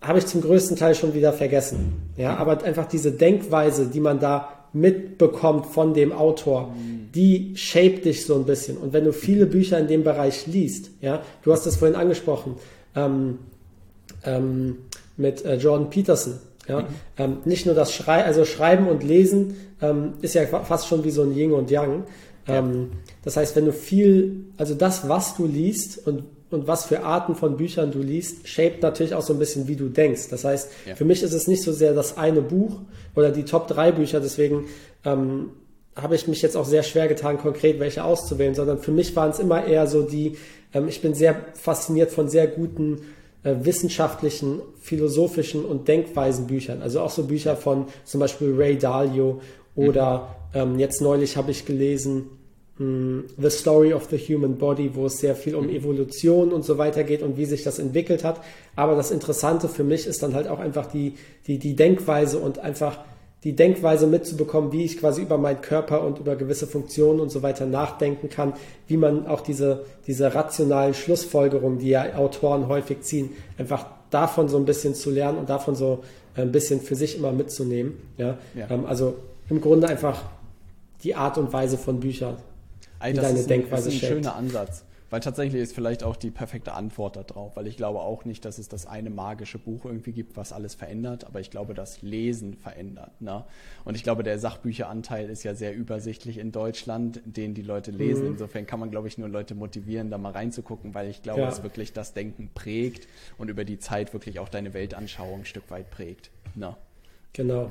[0.00, 2.10] habe ich zum größten Teil schon wieder vergessen.
[2.16, 6.74] Ja, aber einfach diese Denkweise, die man da mitbekommt von dem Autor,
[7.14, 8.76] die shaped dich so ein bisschen.
[8.76, 12.56] Und wenn du viele Bücher in dem Bereich liest, ja, du hast das vorhin angesprochen,
[12.96, 13.38] ähm,
[14.24, 14.78] ähm,
[15.16, 16.34] mit äh, Jordan Peterson,
[16.68, 16.80] Ja?
[16.80, 16.86] Mhm.
[17.18, 21.10] Ähm, nicht nur das Schrei also Schreiben und Lesen ähm, ist ja fast schon wie
[21.10, 22.04] so ein Yin und Yang.
[22.46, 22.92] Ähm,
[23.22, 27.34] das heißt, wenn du viel, also das, was du liest und und was für Arten
[27.34, 30.28] von Büchern du liest, shaped natürlich auch so ein bisschen, wie du denkst.
[30.30, 30.94] Das heißt, ja.
[30.94, 32.80] für mich ist es nicht so sehr das eine Buch
[33.16, 34.66] oder die Top 3 Bücher, deswegen
[35.04, 35.50] ähm,
[35.96, 39.30] habe ich mich jetzt auch sehr schwer getan, konkret welche auszuwählen, sondern für mich waren
[39.30, 40.36] es immer eher so die,
[40.72, 43.00] ähm, ich bin sehr fasziniert von sehr guten
[43.42, 46.82] äh, wissenschaftlichen, philosophischen und Denkweisen Büchern.
[46.82, 49.40] Also auch so Bücher von zum Beispiel Ray Dalio
[49.74, 50.60] oder mhm.
[50.60, 52.26] ähm, jetzt neulich habe ich gelesen,
[52.76, 56.78] hm, The Story of the Human Body, wo es sehr viel um Evolution und so
[56.78, 58.40] weiter geht und wie sich das entwickelt hat.
[58.74, 61.14] Aber das Interessante für mich ist dann halt auch einfach die,
[61.46, 62.98] die, die Denkweise und einfach
[63.44, 67.42] die Denkweise mitzubekommen, wie ich quasi über meinen Körper und über gewisse Funktionen und so
[67.42, 68.54] weiter nachdenken kann,
[68.88, 74.56] wie man auch diese, diese rationalen Schlussfolgerungen, die ja Autoren häufig ziehen, einfach davon so
[74.56, 76.02] ein bisschen zu lernen und davon so
[76.34, 77.98] ein bisschen für sich immer mitzunehmen.
[78.16, 78.38] Ja?
[78.54, 78.66] ja.
[78.70, 79.14] Ähm, also
[79.48, 80.22] im Grunde einfach
[81.02, 82.36] die Art und Weise von Büchern.
[83.00, 84.84] Ey, das deine ist ein, Denkweise ist ein schöner Ansatz.
[85.10, 88.58] Weil tatsächlich ist vielleicht auch die perfekte Antwort darauf, weil ich glaube auch nicht, dass
[88.58, 92.54] es das eine magische Buch irgendwie gibt, was alles verändert, aber ich glaube, das Lesen
[92.54, 93.20] verändert.
[93.20, 93.44] Ne?
[93.84, 98.24] Und ich glaube, der Sachbücheranteil ist ja sehr übersichtlich in Deutschland, den die Leute lesen.
[98.24, 98.32] Mhm.
[98.32, 101.48] Insofern kann man, glaube ich, nur Leute motivieren, da mal reinzugucken, weil ich glaube, ja.
[101.48, 103.06] es wirklich das Denken prägt
[103.38, 106.30] und über die Zeit wirklich auch deine Weltanschauung ein Stück weit prägt.
[106.56, 106.76] Ne?
[107.34, 107.70] Genau.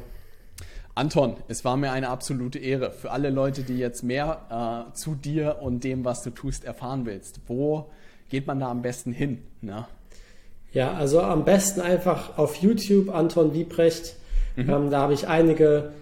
[0.96, 2.92] Anton, es war mir eine absolute Ehre.
[2.92, 7.06] Für alle Leute, die jetzt mehr äh, zu dir und dem, was du tust, erfahren
[7.06, 7.90] willst, wo
[8.30, 9.42] geht man da am besten hin?
[9.62, 9.88] Ne?
[10.72, 14.16] Ja, also am besten einfach auf YouTube Anton Wiebrecht.
[14.56, 14.70] Mhm.
[14.70, 15.94] Ähm, da habe ich einige,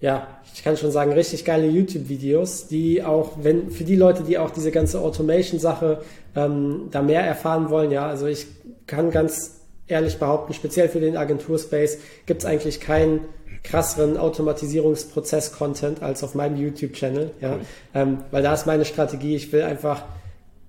[0.00, 4.38] ja, ich kann schon sagen, richtig geile YouTube-Videos, die auch, wenn für die Leute, die
[4.38, 6.02] auch diese ganze Automation-Sache
[6.34, 8.46] ähm, da mehr erfahren wollen, ja, also ich
[8.88, 13.20] kann ganz ehrlich behaupten, speziell für den Agenturspace gibt es eigentlich keinen
[13.62, 17.30] krasseren Automatisierungsprozess-Content als auf meinem YouTube-Channel.
[17.40, 17.52] Ja?
[17.52, 17.60] Cool.
[17.94, 20.04] Ähm, weil da ist meine Strategie, ich will einfach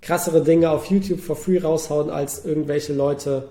[0.01, 3.49] krassere Dinge auf YouTube for free raushauen, als irgendwelche Leute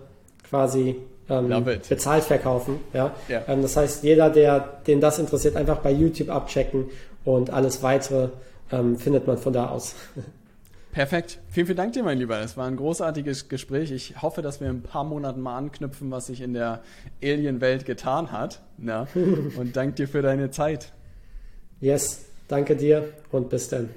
[0.49, 0.97] quasi
[1.29, 2.81] ähm, bezahlt verkaufen.
[2.93, 3.15] Ja?
[3.29, 3.43] ja.
[3.49, 6.87] Ähm, das heißt, jeder, der den das interessiert, einfach bei YouTube abchecken
[7.25, 8.29] und alles weitere
[8.73, 9.95] ähm, findet man von da aus.
[10.93, 11.39] Perfekt.
[11.49, 12.41] Vielen, vielen Dank dir, mein Lieber.
[12.41, 13.93] Es war ein großartiges Gespräch.
[13.93, 16.83] Ich hoffe, dass wir in ein paar Monaten mal anknüpfen, was sich in der
[17.23, 18.61] Alien-Welt getan hat.
[18.77, 19.07] Na?
[19.57, 20.93] Und danke dir für deine Zeit.
[21.81, 23.89] Yes, danke dir und bis dann.